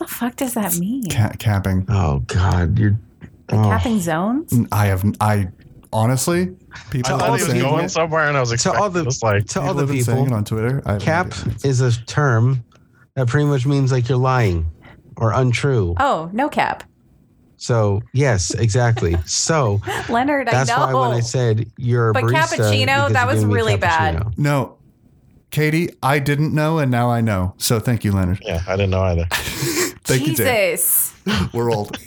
[0.00, 1.10] What the fuck does that mean?
[1.10, 1.84] Ca- capping.
[1.90, 2.98] Oh God, you're.
[3.48, 3.64] The oh.
[3.64, 4.54] capping zones?
[4.72, 5.04] I have.
[5.20, 5.48] I
[5.92, 6.56] honestly,
[6.90, 7.88] people I have thought he was going it.
[7.90, 10.02] somewhere, and I was To all the just like to all People the have been
[10.02, 10.82] saying people, it on Twitter.
[10.86, 12.64] I cap is a term
[13.14, 14.70] that pretty much means like you're lying
[15.18, 15.94] or untrue.
[16.00, 16.82] Oh, no cap.
[17.58, 19.18] So yes, exactly.
[19.26, 20.78] So Leonard, I that's know.
[20.78, 24.38] why when I said you're a But barista, cappuccino, that was really bad.
[24.38, 24.78] No,
[25.50, 27.52] Katie, I didn't know, and now I know.
[27.58, 28.38] So thank you, Leonard.
[28.40, 29.26] yeah, I didn't know either.
[30.10, 30.70] Thank you, Dan.
[30.72, 31.14] Jesus.
[31.54, 31.98] We're old.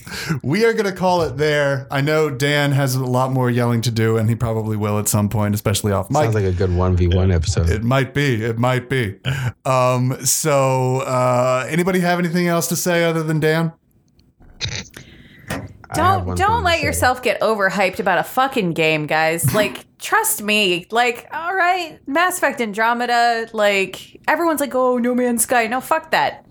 [0.41, 1.87] we are going to call it there.
[1.91, 5.07] I know Dan has a lot more yelling to do, and he probably will at
[5.07, 6.23] some point, especially off mic.
[6.23, 7.69] Sounds like a good one v one episode.
[7.69, 8.43] it might be.
[8.43, 9.19] It might be.
[9.65, 13.71] Um, so, uh, anybody have anything else to say other than Dan?
[15.93, 19.45] Don't don't let yourself get overhyped about a fucking game, guys.
[19.53, 20.87] Like, trust me.
[20.89, 23.47] Like, all right, Mass Effect Andromeda.
[23.53, 25.67] Like, everyone's like, oh, No Man's Sky.
[25.67, 26.45] No, fuck that.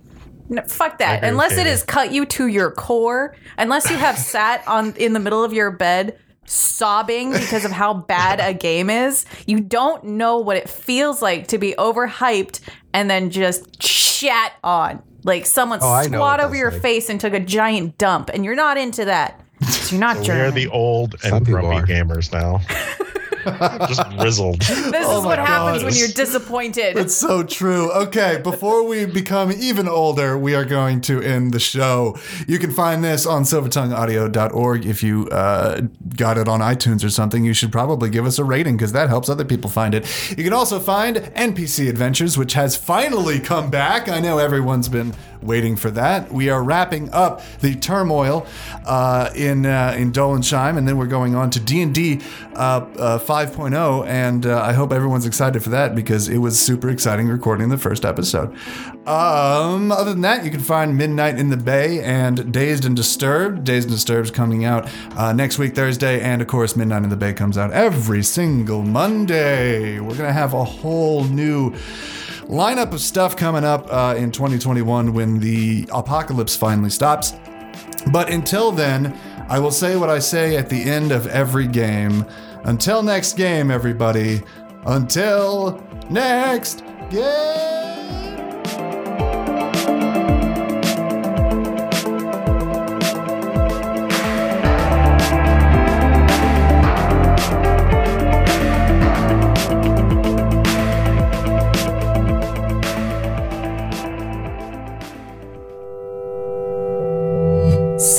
[0.48, 1.24] No, fuck that.
[1.24, 3.34] Unless it has cut you to your core.
[3.58, 7.94] Unless you have sat on in the middle of your bed sobbing because of how
[7.94, 12.60] bad a game is, you don't know what it feels like to be overhyped
[12.92, 15.02] and then just shat on.
[15.24, 16.82] Like someone Oh, I know what squat over that's your like.
[16.82, 19.40] face and took a giant dump, and you're not into that.
[19.62, 20.54] So you're not we are German.
[20.56, 22.04] the old Some and people grumpy are.
[22.04, 22.60] gamers now.
[23.88, 24.60] just grizzled.
[24.60, 25.86] This Oh is what happens God.
[25.90, 26.96] when you're disappointed.
[26.96, 27.90] It's so true.
[27.92, 32.16] Okay, before we become even older, we are going to end the show.
[32.46, 34.86] You can find this on silvertongueaudio.org.
[34.86, 35.80] If you uh,
[36.16, 39.08] got it on iTunes or something, you should probably give us a rating because that
[39.08, 40.06] helps other people find it.
[40.36, 44.08] You can also find NPC Adventures, which has finally come back.
[44.08, 46.32] I know everyone's been waiting for that.
[46.32, 48.46] We are wrapping up the turmoil
[48.86, 52.20] uh, in uh, in Dolensheim, and then we're going on to D and D
[52.54, 57.28] uh, 5.0, and uh, I hope everyone's excited for that because it was super exciting
[57.28, 58.54] recording the first episode.
[59.06, 63.64] Um, other than that, you can find Midnight in the Bay and Dazed and Disturbed.
[63.64, 67.10] Dazed and Disturbed is coming out uh, next week Thursday, and of course, Midnight in
[67.10, 69.98] the Bay comes out every single Monday.
[69.98, 71.74] We're gonna have a whole new
[72.46, 77.34] lineup of stuff coming up uh, in 2021 when the apocalypse finally stops.
[78.10, 82.24] But until then, I will say what I say at the end of every game.
[82.64, 84.42] Until next game, everybody.
[84.84, 88.21] Until next game.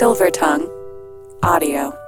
[0.03, 0.67] Silver Tongue
[1.43, 2.02] Audio.